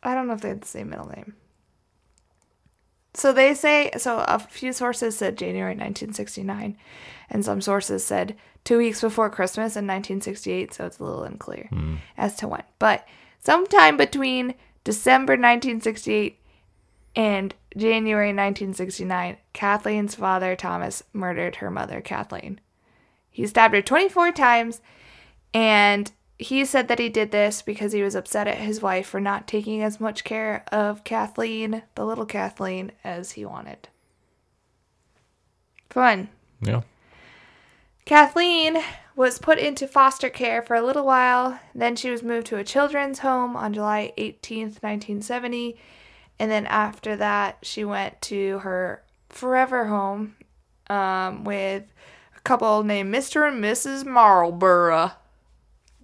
I 0.02 0.16
don't 0.16 0.26
know 0.28 0.34
if 0.34 0.42
they 0.42 0.50
had 0.50 0.62
the 0.62 0.68
same 0.68 0.90
middle 0.90 1.10
name. 1.10 1.36
So 3.14 3.32
they 3.34 3.54
say, 3.54 3.92
so 4.00 4.26
a 4.28 4.40
few 4.40 4.74
sources 4.74 5.16
said 5.16 5.38
January 5.38 5.74
1969, 5.74 6.76
and 7.30 7.46
some 7.46 7.62
sources 7.62 8.04
said 8.04 8.36
two 8.64 8.78
weeks 8.78 9.02
before 9.02 9.30
Christmas 9.30 9.76
in 9.76 9.86
1968, 9.86 10.74
so 10.74 10.86
it's 10.86 11.00
a 11.00 11.04
little 11.04 11.24
unclear 11.24 11.68
hmm. 11.70 11.96
as 12.18 12.36
to 12.38 12.48
when. 12.48 12.64
But 12.80 13.08
sometime 13.40 13.98
between 13.98 14.56
December 14.84 15.34
1968 15.34 16.40
and 17.16 17.54
January 17.76 18.30
1969, 18.30 19.38
Kathleen's 19.54 20.16
father, 20.16 20.56
Thomas, 20.56 21.04
murdered 21.14 21.58
her 21.58 21.70
mother, 21.70 22.02
Kathleen. 22.02 22.60
He 23.30 23.48
stabbed 23.48 23.74
her 23.74 23.82
24 23.82 24.32
times, 24.32 24.82
and 25.54 26.12
he 26.38 26.66
said 26.66 26.88
that 26.88 27.00
he 27.00 27.10
did 27.10 27.32
this 27.32 27.62
because 27.62 27.92
he 27.92 28.04
was 28.04 28.16
upset 28.16 28.48
at 28.48 28.58
his 28.58 28.82
wife 28.82 29.08
for 29.08 29.20
not 29.20 29.48
taking 29.48 29.82
as 29.82 30.00
much 30.00 30.24
care 30.24 30.64
of 30.72 31.04
Kathleen, 31.04 31.84
the 31.96 32.06
little 32.06 32.26
Kathleen, 32.26 32.92
as 33.04 33.32
he 33.32 33.46
wanted. 33.46 33.90
Fun. 35.90 36.30
Yeah. 36.62 36.82
Kathleen 38.06 38.78
was 39.16 39.40
put 39.40 39.60
into 39.60 39.88
foster 39.88 40.30
care 40.30 40.62
for 40.62 40.76
a 40.76 40.82
little 40.82 41.06
while. 41.06 41.60
Then 41.74 41.96
she 41.96 42.10
was 42.10 42.24
moved 42.24 42.48
to 42.48 42.58
a 42.58 42.64
children's 42.64 43.20
home 43.20 43.56
on 43.56 43.74
July 43.74 44.12
18th, 44.18 44.82
1970. 44.82 45.78
And 46.40 46.52
then 46.52 46.66
after 46.66 47.16
that, 47.16 47.60
she 47.62 47.86
went 47.86 48.22
to 48.24 48.60
her 48.60 49.04
forever 49.30 49.86
home 49.86 50.36
um, 50.90 51.44
with 51.44 51.84
a 52.36 52.42
couple 52.42 52.84
named 52.84 53.14
Mr. 53.14 53.48
and 53.48 53.64
Mrs. 53.64 54.06
Marlborough. 54.06 55.12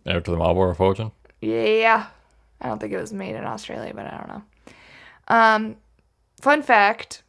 After 0.05 0.31
the 0.31 0.37
Marlborough 0.37 0.75
fortune. 0.75 1.11
Yeah. 1.41 2.07
I 2.61 2.67
don't 2.67 2.79
think 2.79 2.93
it 2.93 3.01
was 3.01 3.13
made 3.13 3.35
in 3.35 3.45
Australia, 3.45 3.93
but 3.93 4.05
I 4.05 4.17
don't 4.17 4.27
know. 4.27 4.43
Um, 5.27 5.75
fun 6.41 6.61
fact 6.61 7.23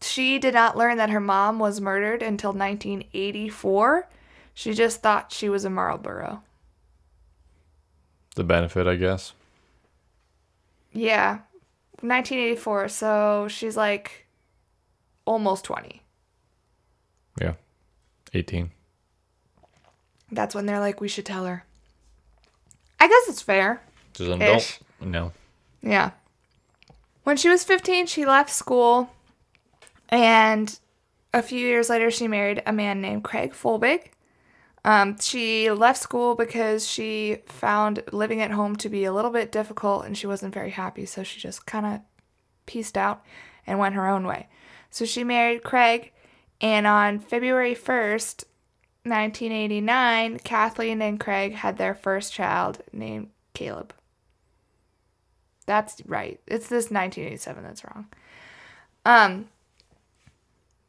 she 0.00 0.38
did 0.38 0.54
not 0.54 0.76
learn 0.76 0.96
that 0.98 1.10
her 1.10 1.20
mom 1.20 1.58
was 1.58 1.80
murdered 1.80 2.22
until 2.22 2.50
1984. 2.50 4.08
She 4.54 4.72
just 4.72 5.02
thought 5.02 5.32
she 5.32 5.48
was 5.48 5.64
a 5.64 5.70
Marlboro. 5.70 6.42
The 8.34 8.44
benefit, 8.44 8.86
I 8.86 8.96
guess. 8.96 9.32
Yeah. 10.92 11.38
1984. 12.00 12.88
So 12.88 13.48
she's 13.48 13.76
like 13.76 14.26
almost 15.24 15.64
20. 15.64 16.02
Yeah. 17.40 17.54
18. 18.34 18.70
That's 20.30 20.54
when 20.54 20.66
they're 20.66 20.80
like, 20.80 21.00
we 21.00 21.08
should 21.08 21.26
tell 21.26 21.46
her. 21.46 21.64
I 23.00 23.08
guess 23.08 23.28
it's 23.28 23.42
fair. 23.42 23.80
Just 24.14 24.30
an 24.30 24.42
adult. 24.42 24.78
No. 25.00 25.32
Yeah. 25.82 26.10
When 27.24 27.36
she 27.36 27.48
was 27.48 27.64
15, 27.64 28.06
she 28.06 28.26
left 28.26 28.50
school, 28.50 29.10
and 30.08 30.78
a 31.32 31.42
few 31.42 31.60
years 31.60 31.90
later, 31.90 32.10
she 32.10 32.28
married 32.28 32.62
a 32.66 32.72
man 32.72 33.00
named 33.00 33.24
Craig 33.24 33.52
Folbig. 33.52 34.10
Um, 34.84 35.18
she 35.18 35.70
left 35.70 36.00
school 36.00 36.34
because 36.34 36.86
she 36.86 37.38
found 37.46 38.02
living 38.12 38.40
at 38.40 38.52
home 38.52 38.76
to 38.76 38.88
be 38.88 39.04
a 39.04 39.12
little 39.12 39.30
bit 39.30 39.52
difficult 39.52 40.06
and 40.06 40.16
she 40.16 40.26
wasn't 40.26 40.54
very 40.54 40.70
happy, 40.70 41.04
so 41.04 41.22
she 41.22 41.40
just 41.40 41.66
kind 41.66 41.84
of 41.84 42.00
pieced 42.66 42.96
out 42.96 43.24
and 43.66 43.78
went 43.78 43.94
her 43.94 44.08
own 44.08 44.26
way. 44.26 44.48
So 44.90 45.04
she 45.04 45.24
married 45.24 45.62
Craig, 45.62 46.12
and 46.60 46.86
on 46.86 47.18
February 47.18 47.74
1st, 47.74 48.44
1989, 49.04 50.38
Kathleen 50.38 51.02
and 51.02 51.20
Craig 51.20 51.54
had 51.54 51.76
their 51.76 51.94
first 51.94 52.32
child 52.32 52.80
named 52.92 53.28
Caleb. 53.54 53.92
That's 55.66 56.00
right. 56.06 56.40
It's 56.46 56.68
this 56.68 56.90
1987 56.90 57.62
that's 57.62 57.84
wrong. 57.84 58.06
Um 59.04 59.48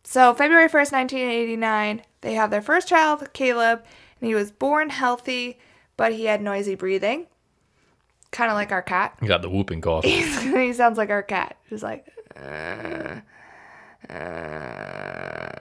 so 0.10 0.34
February 0.34 0.68
1st, 0.68 0.91
1989, 0.91 2.01
they 2.22 2.34
have 2.34 2.49
their 2.49 2.64
first 2.64 2.88
child, 2.88 3.32
Caleb, 3.32 3.84
and 4.20 4.28
he 4.28 4.34
was 4.34 4.49
born 4.49 4.89
healthy, 4.89 5.60
but 5.97 6.14
he 6.14 6.26
had 6.26 6.41
noisy 6.41 6.74
breathing. 6.74 7.28
Kind 8.32 8.49
of 8.49 8.55
like 8.55 8.72
our 8.72 8.82
cat. 8.82 9.16
You 9.22 9.28
got 9.28 9.43
the 9.43 9.51
whooping 9.51 9.82
cough. 9.82 10.03
he 10.05 10.74
sounds 10.74 10.97
like 10.97 11.12
our 11.12 11.22
cat. 11.22 11.57
He's 11.70 11.84
like 11.84 12.07
"Uh, 12.36 13.20
uh." 14.12 15.60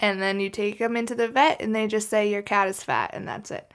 and 0.00 0.20
then 0.20 0.40
you 0.40 0.50
take 0.50 0.78
him 0.78 0.96
into 0.96 1.14
the 1.14 1.28
vet 1.28 1.60
and 1.60 1.72
they 1.76 1.86
just 1.86 2.08
say 2.08 2.28
your 2.28 2.42
cat 2.42 2.66
is 2.66 2.82
fat 2.82 3.10
and 3.12 3.28
that's 3.28 3.52
it. 3.52 3.72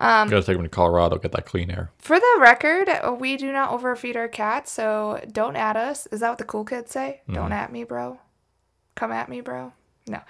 you 0.00 0.06
gotta 0.06 0.42
take 0.42 0.56
him 0.56 0.62
to 0.62 0.70
Colorado, 0.70 1.18
get 1.18 1.32
that 1.32 1.44
clean 1.44 1.70
air. 1.70 1.90
For 1.98 2.18
the 2.18 2.36
record, 2.40 2.88
we 3.18 3.36
do 3.36 3.52
not 3.52 3.72
overfeed 3.72 4.16
our 4.16 4.28
cats, 4.28 4.72
so 4.72 5.22
don't 5.30 5.56
at 5.56 5.76
us. 5.76 6.06
Is 6.06 6.20
that 6.20 6.30
what 6.30 6.38
the 6.38 6.44
cool 6.44 6.64
kids 6.64 6.92
say? 6.92 7.20
Don't 7.30 7.52
at 7.52 7.70
me, 7.70 7.84
bro. 7.84 8.20
Come 8.96 9.12
at 9.12 9.28
me, 9.28 9.40
bro. 9.40 9.72
No, 10.08 10.20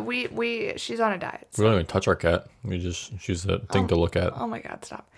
we 0.00 0.26
we 0.28 0.74
she's 0.76 1.00
on 1.00 1.12
a 1.12 1.18
diet. 1.18 1.48
We 1.58 1.64
don't 1.64 1.74
even 1.74 1.86
touch 1.86 2.06
our 2.08 2.16
cat. 2.16 2.46
We 2.64 2.78
just 2.78 3.12
she's 3.20 3.44
a 3.44 3.58
thing 3.58 3.88
to 3.88 3.94
oh. 3.94 3.98
look 3.98 4.16
at. 4.16 4.32
Oh 4.36 4.46
my 4.46 4.60
god, 4.60 4.82
stop. 4.84 5.10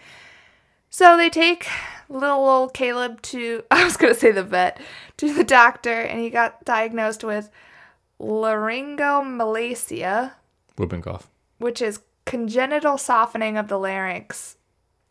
So 0.91 1.17
they 1.17 1.31
take 1.31 1.69
little 2.09 2.49
old 2.49 2.75
Caleb 2.75 3.23
to 3.23 3.63
I 3.71 3.85
was 3.85 3.97
gonna 3.97 4.15
say 4.15 4.33
the 4.33 4.43
vet 4.43 4.81
to 5.19 5.33
the 5.33 5.45
doctor, 5.45 5.93
and 5.93 6.19
he 6.21 6.31
got 6.31 6.65
diagnosed 6.65 7.23
with 7.25 7.51
laryngomalacia, 8.21 10.33
Whooping 10.77 11.03
cough. 11.03 11.29
which 11.59 11.81
is 11.83 12.01
congenital 12.25 12.99
softening 12.99 13.57
of 13.59 13.69
the 13.69 13.79
larynx, 13.79 14.57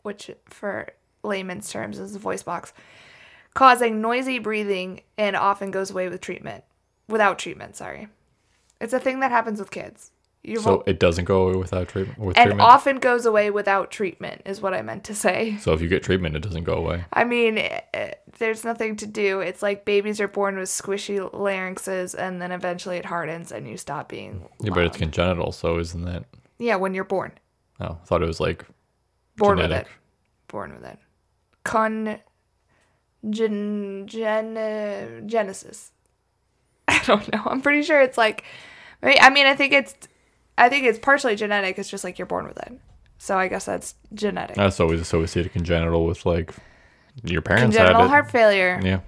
which 0.02 0.30
for 0.46 0.88
layman's 1.22 1.70
terms 1.70 1.98
is 1.98 2.14
the 2.14 2.18
voice 2.18 2.42
box, 2.42 2.72
causing 3.54 4.00
noisy 4.00 4.40
breathing 4.40 5.02
and 5.16 5.36
often 5.36 5.70
goes 5.70 5.92
away 5.92 6.08
with 6.08 6.20
treatment. 6.20 6.64
Without 7.12 7.38
treatment, 7.38 7.76
sorry. 7.76 8.08
It's 8.80 8.92
a 8.92 8.98
thing 8.98 9.20
that 9.20 9.30
happens 9.30 9.60
with 9.60 9.70
kids. 9.70 10.10
You 10.42 10.58
So 10.58 10.82
it 10.88 10.98
doesn't 10.98 11.26
go 11.26 11.46
away 11.46 11.56
without 11.56 11.86
treatment. 11.88 12.18
With 12.18 12.36
and 12.36 12.46
treatment. 12.48 12.68
often 12.68 12.96
goes 12.98 13.26
away 13.26 13.50
without 13.50 13.92
treatment 13.92 14.42
is 14.44 14.60
what 14.60 14.74
I 14.74 14.82
meant 14.82 15.04
to 15.04 15.14
say. 15.14 15.56
so 15.60 15.72
if 15.72 15.80
you 15.80 15.88
get 15.88 16.02
treatment, 16.02 16.34
it 16.34 16.40
doesn't 16.40 16.64
go 16.64 16.72
away. 16.74 17.04
I 17.12 17.22
mean, 17.22 17.58
eh, 17.58 18.14
there's 18.38 18.64
nothing 18.64 18.96
to 18.96 19.06
do. 19.06 19.38
It's 19.38 19.62
like 19.62 19.84
babies 19.84 20.20
are 20.20 20.26
born 20.26 20.56
with 20.58 20.68
squishy 20.68 21.20
larynxes, 21.32 22.16
and 22.18 22.42
then 22.42 22.50
eventually 22.50 22.96
it 22.96 23.04
hardens, 23.04 23.52
and 23.52 23.68
you 23.68 23.76
stop 23.76 24.08
being. 24.08 24.48
Yeah, 24.60 24.72
but 24.74 24.84
it's 24.86 24.96
congenital. 24.96 25.52
So 25.52 25.78
isn't 25.78 26.04
that? 26.06 26.24
yeah, 26.58 26.74
when 26.74 26.92
you're 26.94 27.04
born, 27.04 27.32
Oh, 27.78 27.98
I 28.02 28.04
thought 28.06 28.22
it 28.22 28.26
was 28.26 28.40
like 28.40 28.64
born 29.36 29.58
genetic. 29.58 29.86
with 29.86 29.92
it, 29.92 30.48
born 30.48 30.74
with 30.74 30.84
it. 30.84 30.98
Con, 31.62 32.18
gen, 33.30 34.06
gen, 34.08 35.24
genesis. 35.28 35.92
I 37.02 37.04
don't 37.06 37.32
know. 37.32 37.42
I'm 37.46 37.60
pretty 37.60 37.82
sure 37.82 38.00
it's 38.00 38.18
like, 38.18 38.44
I 39.02 39.30
mean, 39.30 39.46
I 39.46 39.54
think 39.54 39.72
it's, 39.72 39.94
I 40.56 40.68
think 40.68 40.84
it's 40.84 40.98
partially 40.98 41.36
genetic. 41.36 41.78
It's 41.78 41.90
just 41.90 42.04
like 42.04 42.18
you're 42.18 42.26
born 42.26 42.46
with 42.46 42.58
it. 42.58 42.78
So 43.18 43.38
I 43.38 43.48
guess 43.48 43.64
that's 43.64 43.94
genetic. 44.14 44.56
That's 44.56 44.80
always 44.80 45.00
associated 45.00 45.52
congenital 45.52 46.04
with 46.04 46.26
like 46.26 46.52
your 47.22 47.40
parents 47.40 47.76
Congenital 47.76 48.08
heart 48.08 48.30
failure. 48.30 48.80
Yeah. 48.82 49.00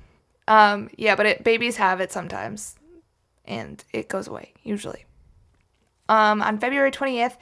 Um, 0.47 0.91
yeah, 0.97 1.17
but 1.17 1.27
it, 1.27 1.45
babies 1.45 1.77
have 1.77 2.01
it 2.01 2.13
sometimes, 2.13 2.77
and 3.45 3.83
it 3.93 4.09
goes 4.09 4.29
away 4.29 4.53
usually. 4.63 5.05
Um, 6.09 6.43
on 6.43 6.59
February 6.59 6.91
twentieth, 6.91 7.37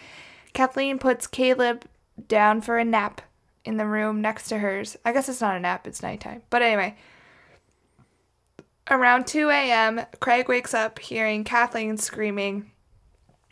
Kathleen 0.52 0.98
puts 0.98 1.26
Caleb 1.26 1.84
down 2.28 2.60
for 2.60 2.78
a 2.78 2.84
nap 2.84 3.20
in 3.64 3.76
the 3.76 3.86
room 3.86 4.20
next 4.20 4.48
to 4.48 4.58
hers. 4.58 4.96
I 5.04 5.12
guess 5.12 5.28
it's 5.28 5.40
not 5.40 5.56
a 5.56 5.60
nap; 5.60 5.86
it's 5.86 6.02
nighttime. 6.02 6.42
But 6.48 6.62
anyway, 6.62 6.96
around 8.90 9.26
two 9.26 9.48
a.m., 9.50 10.00
Craig 10.20 10.48
wakes 10.48 10.74
up 10.74 10.98
hearing 10.98 11.44
Kathleen 11.44 11.96
screaming, 11.96 12.70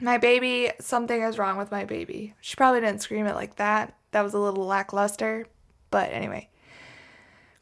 "My 0.01 0.19
baby! 0.19 0.73
Something 0.81 1.23
is 1.23 1.39
wrong 1.39 1.57
with 1.57 1.71
my 1.71 1.85
baby." 1.85 2.35
She 2.41 2.57
probably 2.57 2.81
didn't 2.81 3.03
scream 3.03 3.27
it 3.27 3.35
like 3.35 3.57
that. 3.57 3.97
That 4.13 4.23
was 4.23 4.35
a 4.35 4.39
little 4.39 4.67
lackluster, 4.67 5.47
but 5.91 6.11
anyway. 6.13 6.49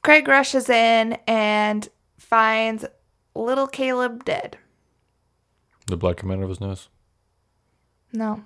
Craig 0.03 0.27
rushes 0.29 0.71
in 0.71 1.19
and 1.27 1.89
finds 2.17 2.85
little 3.35 3.67
Caleb 3.67 4.25
dead. 4.25 4.57
The 5.87 5.97
blood 5.97 6.17
coming 6.17 6.39
out 6.39 6.45
of 6.45 6.49
his 6.49 6.61
nose. 6.61 6.89
No. 8.13 8.45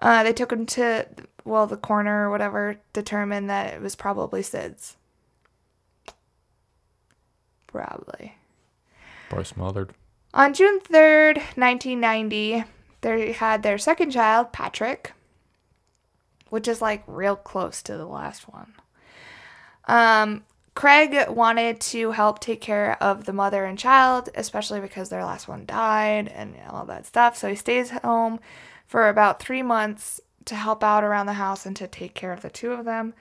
Uh, 0.00 0.22
they 0.22 0.32
took 0.32 0.52
him 0.52 0.66
to, 0.66 1.06
well, 1.44 1.66
the 1.66 1.76
coroner 1.76 2.26
or 2.26 2.30
whatever 2.30 2.76
determined 2.92 3.48
that 3.48 3.74
it 3.74 3.80
was 3.80 3.94
probably 3.94 4.42
SIDS. 4.42 4.96
Probably. 7.72 8.36
Probably 9.28 9.44
smothered. 9.44 9.94
On 10.34 10.54
June 10.54 10.80
3rd, 10.80 11.36
1990, 11.56 12.64
they 13.00 13.32
had 13.32 13.62
their 13.62 13.78
second 13.78 14.10
child, 14.10 14.52
Patrick, 14.52 15.12
which 16.50 16.68
is 16.68 16.80
like 16.80 17.02
real 17.06 17.36
close 17.36 17.82
to 17.82 17.96
the 17.96 18.06
last 18.06 18.48
one. 18.48 18.74
Um, 19.86 20.44
Craig 20.74 21.28
wanted 21.28 21.80
to 21.80 22.12
help 22.12 22.40
take 22.40 22.60
care 22.60 23.02
of 23.02 23.24
the 23.24 23.32
mother 23.32 23.64
and 23.64 23.78
child, 23.78 24.30
especially 24.34 24.80
because 24.80 25.08
their 25.10 25.24
last 25.24 25.48
one 25.48 25.66
died 25.66 26.28
and 26.28 26.56
all 26.70 26.86
that 26.86 27.04
stuff. 27.04 27.36
So 27.36 27.48
he 27.48 27.56
stays 27.56 27.90
home 27.90 28.40
for 28.86 29.08
about 29.08 29.40
three 29.40 29.62
months 29.62 30.20
to 30.46 30.54
help 30.54 30.82
out 30.82 31.04
around 31.04 31.26
the 31.26 31.34
house 31.34 31.66
and 31.66 31.76
to 31.76 31.86
take 31.86 32.14
care 32.14 32.32
of 32.32 32.42
the 32.42 32.50
two 32.50 32.72
of 32.72 32.84
them. 32.84 33.14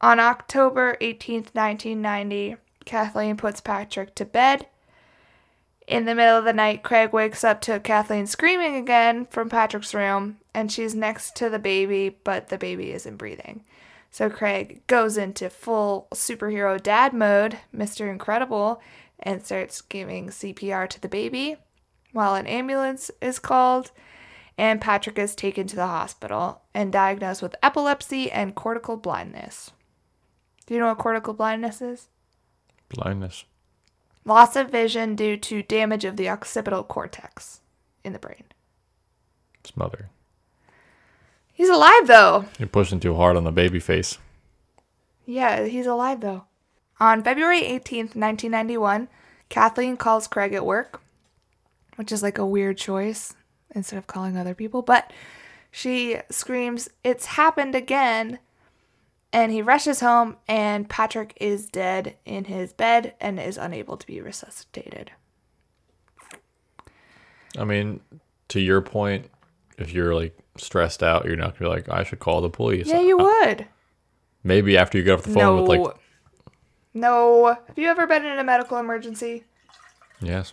On 0.00 0.18
October 0.18 0.96
18th, 1.00 1.54
1990, 1.54 2.56
Kathleen 2.84 3.36
puts 3.36 3.60
Patrick 3.60 4.14
to 4.16 4.24
bed. 4.24 4.66
In 5.86 6.06
the 6.06 6.14
middle 6.14 6.38
of 6.38 6.44
the 6.44 6.52
night, 6.52 6.82
Craig 6.82 7.12
wakes 7.12 7.44
up 7.44 7.60
to 7.62 7.78
Kathleen 7.78 8.26
screaming 8.26 8.76
again 8.76 9.26
from 9.26 9.50
Patrick's 9.50 9.92
room, 9.92 10.38
and 10.54 10.72
she's 10.72 10.94
next 10.94 11.36
to 11.36 11.50
the 11.50 11.58
baby, 11.58 12.16
but 12.24 12.48
the 12.48 12.56
baby 12.56 12.92
isn't 12.92 13.16
breathing. 13.16 13.64
So 14.10 14.30
Craig 14.30 14.80
goes 14.86 15.18
into 15.18 15.50
full 15.50 16.08
superhero 16.14 16.82
dad 16.82 17.12
mode, 17.12 17.58
Mr. 17.74 18.10
Incredible, 18.10 18.80
and 19.18 19.44
starts 19.44 19.82
giving 19.82 20.28
CPR 20.28 20.88
to 20.88 21.00
the 21.00 21.08
baby 21.08 21.56
while 22.12 22.34
an 22.34 22.46
ambulance 22.46 23.10
is 23.20 23.38
called, 23.38 23.90
and 24.56 24.80
Patrick 24.80 25.18
is 25.18 25.34
taken 25.34 25.66
to 25.66 25.76
the 25.76 25.86
hospital 25.86 26.62
and 26.72 26.92
diagnosed 26.92 27.42
with 27.42 27.56
epilepsy 27.62 28.30
and 28.30 28.54
cortical 28.54 28.96
blindness. 28.96 29.72
Do 30.66 30.74
you 30.74 30.80
know 30.80 30.86
what 30.86 30.98
cortical 30.98 31.34
blindness 31.34 31.82
is? 31.82 32.08
Blindness. 32.94 33.44
Loss 34.24 34.56
of 34.56 34.70
vision 34.70 35.16
due 35.16 35.36
to 35.36 35.62
damage 35.62 36.04
of 36.04 36.16
the 36.16 36.28
occipital 36.28 36.82
cortex 36.82 37.60
in 38.02 38.12
the 38.12 38.18
brain. 38.18 38.44
Smothered. 39.64 40.08
He's 41.52 41.68
alive 41.68 42.06
though. 42.06 42.46
You're 42.58 42.68
pushing 42.68 43.00
too 43.00 43.14
hard 43.14 43.36
on 43.36 43.44
the 43.44 43.52
baby 43.52 43.80
face. 43.80 44.18
Yeah, 45.26 45.64
he's 45.64 45.86
alive 45.86 46.20
though. 46.20 46.44
On 47.00 47.22
February 47.22 47.62
18th, 47.62 48.14
1991, 48.14 49.08
Kathleen 49.48 49.96
calls 49.96 50.26
Craig 50.26 50.54
at 50.54 50.64
work, 50.64 51.00
which 51.96 52.12
is 52.12 52.22
like 52.22 52.38
a 52.38 52.46
weird 52.46 52.78
choice 52.78 53.34
instead 53.74 53.98
of 53.98 54.06
calling 54.06 54.36
other 54.36 54.54
people, 54.54 54.82
but 54.82 55.12
she 55.70 56.18
screams, 56.30 56.88
It's 57.02 57.26
happened 57.26 57.74
again. 57.74 58.38
And 59.34 59.50
he 59.50 59.62
rushes 59.62 59.98
home, 59.98 60.36
and 60.46 60.88
Patrick 60.88 61.36
is 61.40 61.66
dead 61.66 62.16
in 62.24 62.44
his 62.44 62.72
bed 62.72 63.14
and 63.20 63.40
is 63.40 63.58
unable 63.58 63.96
to 63.96 64.06
be 64.06 64.20
resuscitated. 64.20 65.10
I 67.58 67.64
mean, 67.64 68.00
to 68.48 68.60
your 68.60 68.80
point, 68.80 69.28
if 69.76 69.92
you're 69.92 70.14
like 70.14 70.38
stressed 70.56 71.02
out, 71.02 71.24
you're 71.24 71.34
not 71.34 71.58
gonna 71.58 71.68
be 71.70 71.76
like, 71.76 71.88
I 71.88 72.04
should 72.04 72.20
call 72.20 72.42
the 72.42 72.48
police. 72.48 72.86
Yeah, 72.86 73.00
you 73.00 73.18
would. 73.18 73.66
Maybe 74.44 74.78
after 74.78 74.98
you 74.98 75.04
get 75.04 75.14
off 75.14 75.22
the 75.24 75.30
phone 75.34 75.56
No. 75.56 75.62
with 75.62 75.68
like, 75.68 75.96
no. 76.94 77.46
Have 77.66 77.76
you 77.76 77.88
ever 77.88 78.06
been 78.06 78.24
in 78.24 78.38
a 78.38 78.44
medical 78.44 78.78
emergency? 78.78 79.42
yes, 80.20 80.52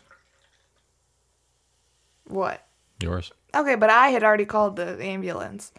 What? 2.26 2.66
yours. 3.00 3.32
Okay, 3.54 3.76
but 3.76 3.92
I 3.92 4.08
had 4.10 4.24
already 4.24 4.46
called 4.46 4.76
the 4.76 5.00
ambulance. 5.04 5.72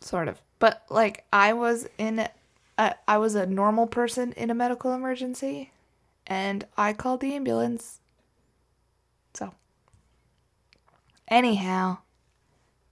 Sort 0.00 0.28
of. 0.28 0.40
But 0.58 0.84
like 0.88 1.24
I 1.32 1.52
was 1.52 1.88
in 1.98 2.28
a, 2.78 2.94
I 3.08 3.18
was 3.18 3.34
a 3.34 3.46
normal 3.46 3.86
person 3.86 4.32
in 4.32 4.50
a 4.50 4.54
medical 4.54 4.92
emergency 4.92 5.72
and 6.26 6.66
I 6.76 6.92
called 6.92 7.20
the 7.20 7.34
ambulance. 7.34 8.00
So 9.34 9.54
anyhow, 11.28 11.98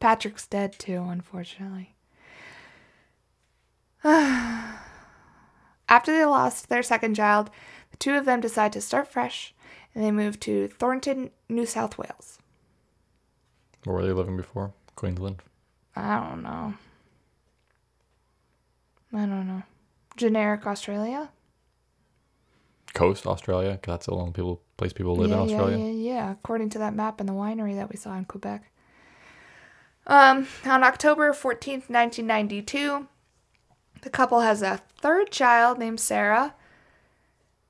Patrick's 0.00 0.46
dead 0.46 0.78
too, 0.78 1.04
unfortunately. 1.08 1.94
After 4.04 4.82
they 6.12 6.24
lost 6.24 6.68
their 6.68 6.82
second 6.82 7.14
child, 7.14 7.50
the 7.90 7.96
two 7.96 8.14
of 8.14 8.24
them 8.24 8.40
decide 8.40 8.72
to 8.74 8.80
start 8.80 9.08
fresh 9.08 9.54
and 9.94 10.04
they 10.04 10.10
move 10.10 10.40
to 10.40 10.68
Thornton, 10.68 11.30
New 11.48 11.66
South 11.66 11.96
Wales. 11.96 12.38
Where 13.84 13.96
were 13.96 14.06
they 14.06 14.12
living 14.12 14.36
before? 14.36 14.72
Queensland. 14.96 15.42
I 15.94 16.20
don't 16.20 16.42
know. 16.42 16.74
I 19.14 19.26
don't 19.26 19.46
know. 19.46 19.62
Generic 20.16 20.66
Australia? 20.66 21.30
Coast, 22.94 23.26
Australia. 23.26 23.78
that's 23.82 24.06
the 24.06 24.12
only 24.12 24.32
people 24.32 24.60
place 24.76 24.92
people 24.92 25.16
live 25.16 25.30
yeah, 25.30 25.36
in 25.36 25.42
Australia. 25.42 25.78
Yeah, 25.78 25.84
yeah, 25.84 26.14
yeah. 26.14 26.30
According 26.32 26.70
to 26.70 26.78
that 26.78 26.94
map 26.94 27.20
and 27.20 27.28
the 27.28 27.32
winery 27.32 27.74
that 27.76 27.90
we 27.90 27.96
saw 27.96 28.16
in 28.16 28.24
Quebec. 28.24 28.70
Um, 30.06 30.46
on 30.64 30.84
October 30.84 31.32
14th, 31.32 31.88
1992, 31.88 33.08
the 34.02 34.10
couple 34.10 34.40
has 34.40 34.62
a 34.62 34.82
third 35.00 35.30
child 35.30 35.78
named 35.78 36.00
Sarah. 36.00 36.54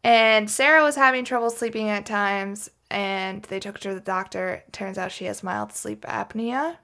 And 0.03 0.51
Sarah 0.51 0.83
was 0.83 0.97
having 0.97 1.25
trouble 1.25 1.49
sleeping 1.49 1.89
at 1.89 2.05
times, 2.05 2.71
and 2.91 3.43
they 3.45 3.61
took 3.61 3.77
her 3.77 3.91
to 3.91 3.95
the 3.95 4.01
doctor. 4.01 4.63
Turns 4.73 4.99
out 4.99 5.13
she 5.13 5.25
has 5.25 5.43
mild 5.43 5.73
sleep 5.73 6.03
apnea. 6.03 6.77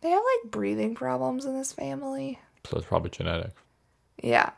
They 0.00 0.10
have 0.10 0.22
like 0.22 0.52
breathing 0.52 0.94
problems 0.94 1.44
in 1.44 1.54
this 1.56 1.72
family. 1.72 2.38
So 2.64 2.76
it's 2.76 2.86
probably 2.86 3.10
genetic. 3.10 3.52
Yeah. 4.22 4.50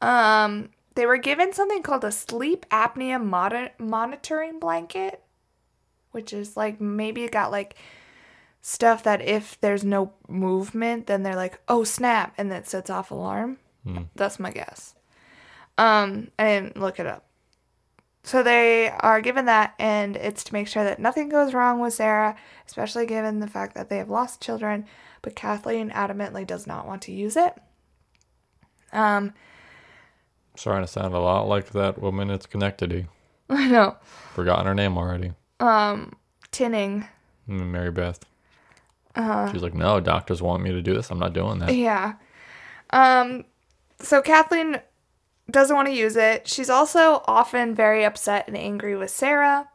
Um, 0.00 0.70
they 0.94 1.06
were 1.06 1.18
given 1.18 1.52
something 1.52 1.82
called 1.82 2.04
a 2.04 2.12
sleep 2.12 2.66
apnea 2.70 3.22
mon- 3.22 3.70
monitoring 3.78 4.58
blanket, 4.58 5.22
which 6.12 6.32
is 6.32 6.56
like 6.56 6.80
maybe 6.80 7.24
it 7.24 7.32
got 7.32 7.50
like 7.50 7.76
stuff 8.62 9.04
that 9.04 9.20
if 9.22 9.60
there's 9.60 9.84
no 9.84 10.12
movement, 10.28 11.06
then 11.06 11.22
they're 11.22 11.36
like, 11.36 11.60
oh 11.68 11.84
snap, 11.84 12.34
and 12.36 12.50
that 12.50 12.66
sets 12.66 12.90
off 12.90 13.10
alarm. 13.10 13.58
That's 14.16 14.40
my 14.40 14.50
guess. 14.50 14.94
Um, 15.78 16.32
I 16.38 16.44
didn't 16.46 16.76
look 16.76 16.98
it 16.98 17.06
up. 17.06 17.24
So 18.24 18.42
they 18.42 18.88
are 18.88 19.20
given 19.20 19.44
that, 19.44 19.74
and 19.78 20.16
it's 20.16 20.42
to 20.44 20.52
make 20.52 20.66
sure 20.66 20.82
that 20.82 20.98
nothing 20.98 21.28
goes 21.28 21.54
wrong 21.54 21.78
with 21.78 21.94
Sarah, 21.94 22.34
especially 22.66 23.06
given 23.06 23.38
the 23.38 23.46
fact 23.46 23.76
that 23.76 23.88
they 23.88 23.98
have 23.98 24.10
lost 24.10 24.42
children. 24.42 24.86
But 25.22 25.36
Kathleen 25.36 25.90
adamantly 25.90 26.44
does 26.44 26.66
not 26.66 26.88
want 26.88 27.02
to 27.02 27.12
use 27.12 27.36
it. 27.36 27.56
Um, 28.96 29.34
Starting 30.56 30.84
to 30.84 30.90
sound 30.90 31.14
a 31.14 31.18
lot 31.18 31.46
like 31.46 31.70
that 31.70 32.00
woman 32.00 32.30
it's 32.30 32.46
connected. 32.46 33.06
I 33.50 33.68
know. 33.68 33.96
Forgotten 34.34 34.66
her 34.66 34.74
name 34.74 34.96
already. 34.96 35.32
Um, 35.60 36.14
Tinning. 36.50 37.06
Mm, 37.48 37.68
Mary 37.70 37.90
Beth. 37.90 38.24
Uh-huh. 39.14 39.52
She's 39.52 39.62
like, 39.62 39.74
no, 39.74 40.00
doctors 40.00 40.42
want 40.42 40.62
me 40.62 40.72
to 40.72 40.82
do 40.82 40.94
this. 40.94 41.10
I'm 41.10 41.18
not 41.18 41.32
doing 41.32 41.58
that. 41.60 41.74
Yeah. 41.74 42.14
Um, 42.90 43.44
so 43.98 44.20
Kathleen 44.22 44.80
doesn't 45.50 45.74
want 45.74 45.88
to 45.88 45.94
use 45.94 46.16
it. 46.16 46.48
She's 46.48 46.70
also 46.70 47.22
often 47.26 47.74
very 47.74 48.04
upset 48.04 48.48
and 48.48 48.56
angry 48.56 48.96
with 48.96 49.10
Sarah. 49.10 49.68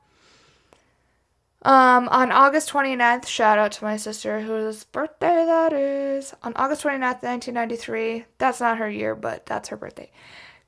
Um, 1.64 2.10
on 2.10 2.32
August 2.32 2.72
29th, 2.72 3.28
shout 3.28 3.60
out 3.60 3.72
to 3.74 3.84
my 3.84 3.96
sister 3.96 4.42
whose 4.42 4.84
birthday 4.84 5.46
that 5.46 5.74
is. 5.74 6.34
On 6.42 6.54
August 6.56 6.84
29th, 6.84 7.22
1993, 7.22 8.26
that's 8.40 8.60
not 8.60 8.80
her 8.80 8.90
year, 8.90 9.16
but 9.16 9.46
that's 9.46 9.70
her 9.70 9.78
birthday. 9.78 10.12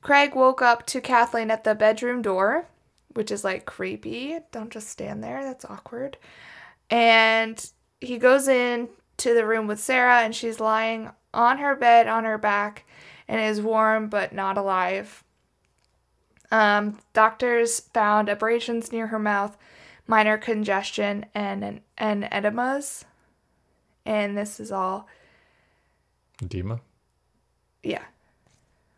Craig 0.02 0.34
woke 0.34 0.62
up 0.62 0.86
to 0.86 1.00
Kathleen 1.00 1.50
at 1.50 1.64
the 1.64 1.74
bedroom 1.74 2.22
door, 2.22 2.68
which 3.14 3.32
is 3.32 3.42
like 3.42 3.66
creepy. 3.66 4.38
Don't 4.52 4.70
just 4.70 4.88
stand 4.88 5.24
there, 5.24 5.42
that's 5.42 5.64
awkward. 5.64 6.16
And 6.90 7.70
he 8.00 8.18
goes 8.18 8.46
in 8.46 8.88
to 9.16 9.34
the 9.34 9.46
room 9.46 9.66
with 9.66 9.80
Sarah, 9.80 10.20
and 10.20 10.34
she's 10.34 10.60
lying 10.60 11.10
on 11.32 11.58
her 11.58 11.74
bed 11.74 12.06
on 12.06 12.24
her 12.24 12.38
back 12.38 12.84
and 13.26 13.40
is 13.40 13.60
warm 13.60 14.08
but 14.08 14.32
not 14.32 14.56
alive. 14.56 15.24
Um, 16.50 16.98
doctors 17.12 17.80
found 17.80 18.28
abrasions 18.28 18.92
near 18.92 19.08
her 19.08 19.18
mouth, 19.18 19.56
minor 20.06 20.38
congestion, 20.38 21.26
and 21.34 21.80
and 21.98 22.24
edemas. 22.24 23.04
And 24.06 24.36
this 24.36 24.60
is 24.60 24.70
all, 24.70 25.08
Edema? 26.42 26.80
yeah, 27.82 28.02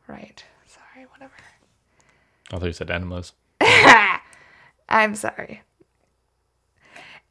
right. 0.08 0.44
Sorry, 0.66 1.06
whatever. 1.06 1.32
I 2.52 2.58
thought 2.58 2.66
you 2.66 2.72
said 2.72 2.90
enemas. 2.90 3.32
I'm 4.88 5.14
sorry. 5.14 5.62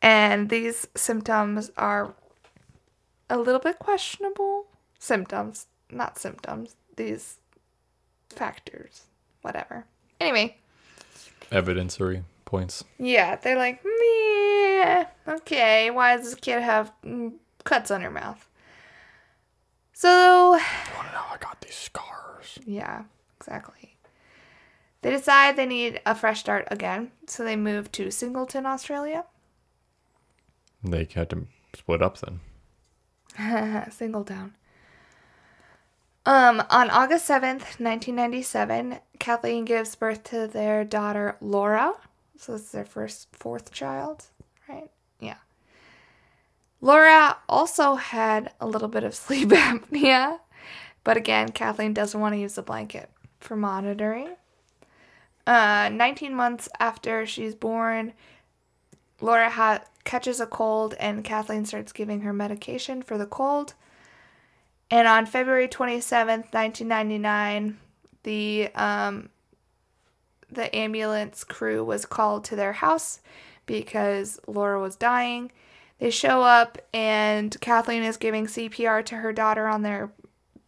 And 0.02 0.50
these 0.50 0.88
symptoms 0.96 1.72
are 1.78 2.14
a 3.30 3.38
little 3.38 3.60
bit 3.60 3.80
questionable. 3.80 4.68
Symptoms, 5.00 5.68
not 5.92 6.18
symptoms. 6.18 6.76
These 6.96 7.40
factors, 8.30 9.04
whatever. 9.42 9.86
Anyway, 10.20 10.58
Evidencery 11.52 12.24
points. 12.46 12.84
yeah, 12.98 13.36
they're 13.36 13.58
like, 13.58 13.84
meh, 13.84 15.06
okay, 15.28 15.92
why 15.92 16.16
does 16.16 16.26
this 16.26 16.36
kid 16.36 16.62
have 16.62 16.92
mm, 17.04 17.34
cuts 17.64 17.92
on 17.92 18.02
her 18.02 18.12
mouth? 18.12 18.48
So, 19.94 20.58
know 20.58 21.24
I 21.32 21.38
got 21.40 21.62
these 21.62 21.76
scars? 21.76 22.60
Yeah, 22.66 23.04
exactly. 23.38 23.98
They 25.02 25.12
decide 25.12 25.56
they 25.56 25.66
need 25.66 26.02
a 26.06 26.16
fresh 26.16 26.40
start 26.40 26.68
again, 26.72 27.12
so 27.28 27.44
they 27.44 27.56
move 27.56 27.92
to 27.94 28.12
Singleton, 28.12 28.66
Australia. 28.66 29.26
They 30.84 31.08
had 31.14 31.30
to 31.32 31.48
split 31.76 32.02
up 32.02 32.18
then. 32.20 32.40
Singletown. 33.38 34.52
Um, 36.26 36.64
on 36.72 36.90
August 36.90 37.30
7th, 37.30 37.80
1997, 37.80 38.98
Kathleen 39.20 39.64
gives 39.64 39.96
birth 39.96 40.24
to 40.26 40.48
their 40.48 40.84
daughter 40.84 41.38
Laura. 41.40 41.94
So 42.38 42.54
this 42.54 42.64
is 42.64 42.72
their 42.72 42.86
first 42.86 43.28
fourth 43.32 43.72
child, 43.72 44.26
right? 44.68 44.90
Yeah. 45.20 45.38
Laura 46.82 47.38
also 47.48 47.96
had 47.96 48.52
a 48.60 48.68
little 48.68 48.88
bit 48.88 49.04
of 49.04 49.16
sleep 49.16 49.50
apnea, 49.50 50.40
but 51.04 51.18
again, 51.18 51.50
Kathleen 51.50 51.94
doesn't 51.94 52.20
want 52.20 52.34
to 52.34 52.40
use 52.40 52.56
the 52.56 52.62
blanket 52.62 53.10
for 53.40 53.56
monitoring. 53.56 54.36
Uh, 55.48 55.90
19 55.92 56.34
months 56.34 56.68
after 56.80 57.26
she's 57.26 57.54
born, 57.54 58.14
Laura 59.22 59.50
ha- 59.50 59.84
catches 60.04 60.40
a 60.40 60.48
cold, 60.48 60.96
and 61.00 61.24
Kathleen 61.24 61.66
starts 61.66 61.92
giving 61.92 62.22
her 62.22 62.34
medication 62.34 63.02
for 63.02 63.18
the 63.18 63.28
cold. 63.28 63.76
And 64.90 65.08
on 65.08 65.26
February 65.26 65.68
27th, 65.68 66.54
1999, 66.54 67.78
the 68.24 68.70
um, 68.76 69.30
the 70.56 70.76
ambulance 70.76 71.44
crew 71.44 71.84
was 71.84 72.06
called 72.06 72.44
to 72.46 72.56
their 72.56 72.74
house 72.74 73.20
because 73.66 74.40
Laura 74.48 74.80
was 74.80 74.96
dying. 74.96 75.52
They 76.00 76.10
show 76.10 76.42
up 76.42 76.78
and 76.94 77.56
Kathleen 77.62 78.04
is 78.04 78.18
giving 78.18 78.48
CPR 78.48 79.06
to 79.06 79.16
her 79.18 79.32
daughter 79.32 79.68
on 79.68 79.82
their 79.82 80.12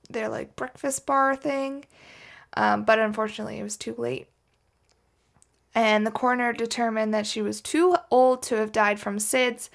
their 0.10 0.30
like 0.30 0.56
breakfast 0.56 1.06
bar 1.06 1.36
thing. 1.36 1.86
Um, 2.56 2.84
but 2.84 3.00
unfortunately, 3.00 3.60
it 3.60 3.64
was 3.64 3.78
too 3.78 3.94
late. 3.98 4.28
And 5.76 6.08
the 6.08 6.12
coroner 6.12 6.54
determined 6.54 7.14
that 7.14 7.28
she 7.28 7.42
was 7.42 7.62
too 7.62 7.96
old 8.10 8.42
to 8.44 8.56
have 8.56 8.72
died 8.72 9.00
from 9.00 9.20
SIDS, 9.20 9.70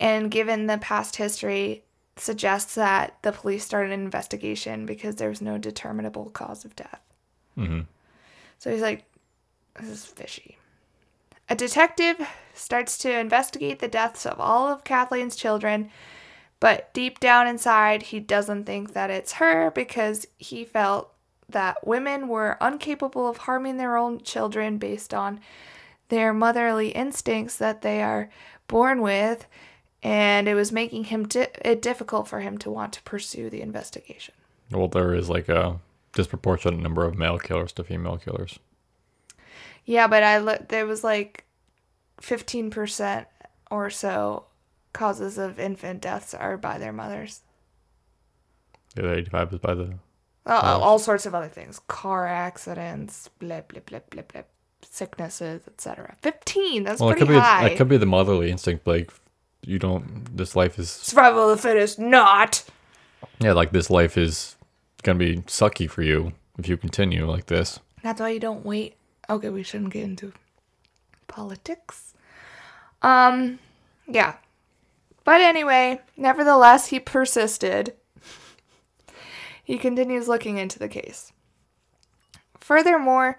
and 0.00 0.30
given 0.30 0.66
the 0.66 0.78
past 0.78 1.16
history, 1.16 1.84
suggests 2.16 2.74
that 2.74 3.16
the 3.22 3.32
police 3.32 3.64
started 3.64 3.92
an 3.92 4.00
investigation 4.02 4.86
because 4.86 5.16
there 5.16 5.28
was 5.28 5.40
no 5.40 5.56
determinable 5.56 6.30
cause 6.30 6.64
of 6.64 6.74
death. 6.74 7.00
Mhm. 7.56 7.86
So 8.58 8.70
he's 8.70 8.82
like, 8.82 9.04
this 9.80 9.90
is 9.90 10.06
fishy. 10.06 10.58
A 11.48 11.54
detective 11.56 12.28
starts 12.54 12.96
to 12.98 13.18
investigate 13.18 13.80
the 13.80 13.88
deaths 13.88 14.24
of 14.24 14.38
all 14.38 14.68
of 14.68 14.84
Kathleen's 14.84 15.34
children, 15.34 15.90
but 16.60 16.92
deep 16.94 17.18
down 17.18 17.48
inside, 17.48 18.02
he 18.02 18.20
doesn't 18.20 18.64
think 18.64 18.92
that 18.92 19.10
it's 19.10 19.32
her 19.32 19.70
because 19.70 20.26
he 20.38 20.64
felt 20.64 21.12
that 21.48 21.84
women 21.86 22.28
were 22.28 22.56
incapable 22.60 23.26
of 23.28 23.38
harming 23.38 23.78
their 23.78 23.96
own 23.96 24.20
children 24.20 24.78
based 24.78 25.12
on 25.12 25.40
their 26.08 26.32
motherly 26.32 26.90
instincts 26.90 27.56
that 27.56 27.82
they 27.82 28.02
are 28.02 28.30
born 28.68 29.00
with, 29.00 29.46
and 30.02 30.48
it 30.48 30.54
was 30.54 30.70
making 30.70 31.04
him 31.04 31.26
di- 31.26 31.48
it 31.64 31.82
difficult 31.82 32.28
for 32.28 32.40
him 32.40 32.58
to 32.58 32.70
want 32.70 32.92
to 32.92 33.02
pursue 33.02 33.50
the 33.50 33.62
investigation. 33.62 34.34
Well, 34.70 34.88
there 34.88 35.14
is 35.14 35.28
like 35.28 35.48
a 35.48 35.80
disproportionate 36.12 36.80
number 36.80 37.04
of 37.04 37.16
male 37.16 37.38
killers 37.38 37.72
to 37.72 37.84
female 37.84 38.18
killers. 38.18 38.58
Yeah, 39.84 40.06
but 40.06 40.22
I 40.22 40.38
looked. 40.38 40.68
There 40.68 40.86
was 40.86 41.02
like 41.04 41.44
fifteen 42.20 42.70
percent 42.70 43.26
or 43.70 43.90
so 43.90 44.44
causes 44.92 45.38
of 45.38 45.58
infant 45.60 46.00
deaths 46.02 46.34
are 46.34 46.56
by 46.56 46.78
their 46.78 46.92
mothers. 46.92 47.40
The 48.96 49.02
other 49.04 49.14
85 49.14 49.52
is 49.52 49.58
by 49.60 49.74
the. 49.74 49.84
Uh, 49.84 49.88
Oh. 50.46 50.80
All 50.82 50.98
sorts 50.98 51.26
of 51.26 51.34
other 51.34 51.48
things: 51.48 51.80
car 51.86 52.26
accidents, 52.26 53.28
blip 53.38 53.68
blip 53.68 53.86
blip 53.86 54.10
blip 54.10 54.32
blip, 54.32 54.48
sicknesses, 54.88 55.62
etc. 55.68 56.16
Fifteen. 56.22 56.84
That's 56.84 57.00
Well, 57.00 57.10
it 57.10 57.18
pretty 57.18 57.34
be 57.34 57.38
high. 57.38 57.68
it 57.68 57.76
could 57.76 57.88
be 57.88 57.98
the 57.98 58.06
motherly 58.06 58.50
instinct. 58.50 58.86
Like 58.86 59.12
you 59.62 59.78
don't. 59.78 60.36
This 60.36 60.56
life 60.56 60.78
is 60.78 60.90
Survival 60.90 61.50
of 61.50 61.56
the 61.56 61.62
fittest. 61.62 61.98
Not. 61.98 62.64
yeah. 63.38 63.52
Like 63.52 63.70
this 63.72 63.90
life 63.90 64.16
is 64.16 64.56
gonna 65.02 65.18
be 65.18 65.36
sucky 65.42 65.88
for 65.88 66.02
you 66.02 66.32
if 66.58 66.68
you 66.68 66.76
continue 66.76 67.26
like 67.30 67.46
this. 67.46 67.78
That's 68.02 68.20
why 68.20 68.30
you 68.30 68.40
don't 68.40 68.64
wait. 68.64 68.96
Okay, 69.30 69.48
we 69.48 69.62
shouldn't 69.62 69.92
get 69.92 70.02
into 70.02 70.32
politics. 71.28 72.14
Um, 73.00 73.60
yeah. 74.08 74.34
But 75.22 75.40
anyway, 75.40 76.00
nevertheless, 76.16 76.88
he 76.88 76.98
persisted. 76.98 77.94
he 79.64 79.78
continues 79.78 80.26
looking 80.26 80.58
into 80.58 80.80
the 80.80 80.88
case. 80.88 81.32
Furthermore, 82.58 83.38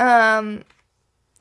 um, 0.00 0.64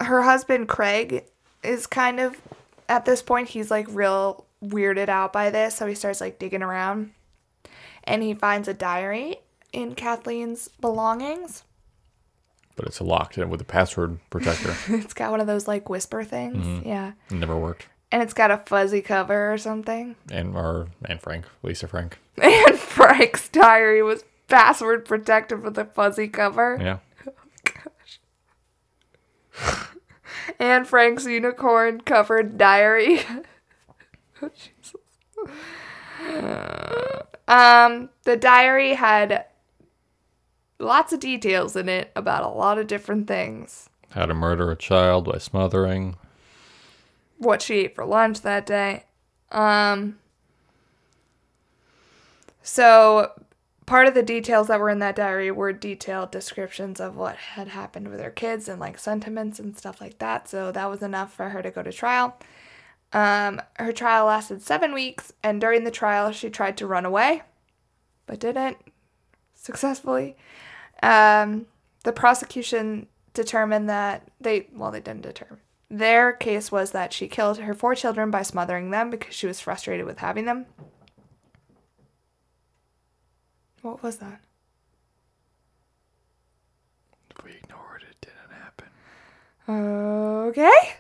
her 0.02 0.24
husband 0.24 0.68
Craig 0.68 1.24
is 1.64 1.88
kind 1.88 2.20
of 2.20 2.42
at 2.90 3.06
this 3.06 3.22
point 3.22 3.50
he's 3.50 3.72
like 3.72 3.88
real 3.90 4.46
weirded 4.64 5.08
out 5.10 5.32
by 5.32 5.50
this, 5.50 5.76
so 5.76 5.88
he 5.88 5.96
starts 5.96 6.20
like 6.20 6.40
digging 6.40 6.62
around, 6.62 7.12
and 8.04 8.22
he 8.22 8.34
finds 8.34 8.68
a 8.68 8.74
diary 8.74 9.38
in 9.72 9.96
Kathleen's 9.96 10.68
belongings 10.68 11.64
but 12.76 12.86
it's 12.86 13.00
locked 13.02 13.38
in 13.38 13.50
with 13.50 13.62
a 13.62 13.66
password 13.66 14.20
protector. 14.30 14.76
it's 14.94 15.14
got 15.14 15.32
one 15.32 15.42
of 15.42 15.48
those 15.48 15.68
like 15.68 15.90
whisper 15.90 16.24
things. 16.24 16.66
Mm-hmm. 16.66 16.88
Yeah. 16.88 17.14
It 17.30 17.36
never 17.36 17.58
worked. 17.58 17.88
And 18.12 18.22
it's 18.22 18.34
got 18.34 18.52
a 18.52 18.58
fuzzy 18.58 19.02
cover 19.02 19.52
or 19.52 19.58
something. 19.58 20.16
And 20.32 20.56
or 20.56 20.88
and 21.06 21.22
Frank, 21.22 21.46
Lisa 21.64 21.88
Frank. 21.88 22.18
and 22.42 22.78
Frank's 22.78 23.50
diary 23.50 24.02
was 24.04 24.24
password 24.48 25.06
protected 25.06 25.64
with 25.64 25.78
a 25.78 25.86
fuzzy 25.86 26.28
cover. 26.28 26.78
Yeah. 26.82 26.98
Oh, 27.28 27.32
gosh. 29.64 29.90
and 30.60 30.88
Frank's 30.88 31.26
unicorn 31.26 32.02
covered 32.02 32.58
diary. 32.58 33.22
oh, 34.42 34.50
Jesus. 34.50 34.96
Uh, 36.22 37.22
um, 37.48 38.10
the 38.24 38.38
diary 38.38 38.94
had 38.94 39.46
lots 40.80 41.14
of 41.14 41.20
details 41.20 41.76
in 41.76 41.90
it 41.90 42.12
about 42.16 42.44
a 42.44 42.50
lot 42.50 42.78
of 42.78 42.88
different 42.88 43.28
things. 43.28 43.90
How 44.12 44.26
to 44.26 44.34
murder 44.34 44.72
a 44.72 44.76
child 44.76 45.26
by 45.26 45.38
smothering. 45.38 46.16
What 47.38 47.62
she 47.62 47.76
ate 47.80 47.96
for 47.96 48.06
lunch 48.06 48.42
that 48.42 48.66
day. 48.66 49.06
Um, 49.52 50.18
so 52.62 53.32
part 53.86 54.08
of 54.08 54.14
the 54.14 54.24
details 54.24 54.68
that 54.68 54.80
were 54.80 54.90
in 54.90 55.00
that 55.00 55.16
diary 55.16 55.52
were 55.52 55.74
detailed 55.74 56.32
descriptions 56.32 57.00
of 57.00 57.16
what 57.16 57.36
had 57.36 57.68
happened 57.68 58.08
with 58.08 58.20
her 58.20 58.32
kids 58.32 58.68
and 58.68 58.80
like 58.80 58.98
sentiments 58.98 59.60
and 59.60 59.78
stuff 59.78 60.02
like 60.02 60.18
that. 60.20 60.48
So 60.50 60.72
that 60.72 60.90
was 60.90 61.02
enough 61.02 61.34
for 61.34 61.50
her 61.50 61.62
to 61.62 61.72
go 61.72 61.84
to 61.84 61.92
trial. 61.92 62.38
Um, 63.14 63.62
her 63.78 63.92
trial 63.92 64.26
lasted 64.26 64.62
seven 64.62 64.94
weeks, 64.94 65.32
and 65.44 65.62
during 65.62 65.84
the 65.84 65.92
trial, 65.92 66.32
she 66.32 66.50
tried 66.50 66.76
to 66.78 66.88
run 66.88 67.06
away, 67.06 67.44
but 68.26 68.40
didn't 68.40 68.78
successfully. 69.54 70.36
Um, 71.04 71.66
the 72.04 72.12
prosecution 72.14 73.08
determined 73.34 73.90
that 73.90 74.28
they, 74.40 74.68
well, 74.74 74.92
they 74.92 75.02
didn't 75.02 75.22
determine. 75.24 75.60
Their 75.90 76.34
case 76.34 76.72
was 76.72 76.92
that 76.92 77.14
she 77.14 77.28
killed 77.28 77.60
her 77.60 77.74
four 77.74 77.94
children 77.96 78.32
by 78.32 78.42
smothering 78.42 78.90
them 78.90 79.10
because 79.10 79.36
she 79.36 79.48
was 79.48 79.60
frustrated 79.60 80.06
with 80.06 80.18
having 80.20 80.46
them. 80.46 80.66
What 83.82 84.02
was 84.02 84.18
that? 84.18 84.42
We 87.44 87.52
ignored 87.52 88.04
it. 88.10 88.16
Didn't 88.22 88.60
happen. 88.60 88.88
Okay. 90.48 90.96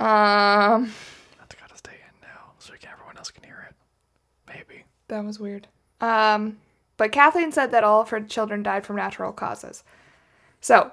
Um, 0.00 0.92
That's 1.38 1.54
gotta 1.54 1.76
stay 1.76 1.92
in 1.92 2.20
now, 2.20 2.52
so 2.58 2.72
everyone 2.90 3.16
else 3.16 3.30
can 3.30 3.44
hear 3.44 3.68
it. 3.68 3.76
Maybe. 4.48 4.84
that 5.08 5.24
was 5.24 5.38
weird. 5.38 5.68
Um, 6.00 6.58
but 6.98 7.12
Kathleen 7.12 7.50
said 7.52 7.70
that 7.70 7.84
all 7.84 8.02
of 8.02 8.10
her 8.10 8.20
children 8.20 8.62
died 8.62 8.84
from 8.84 8.96
natural 8.96 9.32
causes. 9.32 9.82
So 10.60 10.92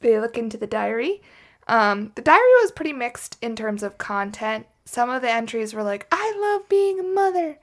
they 0.00 0.18
look 0.18 0.36
into 0.36 0.56
the 0.56 0.66
diary. 0.66 1.22
Um, 1.68 2.12
the 2.16 2.22
diary 2.22 2.40
was 2.62 2.72
pretty 2.72 2.92
mixed 2.92 3.36
in 3.40 3.54
terms 3.54 3.82
of 3.82 3.98
content. 3.98 4.66
Some 4.84 5.10
of 5.10 5.22
the 5.22 5.30
entries 5.30 5.74
were 5.74 5.82
like, 5.82 6.06
I 6.10 6.36
love 6.38 6.68
being 6.68 6.98
a 6.98 7.02
mother. 7.02 7.58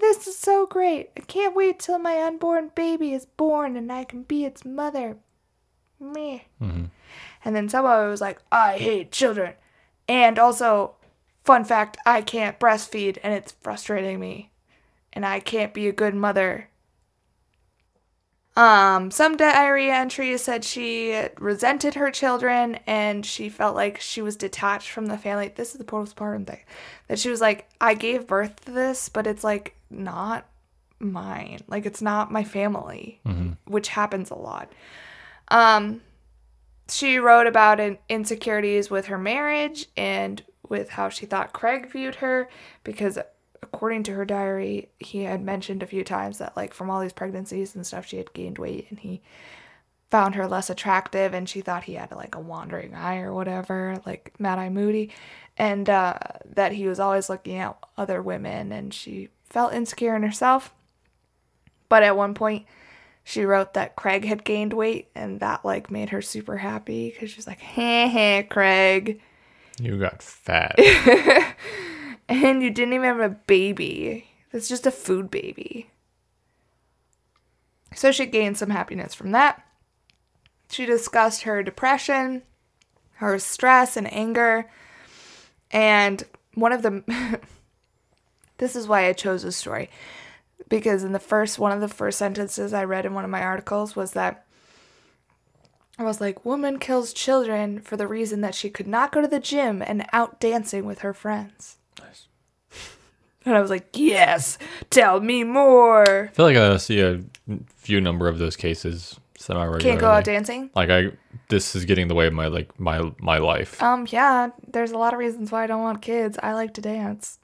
This 0.00 0.26
is 0.26 0.36
so 0.36 0.66
great. 0.66 1.10
I 1.16 1.20
can't 1.20 1.54
wait 1.54 1.78
till 1.78 1.98
my 1.98 2.20
unborn 2.20 2.72
baby 2.74 3.12
is 3.12 3.26
born 3.26 3.76
and 3.76 3.92
I 3.92 4.04
can 4.04 4.22
be 4.22 4.44
its 4.44 4.64
mother. 4.64 5.16
Me. 6.00 6.46
Mhm. 6.60 6.90
And 7.44 7.54
then 7.54 7.68
some 7.68 7.84
of 7.86 8.04
it 8.06 8.10
was 8.10 8.20
like, 8.20 8.40
I 8.50 8.78
hate 8.78 9.12
children. 9.12 9.54
And 10.08 10.38
also, 10.38 10.96
fun 11.44 11.64
fact, 11.64 11.96
I 12.04 12.22
can't 12.22 12.58
breastfeed 12.58 13.18
and 13.22 13.32
it's 13.32 13.52
frustrating 13.52 14.18
me. 14.18 14.50
And 15.12 15.24
I 15.24 15.38
can't 15.38 15.72
be 15.72 15.86
a 15.86 15.92
good 15.92 16.14
mother. 16.14 16.68
Um, 18.56 19.10
some 19.10 19.36
diary 19.36 19.90
entries 19.90 20.44
said 20.44 20.64
she 20.64 21.20
resented 21.38 21.94
her 21.94 22.10
children 22.12 22.78
and 22.86 23.26
she 23.26 23.48
felt 23.48 23.74
like 23.74 24.00
she 24.00 24.22
was 24.22 24.36
detached 24.36 24.90
from 24.90 25.06
the 25.06 25.18
family. 25.18 25.52
This 25.54 25.72
is 25.72 25.78
the 25.78 25.84
postpartum 25.84 26.46
thing. 26.46 26.60
That 27.08 27.18
she 27.18 27.30
was 27.30 27.40
like, 27.40 27.68
I 27.80 27.94
gave 27.94 28.28
birth 28.28 28.64
to 28.64 28.70
this, 28.70 29.08
but 29.08 29.26
it's 29.26 29.42
like 29.42 29.74
not 29.90 30.46
mine. 31.00 31.60
Like 31.66 31.84
it's 31.84 32.00
not 32.02 32.30
my 32.30 32.44
family, 32.44 33.20
which 33.66 33.88
happens 33.88 34.30
a 34.30 34.36
lot. 34.36 34.72
Um, 35.48 36.00
she 36.88 37.18
wrote 37.18 37.48
about 37.48 37.80
in- 37.80 37.98
insecurities 38.08 38.88
with 38.88 39.06
her 39.06 39.18
marriage 39.18 39.86
and 39.96 40.42
with 40.68 40.90
how 40.90 41.08
she 41.08 41.26
thought 41.26 41.52
Craig 41.52 41.90
viewed 41.90 42.16
her 42.16 42.48
because 42.84 43.18
according 43.74 44.02
to 44.02 44.14
her 44.14 44.24
diary 44.24 44.88
he 44.98 45.24
had 45.24 45.42
mentioned 45.42 45.82
a 45.82 45.86
few 45.86 46.04
times 46.04 46.38
that 46.38 46.56
like 46.56 46.72
from 46.72 46.88
all 46.90 47.00
these 47.00 47.12
pregnancies 47.12 47.74
and 47.74 47.86
stuff 47.86 48.06
she 48.06 48.16
had 48.16 48.32
gained 48.32 48.58
weight 48.58 48.86
and 48.90 49.00
he 49.00 49.20
found 50.10 50.34
her 50.34 50.46
less 50.46 50.70
attractive 50.70 51.34
and 51.34 51.48
she 51.48 51.60
thought 51.60 51.84
he 51.84 51.94
had 51.94 52.10
like 52.12 52.34
a 52.34 52.40
wandering 52.40 52.94
eye 52.94 53.18
or 53.18 53.32
whatever 53.32 54.00
like 54.06 54.32
mad 54.38 54.58
eye 54.58 54.68
moody 54.68 55.10
and 55.56 55.88
uh, 55.88 56.18
that 56.44 56.72
he 56.72 56.86
was 56.86 56.98
always 57.00 57.28
looking 57.28 57.56
at 57.56 57.76
other 57.96 58.22
women 58.22 58.72
and 58.72 58.94
she 58.94 59.28
felt 59.44 59.72
insecure 59.72 60.14
in 60.14 60.22
herself 60.22 60.72
but 61.88 62.02
at 62.02 62.16
one 62.16 62.34
point 62.34 62.66
she 63.24 63.44
wrote 63.44 63.72
that 63.74 63.96
Craig 63.96 64.26
had 64.26 64.44
gained 64.44 64.74
weight 64.74 65.08
and 65.14 65.40
that 65.40 65.64
like 65.64 65.90
made 65.90 66.10
her 66.10 66.20
super 66.20 66.58
happy 66.58 67.10
because 67.10 67.30
she's 67.30 67.46
like, 67.46 67.60
hey, 67.60 68.06
hey, 68.06 68.46
Craig. 68.48 69.20
You 69.80 69.98
got 69.98 70.22
fat. 70.22 70.78
And 72.28 72.62
you 72.62 72.70
didn't 72.70 72.94
even 72.94 73.06
have 73.06 73.20
a 73.20 73.36
baby. 73.46 74.28
It's 74.52 74.68
just 74.68 74.86
a 74.86 74.90
food 74.90 75.30
baby. 75.30 75.90
So 77.94 78.12
she 78.12 78.26
gained 78.26 78.56
some 78.56 78.70
happiness 78.70 79.14
from 79.14 79.32
that. 79.32 79.64
She 80.70 80.86
discussed 80.86 81.42
her 81.42 81.62
depression, 81.62 82.42
her 83.14 83.38
stress 83.38 83.96
and 83.96 84.12
anger. 84.12 84.70
And 85.70 86.24
one 86.54 86.72
of 86.72 86.82
the 86.82 87.02
this 88.58 88.76
is 88.76 88.88
why 88.88 89.06
I 89.06 89.12
chose 89.12 89.42
this 89.42 89.56
story. 89.56 89.90
Because 90.68 91.04
in 91.04 91.12
the 91.12 91.18
first 91.18 91.58
one 91.58 91.72
of 91.72 91.80
the 91.80 91.88
first 91.88 92.18
sentences 92.18 92.72
I 92.72 92.84
read 92.84 93.06
in 93.06 93.14
one 93.14 93.24
of 93.24 93.30
my 93.30 93.42
articles 93.42 93.94
was 93.94 94.12
that 94.12 94.46
I 95.98 96.02
was 96.02 96.20
like, 96.20 96.44
woman 96.44 96.78
kills 96.78 97.12
children 97.12 97.80
for 97.80 97.96
the 97.96 98.08
reason 98.08 98.40
that 98.40 98.54
she 98.54 98.68
could 98.68 98.88
not 98.88 99.12
go 99.12 99.20
to 99.20 99.28
the 99.28 99.38
gym 99.38 99.80
and 99.80 100.06
out 100.12 100.40
dancing 100.40 100.84
with 100.84 101.00
her 101.00 101.14
friends. 101.14 101.76
And 103.44 103.54
I 103.54 103.60
was 103.60 103.70
like, 103.70 103.88
yes, 103.94 104.58
tell 104.90 105.20
me 105.20 105.44
more. 105.44 106.24
I 106.24 106.28
feel 106.28 106.46
like 106.46 106.56
I 106.56 106.76
see 106.78 107.00
a 107.00 107.20
few 107.76 108.00
number 108.00 108.28
of 108.28 108.38
those 108.38 108.56
cases 108.56 109.18
semi 109.38 109.60
regularly. 109.60 109.84
Can't 109.84 110.00
go 110.00 110.08
out 110.10 110.24
dancing. 110.24 110.70
Like 110.74 110.90
I, 110.90 111.10
this 111.48 111.76
is 111.76 111.84
getting 111.84 112.02
in 112.02 112.08
the 112.08 112.14
way 112.14 112.26
of 112.26 112.32
my 112.32 112.46
like 112.46 112.78
my 112.80 113.12
my 113.18 113.38
life. 113.38 113.82
Um, 113.82 114.06
yeah, 114.10 114.50
there's 114.66 114.92
a 114.92 114.98
lot 114.98 115.12
of 115.12 115.18
reasons 115.18 115.52
why 115.52 115.64
I 115.64 115.66
don't 115.66 115.82
want 115.82 116.00
kids. 116.02 116.38
I 116.42 116.54
like 116.54 116.74
to 116.74 116.80
dance. 116.80 117.38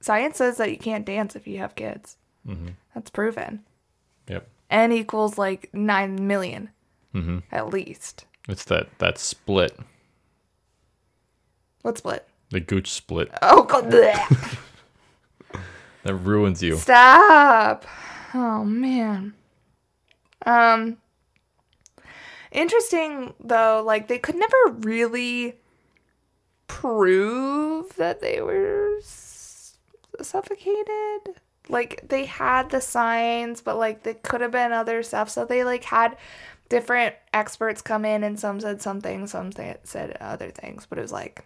Science 0.00 0.36
says 0.36 0.56
that 0.58 0.70
you 0.70 0.78
can't 0.78 1.04
dance 1.04 1.34
if 1.34 1.48
you 1.48 1.58
have 1.58 1.74
kids. 1.74 2.16
Mm-hmm. 2.46 2.68
That's 2.94 3.10
proven. 3.10 3.64
Yep. 4.28 4.48
N 4.70 4.92
equals 4.92 5.38
like 5.38 5.70
9 5.72 6.26
million 6.26 6.70
mm-hmm. 7.14 7.38
at 7.50 7.70
least. 7.70 8.24
It's 8.48 8.64
that 8.64 8.98
that 8.98 9.18
split, 9.18 9.76
What 11.82 11.98
split? 11.98 12.26
the 12.50 12.60
gooch 12.60 12.90
split, 12.92 13.30
Oh, 13.42 13.62
God. 13.68 13.92
That 16.06 16.14
ruins 16.14 16.62
you. 16.62 16.76
Stop. 16.76 17.84
Oh, 18.34 18.64
man. 18.64 19.34
Um, 20.44 20.98
interesting 22.52 23.34
though, 23.40 23.82
like 23.84 24.08
they 24.08 24.18
could 24.18 24.36
never 24.36 24.56
really 24.80 25.56
prove 26.68 27.94
that 27.96 28.20
they 28.20 28.40
were 28.40 28.98
suffocated. 30.22 31.40
Like 31.68 32.08
they 32.08 32.26
had 32.26 32.70
the 32.70 32.80
signs, 32.80 33.60
but 33.60 33.76
like 33.76 34.04
they 34.04 34.14
could 34.14 34.40
have 34.40 34.52
been 34.52 34.72
other 34.72 35.02
stuff. 35.02 35.28
So 35.28 35.44
they 35.44 35.64
like 35.64 35.84
had 35.84 36.16
different 36.68 37.14
experts 37.32 37.82
come 37.82 38.04
in, 38.04 38.22
and 38.22 38.38
some 38.38 38.60
said 38.60 38.80
something, 38.80 39.26
some 39.26 39.50
th- 39.50 39.78
said 39.84 40.16
other 40.20 40.50
things. 40.50 40.86
But 40.86 40.98
it 40.98 41.02
was 41.02 41.12
like, 41.12 41.44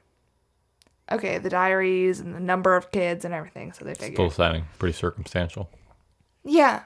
okay, 1.11 1.39
the 1.39 1.51
diaries 1.51 2.21
and 2.21 2.35
the 2.35 2.41
number 2.41 2.77
of 2.77 2.91
kids 2.91 3.25
and 3.25 3.35
everything. 3.35 3.73
So 3.73 3.85
they 3.85 3.95
figured. 3.95 4.15
Still 4.15 4.31
sounding 4.31 4.67
pretty 4.79 4.97
circumstantial. 4.97 5.69
Yeah, 6.45 6.85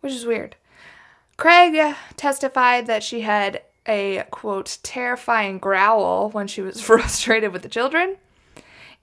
which 0.00 0.12
is 0.12 0.26
weird. 0.26 0.56
Craig 1.36 1.94
testified 2.16 2.86
that 2.86 3.02
she 3.02 3.20
had 3.20 3.62
a 3.86 4.24
quote 4.30 4.78
terrifying 4.82 5.58
growl 5.58 6.30
when 6.30 6.46
she 6.46 6.62
was 6.62 6.80
frustrated 6.82 7.52
with 7.52 7.62
the 7.62 7.68
children. 7.68 8.16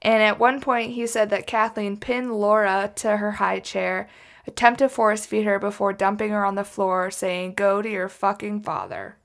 And 0.02 0.22
at 0.22 0.40
one 0.40 0.60
point, 0.60 0.92
he 0.92 1.08
said 1.08 1.30
that 1.30 1.48
Kathleen 1.48 1.98
pinned 1.98 2.34
Laura 2.34 2.92
to 2.96 3.18
her 3.18 3.32
high 3.32 3.60
chair, 3.60 4.10
attempted 4.46 4.86
to 4.86 4.90
force 4.90 5.26
feed 5.26 5.46
her 5.46 5.60
before 5.60 5.94
dumping 5.94 6.32
her 6.32 6.44
on 6.46 6.56
the 6.56 6.66
floor, 6.66 7.10
saying, 7.10 7.54
Go 7.54 7.82
to 7.82 7.90
your 7.90 8.10
fucking 8.10 8.62
father. 8.64 9.16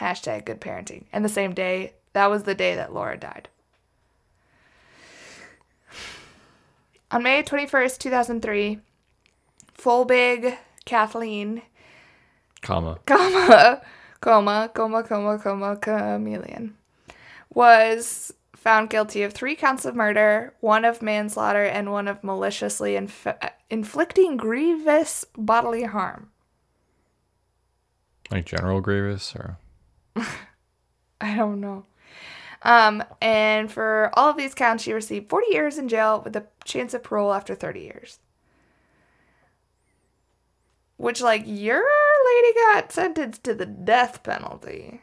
Hashtag 0.00 0.46
good 0.46 0.60
parenting. 0.60 1.04
And 1.12 1.24
the 1.24 1.28
same 1.28 1.52
day, 1.52 1.92
that 2.14 2.30
was 2.30 2.44
the 2.44 2.54
day 2.54 2.74
that 2.74 2.94
Laura 2.94 3.18
died. 3.18 3.48
On 7.10 7.22
May 7.22 7.42
21st, 7.42 7.98
2003, 7.98 8.78
Folbig 9.76 10.56
Kathleen, 10.84 11.62
Comma. 12.62 12.98
comma, 13.06 13.82
coma, 14.20 14.70
coma, 14.72 15.02
coma, 15.02 15.38
coma, 15.38 15.76
chameleon, 15.76 16.76
was 17.52 18.32
found 18.54 18.90
guilty 18.90 19.22
of 19.22 19.32
three 19.32 19.56
counts 19.56 19.84
of 19.84 19.94
murder, 19.94 20.54
one 20.60 20.84
of 20.84 21.02
manslaughter, 21.02 21.64
and 21.64 21.90
one 21.90 22.06
of 22.06 22.22
maliciously 22.22 22.94
inf- 22.96 23.26
inflicting 23.68 24.36
grievous 24.36 25.24
bodily 25.36 25.84
harm. 25.84 26.30
Like 28.30 28.46
General 28.46 28.80
Grievous 28.80 29.34
or 29.34 29.58
I 31.20 31.36
don't 31.36 31.60
know. 31.60 31.84
Um, 32.62 33.02
and 33.20 33.70
for 33.70 34.10
all 34.14 34.30
of 34.30 34.36
these 34.36 34.54
counts, 34.54 34.84
she 34.84 34.92
received 34.92 35.28
40 35.28 35.46
years 35.50 35.78
in 35.78 35.88
jail 35.88 36.20
with 36.22 36.36
a 36.36 36.46
chance 36.64 36.92
of 36.94 37.02
parole 37.02 37.32
after 37.32 37.54
30 37.54 37.80
years. 37.80 38.18
Which, 40.96 41.22
like, 41.22 41.44
your 41.46 41.82
lady 42.26 42.54
got 42.72 42.92
sentenced 42.92 43.42
to 43.44 43.54
the 43.54 43.64
death 43.66 44.22
penalty. 44.22 45.00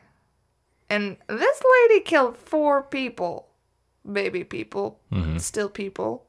And 0.89 1.17
this 1.27 1.61
lady 1.89 2.01
killed 2.01 2.37
four 2.37 2.83
people. 2.83 3.47
Baby 4.09 4.43
people. 4.43 4.99
Still 5.39 5.69
people. 5.69 6.27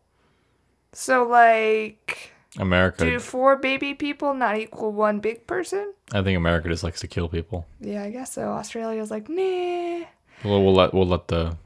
So, 0.94 1.24
like, 1.24 2.32
America. 2.56 3.04
do 3.04 3.18
four 3.18 3.56
baby 3.56 3.94
people 3.94 4.34
not 4.34 4.56
equal 4.56 4.92
one 4.92 5.20
big 5.20 5.46
person? 5.46 5.92
I 6.12 6.22
think 6.22 6.36
America 6.36 6.68
just 6.68 6.82
likes 6.82 7.00
to 7.00 7.08
kill 7.08 7.28
people. 7.28 7.66
Yeah, 7.80 8.02
I 8.02 8.10
guess 8.10 8.32
so. 8.32 8.48
Australia's 8.48 9.10
like, 9.10 9.28
nah. 9.28 10.06
We'll, 10.44 10.64
we'll 10.64 10.74
let 10.74 10.94
we'll 10.94 11.06
let 11.06 11.28
the 11.28 11.56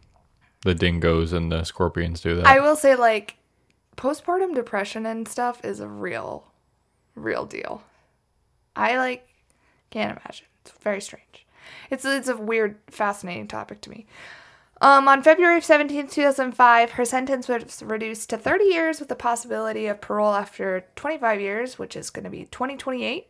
the 0.62 0.74
dingoes 0.74 1.33
and 1.33 1.53
the 1.53 1.64
scorpions 1.64 2.20
do 2.20 2.37
that. 2.37 2.47
I 2.47 2.61
will 2.61 2.76
say, 2.76 2.95
like, 2.97 3.37
postpartum 3.97 4.55
depression 4.55 5.07
and 5.07 5.26
stuff 5.28 5.64
is 5.64 5.80
a 5.80 5.89
real, 5.89 6.51
real 7.14 7.47
deal. 7.47 7.83
I 8.74 8.97
like 8.97 9.28
can't 9.91 10.18
imagine. 10.18 10.47
It's 10.62 10.72
very 10.80 11.01
strange. 11.01 11.47
It's 11.91 12.05
it's 12.05 12.28
a 12.28 12.37
weird, 12.37 12.78
fascinating 12.91 13.49
topic 13.49 13.80
to 13.83 13.91
me. 13.91 14.07
Um, 14.83 15.07
on 15.07 15.22
February 15.22 15.61
17, 15.61 16.09
two 16.09 16.24
thousand 16.24 16.57
five, 16.57 16.91
her 16.91 17.05
sentence 17.05 17.47
was 17.47 17.83
reduced 17.85 18.28
to 18.30 18.37
thirty 18.37 18.64
years 18.64 18.99
with 18.99 19.09
the 19.09 19.14
possibility 19.14 19.87
of 19.87 20.01
parole 20.01 20.35
after 20.35 20.85
twenty 20.97 21.18
five 21.18 21.41
years, 21.41 21.78
which 21.78 21.95
is 21.95 22.11
going 22.11 22.24
to 22.24 22.30
be 22.30 22.47
twenty 22.47 22.76
twenty 22.76 23.05
eight. 23.05 23.28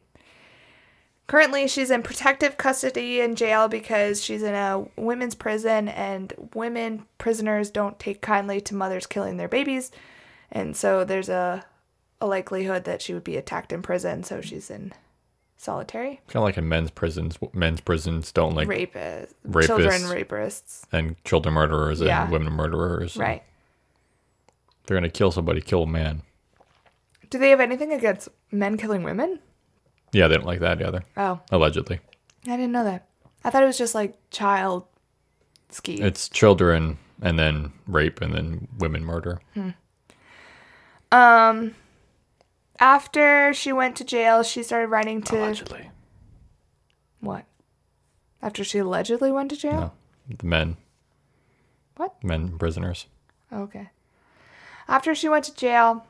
Currently, 1.26 1.68
she's 1.68 1.90
in 1.90 2.02
protective 2.02 2.56
custody 2.56 3.20
in 3.20 3.36
jail 3.36 3.68
because 3.68 4.24
she's 4.24 4.42
in 4.42 4.54
a 4.54 4.86
women's 4.96 5.34
prison, 5.34 5.88
and 5.88 6.32
women 6.54 7.04
prisoners 7.18 7.70
don't 7.70 7.98
take 7.98 8.22
kindly 8.22 8.62
to 8.62 8.74
mothers 8.74 9.06
killing 9.06 9.36
their 9.36 9.46
babies, 9.46 9.90
and 10.50 10.74
so 10.74 11.04
there's 11.04 11.28
a 11.28 11.66
a 12.22 12.26
likelihood 12.26 12.84
that 12.84 13.02
she 13.02 13.12
would 13.12 13.24
be 13.24 13.36
attacked 13.36 13.72
in 13.74 13.82
prison. 13.82 14.24
So 14.24 14.40
she's 14.40 14.70
in 14.70 14.94
solitary. 15.62 16.20
kind 16.28 16.36
of 16.36 16.42
like 16.42 16.58
in 16.58 16.68
men's 16.68 16.90
prisons. 16.90 17.38
Men's 17.52 17.80
prisons 17.80 18.32
don't 18.32 18.54
like 18.54 18.68
Rapist, 18.68 19.34
Rapists. 19.46 19.66
children 19.66 20.02
rapists, 20.02 20.82
and 20.92 21.22
children 21.24 21.54
murderers 21.54 22.00
and 22.00 22.30
women 22.30 22.52
murderers. 22.52 23.16
right? 23.16 23.42
They're 24.86 24.96
gonna 24.96 25.08
kill 25.10 25.30
somebody, 25.30 25.60
kill 25.60 25.84
a 25.84 25.86
man. 25.86 26.22
Do 27.30 27.38
they 27.38 27.50
have 27.50 27.60
anything 27.60 27.92
against 27.92 28.28
men 28.50 28.76
killing 28.76 29.02
women? 29.04 29.38
Yeah, 30.12 30.28
they 30.28 30.34
don't 30.34 30.44
like 30.46 30.60
that 30.60 30.82
either. 30.82 31.02
Oh, 31.16 31.40
Allegedly, 31.50 32.00
I 32.46 32.56
didn't 32.56 32.72
know 32.72 32.84
that. 32.84 33.06
I 33.44 33.50
thought 33.50 33.62
it 33.62 33.66
was 33.66 33.78
just 33.78 33.94
like 33.94 34.18
child 34.30 34.84
ski. 35.70 35.94
it's 36.02 36.28
children 36.28 36.98
and 37.22 37.38
then 37.38 37.72
rape 37.86 38.20
and 38.20 38.34
then 38.34 38.68
women 38.78 39.04
murder. 39.04 39.40
Um, 41.12 41.74
after 42.82 43.54
she 43.54 43.72
went 43.72 43.94
to 43.96 44.04
jail, 44.04 44.42
she 44.42 44.64
started 44.64 44.88
writing 44.88 45.22
to 45.22 45.38
Allegedly, 45.38 45.88
what? 47.20 47.44
After 48.42 48.64
she 48.64 48.78
allegedly 48.78 49.30
went 49.30 49.50
to 49.50 49.56
jail. 49.56 49.94
no, 50.28 50.36
the 50.36 50.46
men. 50.46 50.76
What? 51.96 52.22
Men 52.24 52.58
prisoners. 52.58 53.06
Oh, 53.52 53.62
okay. 53.62 53.90
After 54.88 55.14
she 55.14 55.28
went 55.28 55.44
to 55.44 55.54
jail, 55.54 56.04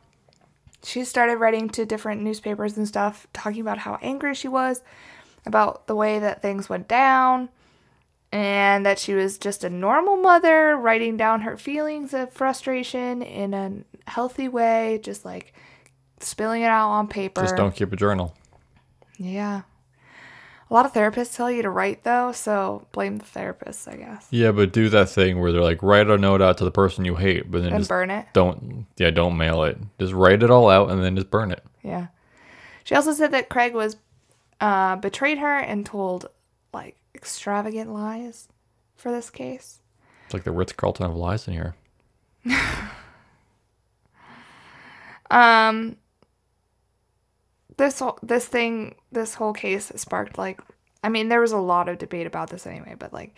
she 0.82 1.04
started 1.04 1.36
writing 1.36 1.68
to 1.70 1.84
different 1.84 2.22
newspapers 2.22 2.78
and 2.78 2.88
stuff, 2.88 3.26
talking 3.34 3.60
about 3.60 3.78
how 3.78 3.98
angry 4.00 4.34
she 4.34 4.48
was 4.48 4.80
about 5.44 5.86
the 5.88 5.94
way 5.94 6.18
that 6.20 6.40
things 6.40 6.70
went 6.70 6.88
down 6.88 7.50
and 8.30 8.86
that 8.86 8.98
she 8.98 9.12
was 9.12 9.36
just 9.36 9.62
a 9.62 9.68
normal 9.68 10.16
mother 10.16 10.74
writing 10.74 11.18
down 11.18 11.42
her 11.42 11.58
feelings 11.58 12.14
of 12.14 12.32
frustration 12.32 13.20
in 13.20 13.52
a 13.52 14.10
healthy 14.10 14.48
way, 14.48 14.98
just 15.02 15.22
like 15.22 15.52
spilling 16.24 16.62
it 16.62 16.66
out 16.66 16.90
on 16.90 17.08
paper. 17.08 17.40
Just 17.42 17.56
don't 17.56 17.74
keep 17.74 17.92
a 17.92 17.96
journal. 17.96 18.34
Yeah. 19.16 19.62
A 20.70 20.72
lot 20.74 20.86
of 20.86 20.94
therapists 20.94 21.36
tell 21.36 21.50
you 21.50 21.60
to 21.62 21.68
write 21.70 22.02
though, 22.02 22.32
so 22.32 22.86
blame 22.92 23.18
the 23.18 23.24
therapists, 23.24 23.86
I 23.86 23.96
guess. 23.96 24.26
Yeah, 24.30 24.52
but 24.52 24.72
do 24.72 24.88
that 24.88 25.10
thing 25.10 25.38
where 25.38 25.52
they're 25.52 25.60
like, 25.62 25.82
write 25.82 26.08
a 26.08 26.16
note 26.16 26.40
out 26.40 26.56
to 26.58 26.64
the 26.64 26.70
person 26.70 27.04
you 27.04 27.16
hate, 27.16 27.50
but 27.50 27.62
then 27.62 27.72
And 27.74 27.80
just 27.80 27.90
burn 27.90 28.10
it. 28.10 28.26
don't. 28.32 28.86
Yeah, 28.96 29.10
don't 29.10 29.36
mail 29.36 29.64
it. 29.64 29.76
Just 30.00 30.14
write 30.14 30.42
it 30.42 30.50
all 30.50 30.70
out 30.70 30.90
and 30.90 31.02
then 31.04 31.14
just 31.14 31.30
burn 31.30 31.50
it. 31.50 31.62
Yeah. 31.82 32.06
She 32.84 32.94
also 32.94 33.12
said 33.12 33.32
that 33.32 33.50
Craig 33.50 33.74
was 33.74 33.96
uh, 34.62 34.96
betrayed 34.96 35.38
her 35.38 35.58
and 35.58 35.84
told 35.84 36.28
like 36.72 36.96
extravagant 37.14 37.92
lies 37.92 38.48
for 38.96 39.12
this 39.12 39.28
case. 39.28 39.80
It's 40.24 40.32
like 40.32 40.44
the 40.44 40.52
Ritz 40.52 40.72
Carlton 40.72 41.04
of 41.04 41.14
lies 41.14 41.46
in 41.46 41.52
here. 41.52 41.74
Um, 45.30 45.96
this 47.82 47.98
whole 47.98 48.18
this 48.22 48.46
thing, 48.46 48.94
this 49.10 49.34
whole 49.34 49.52
case 49.52 49.90
sparked 49.96 50.38
like, 50.38 50.60
I 51.02 51.08
mean, 51.08 51.28
there 51.28 51.40
was 51.40 51.52
a 51.52 51.58
lot 51.58 51.88
of 51.88 51.98
debate 51.98 52.28
about 52.28 52.48
this 52.48 52.66
anyway, 52.66 52.94
but 52.96 53.12
like, 53.12 53.34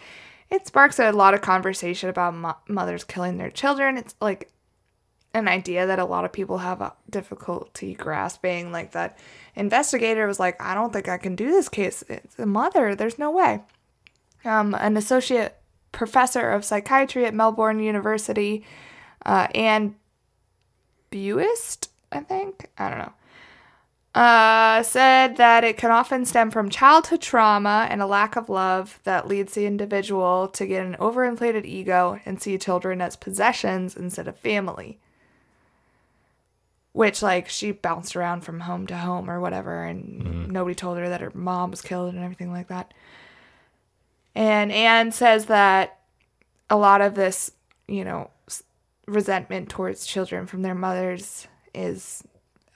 it 0.51 0.67
sparks 0.67 0.99
a 0.99 1.13
lot 1.13 1.33
of 1.33 1.41
conversation 1.41 2.11
about 2.11 2.35
mo- 2.35 2.57
mothers 2.69 3.05
killing 3.05 3.39
their 3.39 3.51
children. 3.51 3.97
It's 3.97 4.15
like 4.21 4.51
an 5.33 5.49
idea 5.49 5.87
that 5.87 5.99
a 5.99 6.05
lot 6.05 6.27
of 6.27 6.33
people 6.33 6.59
have 6.59 6.93
difficulty 7.09 7.95
grasping. 7.95 8.71
Like 8.71 8.93
that 8.93 9.19
investigator 9.55 10.27
was 10.27 10.39
like, 10.39 10.61
I 10.61 10.75
don't 10.75 10.93
think 10.93 11.09
I 11.09 11.17
can 11.17 11.35
do 11.35 11.51
this 11.51 11.71
case. 11.71 12.05
It's 12.09 12.39
a 12.39 12.45
mother. 12.45 12.95
There's 12.95 13.19
no 13.19 13.31
way. 13.31 13.63
Um, 14.45 14.75
an 14.75 14.99
associate 14.99 15.57
professor 15.91 16.51
of 16.51 16.67
psychiatry 16.67 17.25
at 17.25 17.33
Melbourne 17.33 17.81
University, 17.81 18.63
uh, 19.25 19.49
Anne 19.55 19.97
Buist, 21.11 21.89
I 22.13 22.21
think. 22.21 22.69
I 22.77 22.91
don't 22.91 22.99
know. 22.99 23.13
Uh, 24.15 24.81
said 24.85 25.37
that 25.39 25.65
it 25.65 25.77
can 25.77 25.91
often 25.91 26.25
stem 26.25 26.49
from 26.49 26.71
childhood 26.71 27.21
trauma 27.21 27.89
and 27.91 28.01
a 28.01 28.07
lack 28.07 28.37
of 28.37 28.49
love 28.49 29.01
that 29.03 29.27
leads 29.27 29.55
the 29.55 29.67
individual 29.67 30.47
to 30.47 30.67
get 30.67 30.87
an 30.87 30.95
overinflated 31.01 31.65
ego 31.65 32.21
and 32.25 32.41
see 32.41 32.57
children 32.57 33.01
as 33.01 33.17
possessions 33.17 33.97
instead 33.97 34.29
of 34.29 34.37
family. 34.37 35.01
Which, 36.93 37.23
like, 37.23 37.49
she 37.49 37.73
bounced 37.73 38.15
around 38.15 38.43
from 38.43 38.61
home 38.61 38.87
to 38.87 38.97
home 38.97 39.29
or 39.29 39.41
whatever, 39.41 39.83
and 39.83 40.49
nobody 40.49 40.77
told 40.77 40.97
her 40.99 41.09
that 41.09 41.21
her 41.21 41.33
mom 41.35 41.73
was 41.73 41.83
killed 41.83 42.15
and 42.15 42.23
everything 42.23 42.53
like 42.53 42.69
that. 42.69 42.95
And 44.37 44.71
Anne 44.71 45.11
says 45.11 45.47
that 45.47 45.99
a 46.71 46.77
lot 46.77 47.01
of 47.01 47.17
this, 47.17 47.51
you 47.89 48.05
know, 48.05 48.31
resentment 49.09 49.71
towards 49.71 50.07
children 50.07 50.47
from 50.47 50.63
their 50.63 50.75
mothers 50.77 51.49
is 51.75 52.23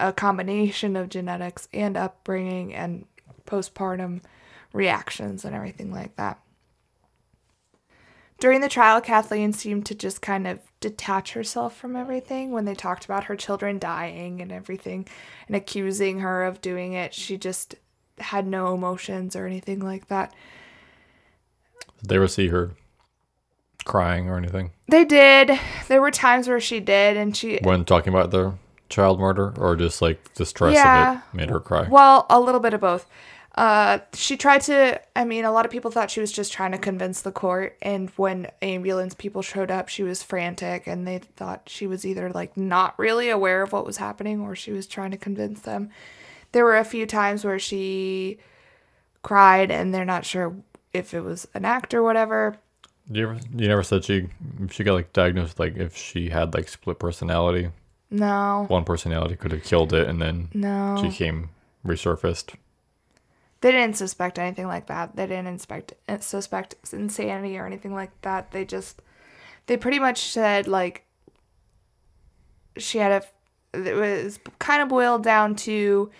a 0.00 0.12
combination 0.12 0.96
of 0.96 1.08
genetics 1.08 1.68
and 1.72 1.96
upbringing 1.96 2.74
and 2.74 3.06
postpartum 3.46 4.20
reactions 4.72 5.44
and 5.44 5.54
everything 5.54 5.92
like 5.92 6.16
that. 6.16 6.38
During 8.40 8.60
the 8.60 8.68
trial, 8.68 9.00
Kathleen 9.00 9.52
seemed 9.52 9.86
to 9.86 9.96
just 9.96 10.22
kind 10.22 10.46
of 10.46 10.60
detach 10.78 11.32
herself 11.32 11.76
from 11.76 11.96
everything 11.96 12.52
when 12.52 12.66
they 12.66 12.74
talked 12.74 13.04
about 13.04 13.24
her 13.24 13.34
children 13.34 13.80
dying 13.80 14.40
and 14.40 14.52
everything 14.52 15.08
and 15.48 15.56
accusing 15.56 16.20
her 16.20 16.44
of 16.44 16.60
doing 16.60 16.92
it. 16.92 17.12
She 17.12 17.36
just 17.36 17.74
had 18.18 18.46
no 18.46 18.74
emotions 18.74 19.34
or 19.34 19.46
anything 19.46 19.80
like 19.80 20.06
that. 20.06 20.32
Did 22.00 22.10
they 22.10 22.16
ever 22.16 22.28
see 22.28 22.48
her 22.48 22.72
crying 23.84 24.28
or 24.28 24.36
anything 24.36 24.70
They 24.86 25.04
did. 25.04 25.58
There 25.88 26.00
were 26.00 26.12
times 26.12 26.46
where 26.46 26.60
she 26.60 26.78
did, 26.78 27.16
and 27.16 27.36
she 27.36 27.58
when 27.62 27.84
talking 27.84 28.12
about 28.12 28.30
the 28.30 28.54
child 28.88 29.20
murder, 29.20 29.54
or 29.56 29.76
just 29.76 30.00
like 30.02 30.34
the 30.34 30.46
stress 30.46 30.76
of 30.76 31.16
it 31.16 31.36
made 31.36 31.50
her 31.50 31.60
cry? 31.60 31.86
Well, 31.88 32.26
a 32.30 32.40
little 32.40 32.60
bit 32.60 32.74
of 32.74 32.80
both. 32.80 33.06
Uh, 33.54 33.98
she 34.14 34.36
tried 34.36 34.60
to. 34.62 35.00
I 35.16 35.24
mean, 35.24 35.44
a 35.44 35.50
lot 35.50 35.64
of 35.64 35.72
people 35.72 35.90
thought 35.90 36.12
she 36.12 36.20
was 36.20 36.30
just 36.30 36.52
trying 36.52 36.72
to 36.72 36.78
convince 36.78 37.22
the 37.22 37.32
court, 37.32 37.76
and 37.82 38.08
when 38.10 38.46
ambulance 38.62 39.14
people 39.14 39.42
showed 39.42 39.70
up, 39.70 39.88
she 39.88 40.04
was 40.04 40.22
frantic, 40.22 40.86
and 40.86 41.06
they 41.06 41.18
thought 41.18 41.68
she 41.68 41.86
was 41.88 42.06
either 42.06 42.30
like 42.30 42.56
not 42.56 42.96
really 42.98 43.30
aware 43.30 43.62
of 43.62 43.72
what 43.72 43.84
was 43.84 43.96
happening, 43.96 44.40
or 44.40 44.54
she 44.54 44.70
was 44.70 44.86
trying 44.86 45.10
to 45.10 45.16
convince 45.16 45.62
them. 45.62 45.90
There 46.52 46.64
were 46.64 46.76
a 46.76 46.84
few 46.84 47.04
times 47.04 47.44
where 47.44 47.58
she 47.58 48.38
cried, 49.22 49.72
and 49.72 49.92
they're 49.92 50.04
not 50.04 50.24
sure 50.24 50.54
if 50.92 51.12
it 51.12 51.22
was 51.22 51.48
an 51.52 51.64
act 51.64 51.94
or 51.94 52.02
whatever. 52.04 52.58
You 53.10 53.30
ever, 53.30 53.40
you 53.56 53.68
never 53.68 53.82
said 53.82 54.04
she 54.04 54.28
she 54.70 54.84
got 54.84 54.94
like 54.94 55.12
diagnosed 55.12 55.58
like 55.58 55.76
if 55.76 55.96
she 55.96 56.28
had 56.28 56.54
like 56.54 56.68
split 56.68 56.98
personality, 56.98 57.70
No, 58.10 58.64
one 58.68 58.84
personality 58.84 59.36
could 59.36 59.52
have 59.52 59.64
killed 59.64 59.92
it, 59.92 60.08
and 60.08 60.20
then 60.20 60.48
no. 60.54 60.98
she 61.02 61.10
came 61.10 61.50
resurfaced. 61.84 62.54
They 63.60 63.72
didn't 63.72 63.96
suspect 63.96 64.38
anything 64.38 64.66
like 64.66 64.86
that. 64.86 65.16
They 65.16 65.26
didn't 65.26 65.48
inspect 65.48 65.94
uh, 66.08 66.18
suspect 66.18 66.76
insanity 66.92 67.58
or 67.58 67.66
anything 67.66 67.94
like 67.94 68.10
that. 68.22 68.52
They 68.52 68.64
just 68.64 69.02
they 69.66 69.76
pretty 69.76 69.98
much 69.98 70.30
said 70.30 70.68
like 70.68 71.04
she 72.76 72.98
had 72.98 73.22
a 73.74 73.86
it 73.88 73.94
was 73.94 74.38
kind 74.58 74.80
of 74.80 74.88
boiled 74.88 75.22
down 75.22 75.54
to 75.56 76.10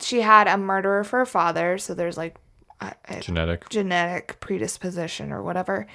she 0.00 0.20
had 0.20 0.48
a 0.48 0.56
murderer 0.56 1.04
for 1.04 1.20
a 1.20 1.26
father, 1.26 1.78
so 1.78 1.94
there's 1.94 2.16
like 2.16 2.36
a, 2.80 2.94
a 3.08 3.20
Genetic. 3.20 3.68
genetic 3.68 4.40
predisposition 4.40 5.32
or 5.32 5.42
whatever. 5.42 5.86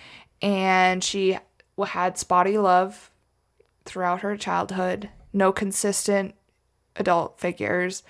And 0.42 1.04
she 1.04 1.38
had 1.86 2.18
spotty 2.18 2.58
love 2.58 3.12
throughout 3.88 4.22
her 4.22 4.38
childhood, 4.38 5.10
no 5.34 5.52
consistent 5.52 6.36
adult 6.96 7.40
figures. 7.40 8.04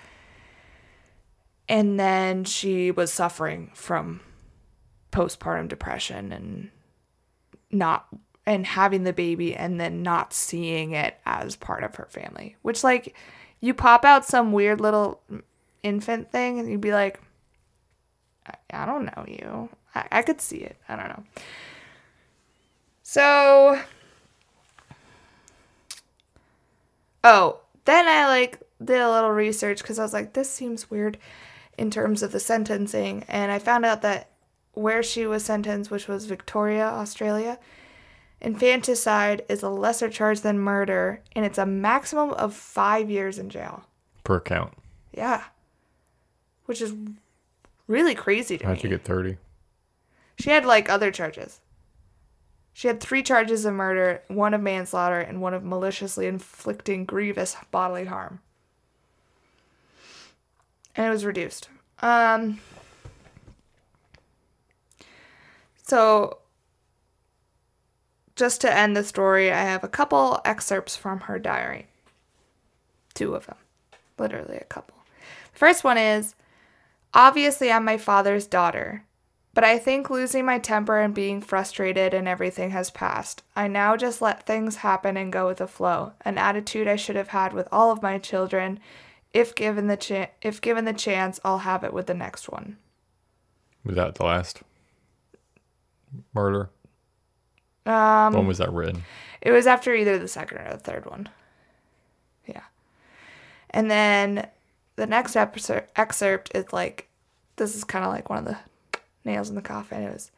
And 1.69 1.99
then 1.99 2.43
she 2.43 2.91
was 2.91 3.11
suffering 3.11 3.71
from 3.73 4.21
postpartum 5.11 5.67
depression 5.67 6.31
and 6.31 6.69
not 7.71 8.07
and 8.45 8.65
having 8.65 9.03
the 9.03 9.11
baby 9.11 9.53
and 9.53 9.79
then 9.79 10.01
not 10.01 10.33
seeing 10.33 10.91
it 10.91 11.17
as 11.25 11.57
part 11.57 11.83
of 11.83 11.95
her 11.95 12.07
family. 12.09 12.55
Which 12.61 12.83
like 12.83 13.15
you 13.59 13.73
pop 13.73 14.05
out 14.05 14.25
some 14.25 14.53
weird 14.53 14.79
little 14.79 15.21
infant 15.83 16.31
thing 16.31 16.59
and 16.59 16.69
you'd 16.69 16.81
be 16.81 16.93
like 16.93 17.19
I, 18.45 18.83
I 18.83 18.85
don't 18.85 19.05
know 19.05 19.25
you. 19.27 19.69
I, 19.93 20.07
I 20.11 20.21
could 20.21 20.39
see 20.39 20.57
it. 20.57 20.77
I 20.87 20.95
don't 20.95 21.09
know. 21.09 21.23
So 23.03 23.81
Oh, 27.23 27.59
then 27.85 28.07
I 28.07 28.27
like 28.27 28.61
did 28.83 28.99
a 28.99 29.11
little 29.11 29.31
research 29.31 29.81
because 29.81 29.99
I 29.99 30.03
was 30.03 30.13
like, 30.13 30.33
this 30.33 30.49
seems 30.49 30.89
weird 30.89 31.17
in 31.77 31.89
terms 31.91 32.23
of 32.23 32.31
the 32.31 32.39
sentencing, 32.39 33.23
and 33.27 33.51
I 33.51 33.59
found 33.59 33.85
out 33.85 34.01
that 34.01 34.29
where 34.73 35.01
she 35.03 35.25
was 35.25 35.43
sentenced, 35.45 35.89
which 35.91 36.07
was 36.07 36.25
Victoria, 36.25 36.85
Australia, 36.85 37.59
infanticide 38.41 39.43
is 39.49 39.63
a 39.63 39.69
lesser 39.69 40.09
charge 40.09 40.41
than 40.41 40.59
murder, 40.59 41.21
and 41.35 41.45
it's 41.45 41.57
a 41.57 41.65
maximum 41.65 42.31
of 42.31 42.53
five 42.53 43.09
years 43.09 43.37
in 43.39 43.49
jail. 43.49 43.83
Per 44.23 44.39
count. 44.39 44.73
Yeah, 45.13 45.43
which 46.65 46.81
is 46.81 46.93
really 47.87 48.13
crazy 48.15 48.57
to 48.57 48.65
How'd 48.65 48.77
me. 48.77 48.83
you 48.83 48.89
get 48.89 49.03
30? 49.03 49.37
She 50.39 50.49
had 50.51 50.65
like 50.65 50.89
other 50.89 51.11
charges. 51.11 51.59
She 52.77 52.87
had 52.87 53.01
three 53.01 53.23
charges 53.23 53.65
of 53.65 53.73
murder, 53.73 54.21
one 54.27 54.53
of 54.53 54.61
manslaughter, 54.61 55.19
and 55.19 55.41
one 55.41 55.55
of 55.55 55.63
maliciously 55.63 56.27
inflicting 56.27 57.05
grievous 57.05 57.57
bodily 57.71 58.05
harm. 58.05 58.39
And 60.95 61.07
it 61.07 61.09
was 61.09 61.25
reduced. 61.25 61.69
Um 62.03 62.59
So 65.81 66.37
just 68.35 68.61
to 68.61 68.71
end 68.71 68.95
the 68.95 69.03
story, 69.03 69.51
I 69.51 69.63
have 69.63 69.83
a 69.83 69.87
couple 69.87 70.39
excerpts 70.45 70.95
from 70.95 71.21
her 71.21 71.39
diary. 71.39 71.87
Two 73.15 73.33
of 73.33 73.47
them. 73.47 73.57
Literally 74.19 74.57
a 74.57 74.65
couple. 74.65 74.97
The 75.53 75.57
first 75.57 75.83
one 75.83 75.97
is 75.97 76.35
Obviously, 77.11 77.71
I'm 77.71 77.85
my 77.85 77.97
father's 77.97 78.45
daughter, 78.45 79.03
but 79.57 79.63
I 79.63 79.79
think 79.79 80.11
losing 80.11 80.45
my 80.45 80.59
temper 80.59 80.99
and 80.99 81.15
being 81.15 81.41
frustrated 81.41 82.13
and 82.13 82.27
everything 82.27 82.69
has 82.69 82.91
passed. 82.91 83.41
I 83.55 83.67
now 83.67 83.97
just 83.97 84.21
let 84.21 84.43
things 84.43 84.75
happen 84.75 85.17
and 85.17 85.33
go 85.33 85.47
with 85.47 85.57
the 85.57 85.67
flow, 85.67 86.13
an 86.23 86.37
attitude 86.37 86.87
I 86.87 86.95
should 86.95 87.15
have 87.15 87.29
had 87.29 87.53
with 87.53 87.67
all 87.71 87.89
of 87.89 88.03
my 88.03 88.19
children. 88.19 88.79
If 89.33 89.55
given 89.55 89.87
the 89.87 89.97
cha- 89.97 90.29
if 90.43 90.61
given 90.61 90.85
the 90.85 90.93
chance, 90.93 91.39
I'll 91.43 91.57
have 91.57 91.83
it 91.83 91.91
with 91.91 92.05
the 92.05 92.13
next 92.13 92.49
one. 92.49 92.77
Was 93.83 93.95
that 93.95 94.13
the 94.13 94.25
last 94.25 94.61
murder? 96.35 96.69
Um, 97.87 98.33
when 98.33 98.45
was 98.45 98.59
that 98.59 98.71
written? 98.71 99.05
It 99.41 99.49
was 99.49 99.65
after 99.65 99.91
either 99.91 100.19
the 100.19 100.27
second 100.27 100.59
or 100.59 100.69
the 100.69 100.77
third 100.77 101.07
one. 101.07 101.29
Yeah. 102.45 102.65
And 103.71 103.89
then 103.89 104.49
the 104.97 105.07
next 105.07 105.35
episode, 105.35 105.85
excerpt 105.95 106.51
is 106.53 106.71
like, 106.71 107.09
this 107.55 107.75
is 107.75 107.83
kind 107.83 108.05
of 108.05 108.11
like 108.11 108.29
one 108.29 108.37
of 108.37 108.45
the 108.45 108.59
nails 109.27 109.49
in 109.49 109.55
the 109.55 109.61
coffin. 109.61 110.01
It 110.01 110.13
was, 110.13 110.31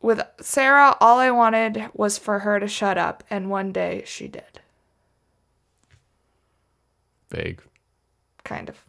with 0.00 0.22
Sarah, 0.40 0.96
all 1.00 1.18
I 1.18 1.30
wanted 1.30 1.90
was 1.92 2.16
for 2.16 2.40
her 2.40 2.60
to 2.60 2.68
shut 2.68 2.96
up, 2.96 3.24
and 3.28 3.50
one 3.50 3.72
day 3.72 4.02
she 4.06 4.28
did. 4.28 4.60
Vague. 7.30 7.60
Kind 8.44 8.68
of. 8.68 8.84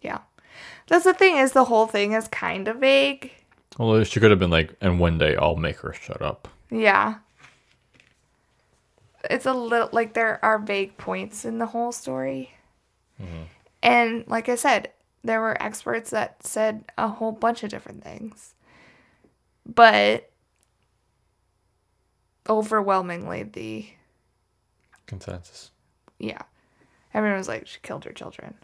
Yeah. 0.00 0.20
That's 0.88 1.04
the 1.04 1.14
thing 1.14 1.36
is 1.36 1.52
the 1.52 1.64
whole 1.64 1.86
thing 1.86 2.12
is 2.12 2.28
kind 2.28 2.68
of 2.68 2.78
vague. 2.78 3.32
Well, 3.78 4.02
she 4.04 4.20
could 4.20 4.30
have 4.30 4.38
been 4.38 4.50
like, 4.50 4.74
and 4.80 4.98
one 4.98 5.18
day 5.18 5.36
I'll 5.36 5.56
make 5.56 5.78
her 5.80 5.92
shut 5.92 6.22
up. 6.22 6.48
Yeah. 6.70 7.16
It's 9.28 9.46
a 9.46 9.52
little 9.52 9.90
like 9.92 10.14
there 10.14 10.42
are 10.44 10.58
vague 10.58 10.96
points 10.96 11.44
in 11.44 11.58
the 11.58 11.66
whole 11.66 11.92
story. 11.92 12.52
Mm-hmm. 13.20 13.42
And 13.82 14.24
like 14.26 14.48
I 14.48 14.54
said, 14.54 14.90
there 15.26 15.40
were 15.40 15.60
experts 15.62 16.10
that 16.10 16.42
said 16.44 16.84
a 16.96 17.08
whole 17.08 17.32
bunch 17.32 17.62
of 17.62 17.70
different 17.70 18.02
things. 18.02 18.54
But 19.66 20.30
overwhelmingly 22.48 23.42
the 23.42 23.88
Consensus. 25.06 25.70
yeah. 26.18 26.42
Everyone 27.14 27.38
was 27.38 27.48
like 27.48 27.66
she 27.66 27.78
killed 27.82 28.04
her 28.04 28.12
children. 28.12 28.54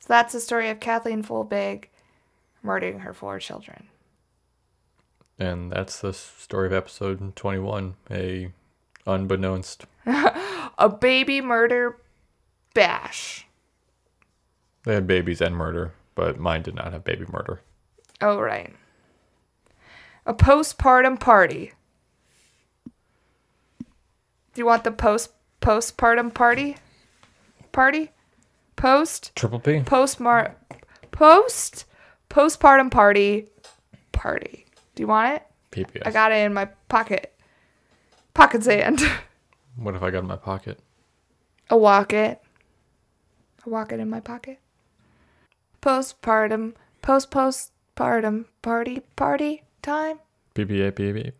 So 0.00 0.06
that's 0.08 0.32
the 0.32 0.40
story 0.40 0.68
of 0.70 0.80
Kathleen 0.80 1.22
Folbig 1.22 1.84
murdering 2.62 3.00
her 3.00 3.12
four 3.12 3.38
children. 3.38 3.88
And 5.38 5.70
that's 5.70 6.00
the 6.00 6.12
story 6.12 6.66
of 6.66 6.72
episode 6.72 7.36
21. 7.36 7.94
A 8.10 8.50
unbeknownst. 9.06 9.86
A 10.06 10.88
baby 10.88 11.40
murder 11.40 11.98
bash. 12.74 13.45
They 14.86 14.94
had 14.94 15.08
babies 15.08 15.40
and 15.42 15.56
murder, 15.56 15.92
but 16.14 16.38
mine 16.38 16.62
did 16.62 16.76
not 16.76 16.92
have 16.92 17.02
baby 17.02 17.26
murder. 17.32 17.60
Oh, 18.20 18.38
right. 18.38 18.72
A 20.24 20.32
postpartum 20.32 21.18
party. 21.18 21.72
Do 22.86 24.62
you 24.62 24.64
want 24.64 24.84
the 24.84 24.92
post 24.92 25.32
postpartum 25.60 26.32
party? 26.32 26.76
Party? 27.72 28.12
Post 28.76 29.34
Triple 29.34 29.58
P? 29.58 29.80
postmar 29.80 30.54
post 31.10 31.84
postpartum 32.30 32.88
party 32.90 33.48
party. 34.12 34.66
Do 34.94 35.02
you 35.02 35.08
want 35.08 35.34
it? 35.34 35.42
PPS. 35.72 36.06
I 36.06 36.12
got 36.12 36.30
it 36.30 36.46
in 36.46 36.54
my 36.54 36.66
pocket. 36.88 37.34
Pocket 38.34 38.62
sand. 38.62 39.02
What 39.78 39.94
if 39.94 40.02
I 40.02 40.10
got 40.10 40.20
in 40.20 40.26
my 40.26 40.36
pocket? 40.36 40.78
A 41.68 41.76
walk 41.76 42.14
it. 42.14 42.40
A 43.66 43.68
walk 43.68 43.92
it 43.92 44.00
in 44.00 44.08
my 44.08 44.20
pocket. 44.20 44.58
Postpartum 45.86 46.74
post 47.00 47.30
postpartum 47.30 48.46
party 48.60 49.02
party 49.14 49.62
time. 49.82 50.18
PPA, 50.52 50.90
PPA. 50.90 51.32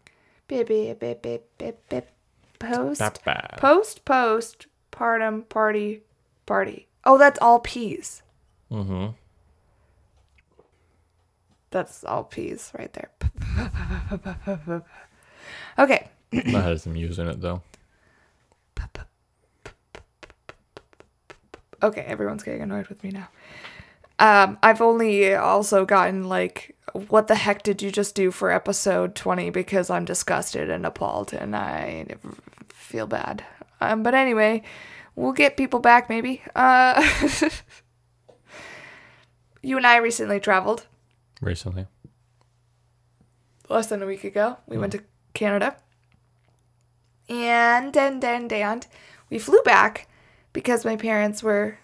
Bip, 0.47 0.68
bip, 0.68 1.01
bip, 1.01 1.20
bip, 1.20 1.59
bip, 1.59 1.89
bip. 1.89 2.10
Post. 2.60 3.02
Post, 3.56 4.05
post, 4.05 4.66
partum, 4.93 5.48
party, 5.48 6.02
party. 6.47 6.86
Oh, 7.05 7.18
that's 7.18 7.40
all 7.40 7.59
P's. 7.59 8.23
Mm-hmm. 8.70 9.06
That's 11.73 12.05
all 12.05 12.23
P's 12.23 12.70
right 12.78 12.93
there. 12.93 13.10
Okay. 15.78 16.09
that 16.31 16.47
has 16.47 16.85
some 16.85 16.94
U's 16.94 17.18
in 17.18 17.27
it, 17.27 17.40
though. 17.40 17.62
Okay, 21.82 22.01
everyone's 22.02 22.43
getting 22.43 22.62
annoyed 22.62 22.86
with 22.86 23.02
me 23.05 23.10
now. 23.10 23.28
Um, 24.19 24.59
I've 24.63 24.81
only 24.81 25.35
also 25.35 25.85
gotten 25.85 26.25
like, 26.29 26.75
what 27.09 27.27
the 27.27 27.35
heck 27.35 27.63
did 27.63 27.83
you 27.83 27.91
just 27.91 28.15
do 28.15 28.31
for 28.31 28.51
episode 28.51 29.15
20? 29.15 29.51
Because 29.51 29.91
I'm 29.91 30.05
disgusted 30.05 30.71
and 30.71 30.87
appalled 30.87 31.33
and 31.33 31.55
I 31.55 32.07
feel 32.69 33.07
bad. 33.07 33.45
Um, 33.81 34.03
but 34.03 34.15
anyway, 34.15 34.63
we'll 35.15 35.33
get 35.33 35.57
people 35.57 35.81
back 35.81 36.09
maybe. 36.09 36.43
Uh, 36.55 37.07
you 39.63 39.77
and 39.77 39.87
I 39.87 39.97
recently 39.97 40.41
traveled 40.41 40.87
Recently. 41.43 41.87
less 43.69 43.89
than 43.89 44.03
a 44.03 44.07
week 44.07 44.25
ago. 44.25 44.57
We 44.67 44.79
went 44.79 44.93
to 44.93 45.03
Canada. 45.35 45.77
And, 47.29 47.95
and, 47.97 48.25
and, 48.25 48.53
and 48.53 48.87
we 49.29 49.39
flew 49.39 49.61
back 49.63 50.09
because 50.55 50.85
my 50.87 50.97
parents 50.97 51.43
were 51.43 51.79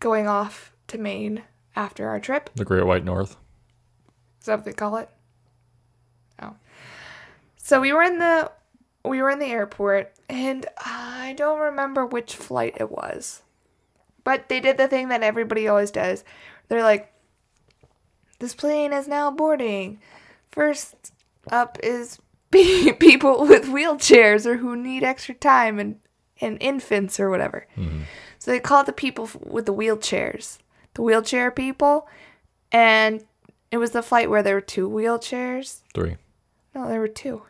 going 0.00 0.26
off 0.26 0.72
to 0.88 0.98
Maine 0.98 1.42
after 1.76 2.08
our 2.08 2.20
trip. 2.20 2.50
The 2.54 2.64
Great 2.64 2.86
White 2.86 3.04
North. 3.04 3.36
Is 4.40 4.46
that 4.46 4.56
what 4.56 4.64
they 4.64 4.72
call 4.72 4.96
it? 4.96 5.08
Oh. 6.40 6.54
So 7.56 7.80
we 7.80 7.92
were 7.92 8.02
in 8.02 8.18
the 8.18 8.50
we 9.04 9.22
were 9.22 9.30
in 9.30 9.38
the 9.38 9.46
airport 9.46 10.14
and 10.28 10.66
I 10.84 11.34
don't 11.36 11.60
remember 11.60 12.04
which 12.04 12.34
flight 12.34 12.76
it 12.78 12.90
was. 12.90 13.42
But 14.24 14.48
they 14.48 14.60
did 14.60 14.76
the 14.76 14.88
thing 14.88 15.08
that 15.08 15.22
everybody 15.22 15.68
always 15.68 15.90
does. 15.90 16.24
They're 16.68 16.82
like 16.82 17.12
this 18.38 18.54
plane 18.54 18.92
is 18.92 19.08
now 19.08 19.30
boarding. 19.30 20.00
First 20.50 21.12
up 21.50 21.78
is 21.82 22.18
pe- 22.50 22.92
people 22.92 23.46
with 23.46 23.64
wheelchairs 23.66 24.46
or 24.46 24.58
who 24.58 24.76
need 24.76 25.02
extra 25.02 25.34
time 25.34 25.78
and 25.78 26.00
and 26.40 26.56
infants 26.60 27.18
or 27.18 27.30
whatever. 27.30 27.66
Mm-hmm. 27.76 28.02
So 28.38 28.50
they 28.50 28.60
called 28.60 28.86
the 28.86 28.92
people 28.92 29.28
with 29.44 29.66
the 29.66 29.74
wheelchairs, 29.74 30.58
the 30.94 31.02
wheelchair 31.02 31.50
people, 31.50 32.08
and 32.72 33.24
it 33.70 33.78
was 33.78 33.92
the 33.92 34.02
flight 34.02 34.30
where 34.30 34.42
there 34.42 34.54
were 34.54 34.60
two 34.60 34.88
wheelchairs. 34.88 35.82
Three. 35.94 36.16
No, 36.74 36.88
there 36.88 37.00
were 37.00 37.08
two. 37.08 37.42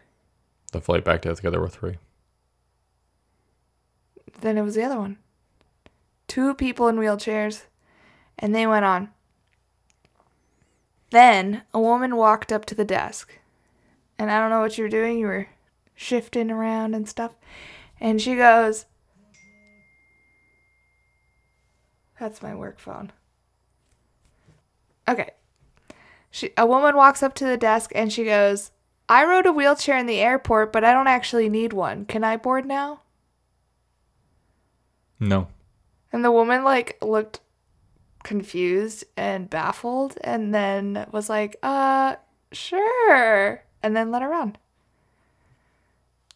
The 0.73 0.81
flight 0.81 1.05
back 1.05 1.23
together 1.23 1.61
were 1.61 1.69
three. 1.69 1.97
Then 4.41 4.59
it 4.59 4.63
was 4.63 4.75
the 4.75 4.85
other 4.85 4.99
one. 4.99 5.19
Two 6.27 6.55
people 6.55 6.89
in 6.89 6.97
wheelchairs, 6.97 7.65
and 8.39 8.55
they 8.55 8.67
went 8.67 8.85
on. 8.85 9.11
Then 11.11 11.63
a 11.73 11.81
woman 11.81 12.17
walked 12.17 12.53
up 12.53 12.67
to 12.67 12.75
the 12.75 12.85
desk, 12.85 13.39
and 14.19 14.31
I 14.31 14.39
don't 14.39 14.51
know 14.51 14.61
what 14.61 14.77
you 14.77 14.85
were 14.85 14.91
doing. 14.91 15.19
You 15.19 15.27
were 15.27 15.49
shifting 15.95 16.51
around 16.51 16.95
and 16.95 17.09
stuff. 17.09 17.35
And 18.01 18.21
she 18.21 18.37
goes, 18.37 18.87
That's 22.21 22.43
my 22.43 22.55
work 22.55 22.79
phone. 22.79 23.13
Okay. 25.09 25.31
She, 26.31 26.51
a 26.57 26.67
woman 26.67 26.95
walks 26.95 27.23
up 27.23 27.35
to 27.37 27.47
the 27.47 27.57
desk 27.57 27.91
and 27.95 28.13
she 28.13 28.25
goes, 28.25 28.71
I 29.09 29.25
rode 29.25 29.47
a 29.47 29.53
wheelchair 29.53 29.97
in 29.97 30.07
the 30.07 30.21
airport, 30.21 30.73
but 30.73 30.85
I 30.85 30.93
don't 30.93 31.07
actually 31.07 31.49
need 31.49 31.73
one. 31.73 32.05
Can 32.05 32.23
I 32.23 32.37
board 32.37 32.67
now? 32.67 33.01
No. 35.19 35.49
And 36.13 36.25
the 36.25 36.31
woman 36.31 36.63
like 36.63 36.99
looked 37.03 37.41
confused 38.23 39.05
and 39.17 39.49
baffled 39.49 40.19
and 40.23 40.55
then 40.55 41.07
was 41.11 41.29
like, 41.29 41.57
"Uh, 41.63 42.17
sure." 42.53 43.63
And 43.83 43.97
then 43.97 44.11
let 44.11 44.23
her 44.23 44.33
on. 44.33 44.57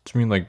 Do 0.04 0.12
you 0.14 0.20
mean 0.20 0.28
like 0.28 0.46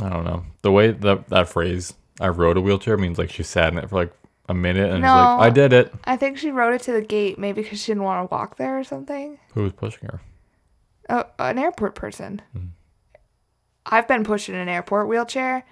I 0.00 0.08
don't 0.08 0.24
know. 0.24 0.44
The 0.62 0.72
way 0.72 0.90
that 0.90 1.28
that 1.28 1.48
phrase 1.48 1.94
I 2.20 2.28
rode 2.28 2.56
a 2.56 2.60
wheelchair 2.60 2.96
means 2.96 3.18
like 3.18 3.30
she 3.30 3.42
sat 3.42 3.72
in 3.72 3.78
it 3.78 3.90
for 3.90 3.96
like 3.96 4.12
a 4.48 4.54
minute 4.54 4.84
and 4.92 5.02
was 5.02 5.02
No. 5.02 5.14
like, 5.38 5.40
I 5.40 5.50
did 5.50 5.72
it. 5.72 5.92
I 6.04 6.16
think 6.16 6.38
she 6.38 6.50
rode 6.50 6.74
it 6.74 6.82
to 6.82 6.92
the 6.92 7.02
gate 7.02 7.38
maybe 7.38 7.62
because 7.62 7.80
she 7.82 7.90
didn't 7.92 8.04
want 8.04 8.28
to 8.28 8.34
walk 8.34 8.56
there 8.56 8.78
or 8.78 8.84
something. 8.84 9.38
Who 9.54 9.62
was 9.64 9.72
pushing 9.72 10.08
her? 10.08 10.20
Oh, 11.08 11.24
an 11.38 11.58
airport 11.58 11.94
person. 11.94 12.42
Mm-hmm. 12.56 12.66
I've 13.86 14.08
been 14.08 14.24
pushed 14.24 14.48
in 14.48 14.54
an 14.56 14.68
airport 14.68 15.08
wheelchair. 15.08 15.64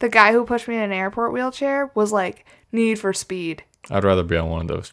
The 0.00 0.08
guy 0.08 0.32
who 0.32 0.44
pushed 0.44 0.66
me 0.66 0.76
in 0.76 0.82
an 0.82 0.92
airport 0.92 1.32
wheelchair 1.32 1.90
was 1.94 2.10
like 2.12 2.44
Need 2.72 2.98
for 2.98 3.12
Speed. 3.12 3.64
I'd 3.90 4.04
rather 4.04 4.22
be 4.22 4.36
on 4.36 4.48
one 4.48 4.62
of 4.62 4.68
those 4.68 4.92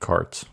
carts. 0.00 0.44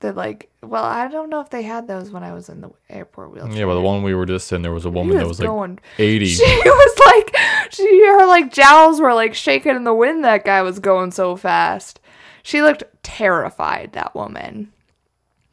That 0.00 0.16
like, 0.16 0.50
well, 0.62 0.84
I 0.84 1.08
don't 1.08 1.28
know 1.30 1.40
if 1.40 1.50
they 1.50 1.62
had 1.62 1.86
those 1.88 2.10
when 2.10 2.22
I 2.22 2.32
was 2.32 2.48
in 2.48 2.60
the 2.60 2.70
airport 2.88 3.32
wheelchair. 3.32 3.56
Yeah, 3.56 3.64
but 3.66 3.74
the 3.74 3.80
one 3.80 4.02
we 4.02 4.14
were 4.14 4.26
just 4.26 4.52
in, 4.52 4.62
there 4.62 4.72
was 4.72 4.84
a 4.84 4.90
woman 4.90 5.16
that 5.16 5.22
was 5.26 5.38
was 5.38 5.40
like 5.40 5.48
going 5.48 5.78
80. 5.98 6.26
She 6.28 6.42
was 6.44 6.98
like, 7.06 7.34
she 7.72 8.06
her 8.06 8.26
like 8.26 8.52
jowls 8.52 9.00
were 9.00 9.14
like 9.14 9.34
shaking 9.34 9.76
in 9.76 9.84
the 9.84 9.94
wind. 9.94 10.24
That 10.24 10.44
guy 10.44 10.62
was 10.62 10.78
going 10.78 11.10
so 11.12 11.36
fast. 11.36 12.00
She 12.42 12.62
looked 12.62 12.84
terrified. 13.02 13.92
That 13.92 14.14
woman. 14.14 14.72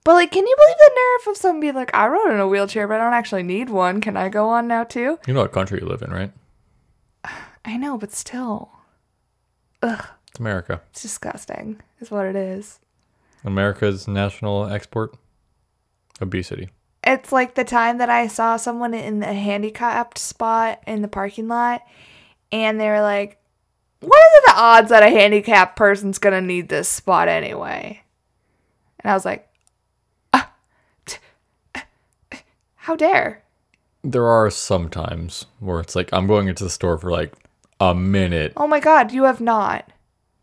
But 0.03 0.13
like, 0.13 0.31
can 0.31 0.45
you 0.45 0.55
believe 0.55 0.77
the 0.77 0.91
nerve 0.95 1.31
of 1.33 1.37
someone 1.37 1.61
being 1.61 1.73
like, 1.73 1.89
I 1.95 2.05
rode 2.07 2.31
in 2.31 2.39
a 2.39 2.47
wheelchair, 2.47 2.87
but 2.87 2.99
I 3.01 3.03
don't 3.03 3.13
actually 3.13 3.41
need 3.41 3.71
one. 3.71 4.01
Can 4.01 4.15
I 4.15 4.29
go 4.29 4.49
on 4.49 4.67
now 4.67 4.83
too? 4.83 5.17
You 5.25 5.33
know 5.33 5.41
what 5.41 5.51
country 5.51 5.79
you 5.81 5.87
live 5.87 6.03
in, 6.03 6.11
right? 6.11 6.31
I 7.65 7.77
know, 7.77 7.97
but 7.97 8.11
still, 8.11 8.69
ugh, 9.81 10.05
It's 10.29 10.39
America. 10.39 10.81
it's 10.91 11.01
disgusting. 11.01 11.81
Is 11.99 12.11
what 12.11 12.27
it 12.27 12.35
is. 12.35 12.79
America's 13.43 14.07
national 14.07 14.67
export 14.67 15.15
obesity. 16.21 16.69
It's 17.05 17.31
like 17.31 17.53
the 17.55 17.63
time 17.63 17.99
that 17.99 18.09
I 18.09 18.27
saw 18.27 18.57
someone 18.57 18.93
in 18.93 19.19
the 19.19 19.33
handicapped 19.33 20.17
spot 20.17 20.81
in 20.87 21.01
the 21.01 21.07
parking 21.07 21.47
lot, 21.47 21.83
and 22.51 22.79
they 22.79 22.87
were 22.87 23.01
like, 23.01 23.37
"What 23.99 24.11
are 24.13 24.53
the 24.53 24.59
odds 24.59 24.89
that 24.89 25.03
a 25.03 25.09
handicapped 25.09 25.75
person's 25.75 26.17
gonna 26.17 26.41
need 26.41 26.69
this 26.69 26.89
spot 26.89 27.27
anyway?" 27.27 28.01
And 28.99 29.11
I 29.11 29.13
was 29.13 29.25
like, 29.25 29.47
"Ah, 30.33 30.51
t- 31.05 31.19
uh, 31.75 31.81
"How 32.75 32.95
dare!" 32.95 33.43
There 34.03 34.25
are 34.25 34.49
some 34.49 34.89
times 34.89 35.45
where 35.59 35.79
it's 35.79 35.95
like 35.95 36.09
I'm 36.11 36.27
going 36.27 36.47
into 36.47 36.63
the 36.63 36.69
store 36.69 36.97
for 36.97 37.11
like 37.11 37.33
a 37.79 37.93
minute. 37.93 38.53
Oh 38.57 38.67
my 38.67 38.79
God, 38.79 39.11
you 39.11 39.23
have 39.23 39.41
not. 39.41 39.91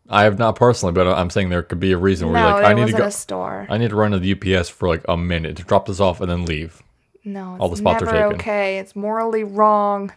I 0.09 0.23
have 0.23 0.37
not 0.37 0.55
personally, 0.55 0.93
but 0.93 1.07
I'm 1.07 1.29
saying 1.29 1.49
there 1.49 1.63
could 1.63 1.79
be 1.79 1.93
a 1.93 1.97
reason 1.97 2.27
where 2.29 2.41
no, 2.41 2.47
you're 2.49 2.57
like, 2.57 2.65
I 2.65 2.73
need 2.73 2.91
to 2.91 2.97
go. 2.97 3.05
a 3.05 3.11
store. 3.11 3.65
I 3.69 3.77
need 3.77 3.89
to 3.89 3.95
run 3.95 4.11
to 4.11 4.19
the 4.19 4.33
UPS 4.33 4.69
for 4.69 4.87
like 4.87 5.03
a 5.07 5.15
minute 5.15 5.57
to 5.57 5.63
drop 5.63 5.85
this 5.85 5.99
off 5.99 6.19
and 6.19 6.29
then 6.29 6.45
leave. 6.45 6.81
no, 7.23 7.55
it's 7.55 7.61
all 7.61 7.69
the 7.69 7.77
spots 7.77 8.03
are 8.03 8.05
taken. 8.07 8.33
okay. 8.33 8.77
It's 8.79 8.95
morally 8.95 9.43
wrong. 9.43 10.11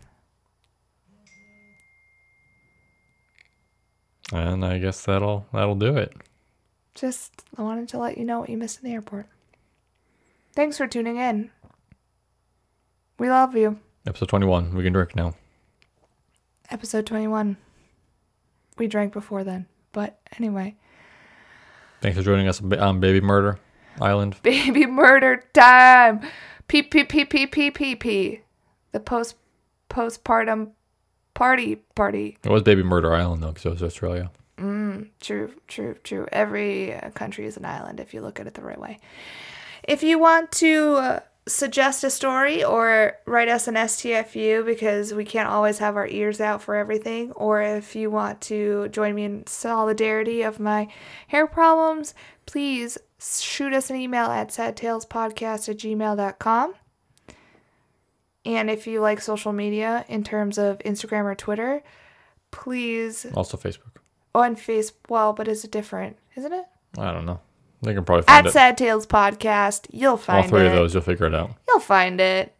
And 4.32 4.64
I 4.64 4.78
guess 4.78 5.04
that'll 5.04 5.46
that'll 5.52 5.76
do 5.76 5.96
it. 5.96 6.12
Just 6.94 7.44
I 7.56 7.62
wanted 7.62 7.88
to 7.90 7.98
let 7.98 8.18
you 8.18 8.24
know 8.24 8.40
what 8.40 8.50
you 8.50 8.56
missed 8.56 8.82
in 8.82 8.88
the 8.88 8.94
airport. 8.94 9.26
Thanks 10.54 10.78
for 10.78 10.86
tuning 10.88 11.16
in. 11.16 11.50
We 13.18 13.30
love 13.30 13.54
you. 13.54 13.78
Episode 14.06 14.28
21. 14.28 14.74
We 14.74 14.82
can 14.82 14.92
drink 14.92 15.14
now. 15.14 15.34
Episode 16.70 17.06
21. 17.06 17.56
We 18.78 18.88
drank 18.88 19.12
before 19.12 19.44
then. 19.44 19.66
But 19.96 20.18
anyway, 20.36 20.76
Thanks 22.02 22.18
for 22.18 22.22
joining 22.22 22.46
us 22.48 22.60
on 22.60 23.00
Baby 23.00 23.22
Murder 23.22 23.58
Island. 23.98 24.36
baby 24.42 24.84
murder 24.84 25.42
time. 25.54 26.20
P 26.68 26.82
P 26.82 27.02
P 27.04 27.24
P 27.24 27.46
P 27.46 27.70
P 27.70 27.96
P. 27.96 28.40
The 28.92 29.00
post 29.00 29.36
postpartum 29.88 30.72
party 31.32 31.76
party. 31.94 32.36
It 32.44 32.50
was 32.50 32.62
Baby 32.62 32.82
Murder 32.82 33.14
Island 33.14 33.42
though, 33.42 33.52
because 33.52 33.64
it 33.64 33.70
was 33.70 33.82
Australia. 33.82 34.30
True, 34.58 35.54
true, 35.66 35.94
true. 36.04 36.28
Every 36.30 36.94
country 37.14 37.46
is 37.46 37.56
an 37.56 37.64
island 37.64 37.98
if 37.98 38.12
you 38.12 38.20
look 38.20 38.38
at 38.38 38.46
it 38.46 38.52
the 38.52 38.60
right 38.60 38.78
way. 38.78 38.98
If 39.82 40.02
you 40.02 40.18
want 40.18 40.52
to 40.52 40.96
uh, 40.96 41.20
suggest 41.48 42.02
a 42.04 42.10
story 42.10 42.64
or 42.64 43.16
write 43.26 43.48
us 43.48 43.68
an 43.68 43.74
STFU 43.74 44.64
because 44.64 45.14
we 45.14 45.24
can't 45.24 45.48
always 45.48 45.78
have 45.78 45.96
our 45.96 46.06
ears 46.08 46.40
out 46.40 46.60
for 46.62 46.74
everything, 46.74 47.32
or 47.32 47.62
if 47.62 47.94
you 47.94 48.10
want 48.10 48.40
to 48.42 48.88
join 48.88 49.14
me 49.14 49.24
in 49.24 49.46
solidarity 49.46 50.42
of 50.42 50.58
my 50.58 50.88
hair 51.28 51.46
problems, 51.46 52.14
please 52.46 52.98
shoot 53.20 53.72
us 53.72 53.90
an 53.90 53.96
email 53.96 54.26
at 54.26 54.48
sadtalespodcast 54.48 55.68
at 55.68 55.76
gmail.com. 55.78 56.74
And 58.44 58.70
if 58.70 58.86
you 58.86 59.00
like 59.00 59.20
social 59.20 59.52
media 59.52 60.04
in 60.08 60.22
terms 60.22 60.58
of 60.58 60.78
Instagram 60.80 61.24
or 61.24 61.34
Twitter, 61.34 61.82
please 62.50 63.26
Also 63.34 63.56
Facebook. 63.56 64.00
on 64.34 64.54
face 64.56 64.92
well, 65.08 65.32
but 65.32 65.48
is 65.48 65.64
it 65.64 65.70
different, 65.72 66.16
isn't 66.36 66.52
it? 66.52 66.64
I 66.98 67.12
don't 67.12 67.26
know. 67.26 67.40
They 67.82 67.94
can 67.94 68.04
probably 68.04 68.24
At 68.26 68.34
find 68.34 68.46
it. 68.46 68.48
At 68.48 68.52
Sad 68.52 68.78
Tales 68.78 69.06
Podcast, 69.06 69.86
you'll 69.90 70.16
find 70.16 70.44
All 70.44 70.48
three 70.48 70.62
it. 70.62 70.66
of 70.68 70.72
those, 70.72 70.94
you'll 70.94 71.02
figure 71.02 71.26
it 71.26 71.34
out. 71.34 71.50
You'll 71.68 71.80
find 71.80 72.20
it. 72.20 72.54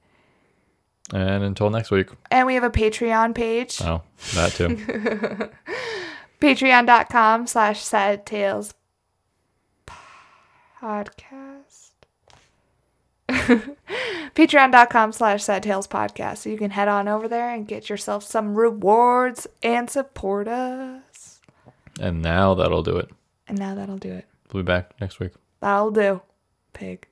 And 1.14 1.43
until 1.44 1.70
next 1.70 1.90
week. 1.90 2.09
And 2.30 2.47
we 2.47 2.55
have 2.55 2.64
a 2.64 2.70
Patreon 2.70 3.34
page. 3.34 3.80
Oh, 3.82 4.02
that 4.34 4.52
too. 4.52 4.68
Patreon.com 6.40 7.47
slash 7.47 7.82
Sad 7.82 8.26
Tales 8.26 8.74
Podcast. 10.80 11.90
Patreon.com 14.34 15.12
slash 15.12 15.43
Sad 15.44 15.62
Tales 15.62 15.88
Podcast. 15.88 16.38
So 16.38 16.51
you 16.51 16.59
can 16.59 16.70
head 16.70 16.88
on 16.88 17.09
over 17.09 17.28
there 17.28 17.51
and 17.55 17.66
get 17.66 17.88
yourself 17.88 18.22
some 18.24 18.55
rewards 18.55 19.47
and 19.62 19.88
support 19.88 20.47
us. 20.48 21.40
and 22.01 22.20
now 22.22 22.55
that'll 22.55 22.82
do 22.82 22.97
it. 22.98 23.09
And 23.48 23.59
now 23.59 23.74
that'll 23.74 23.97
do 23.98 24.12
it. 24.12 24.26
We'll 24.52 24.62
be 24.62 24.66
back 24.66 24.93
next 25.01 25.20
week. 25.20 25.32
That'll 25.60 25.90
do. 25.90 26.23
Pig. 26.73 27.06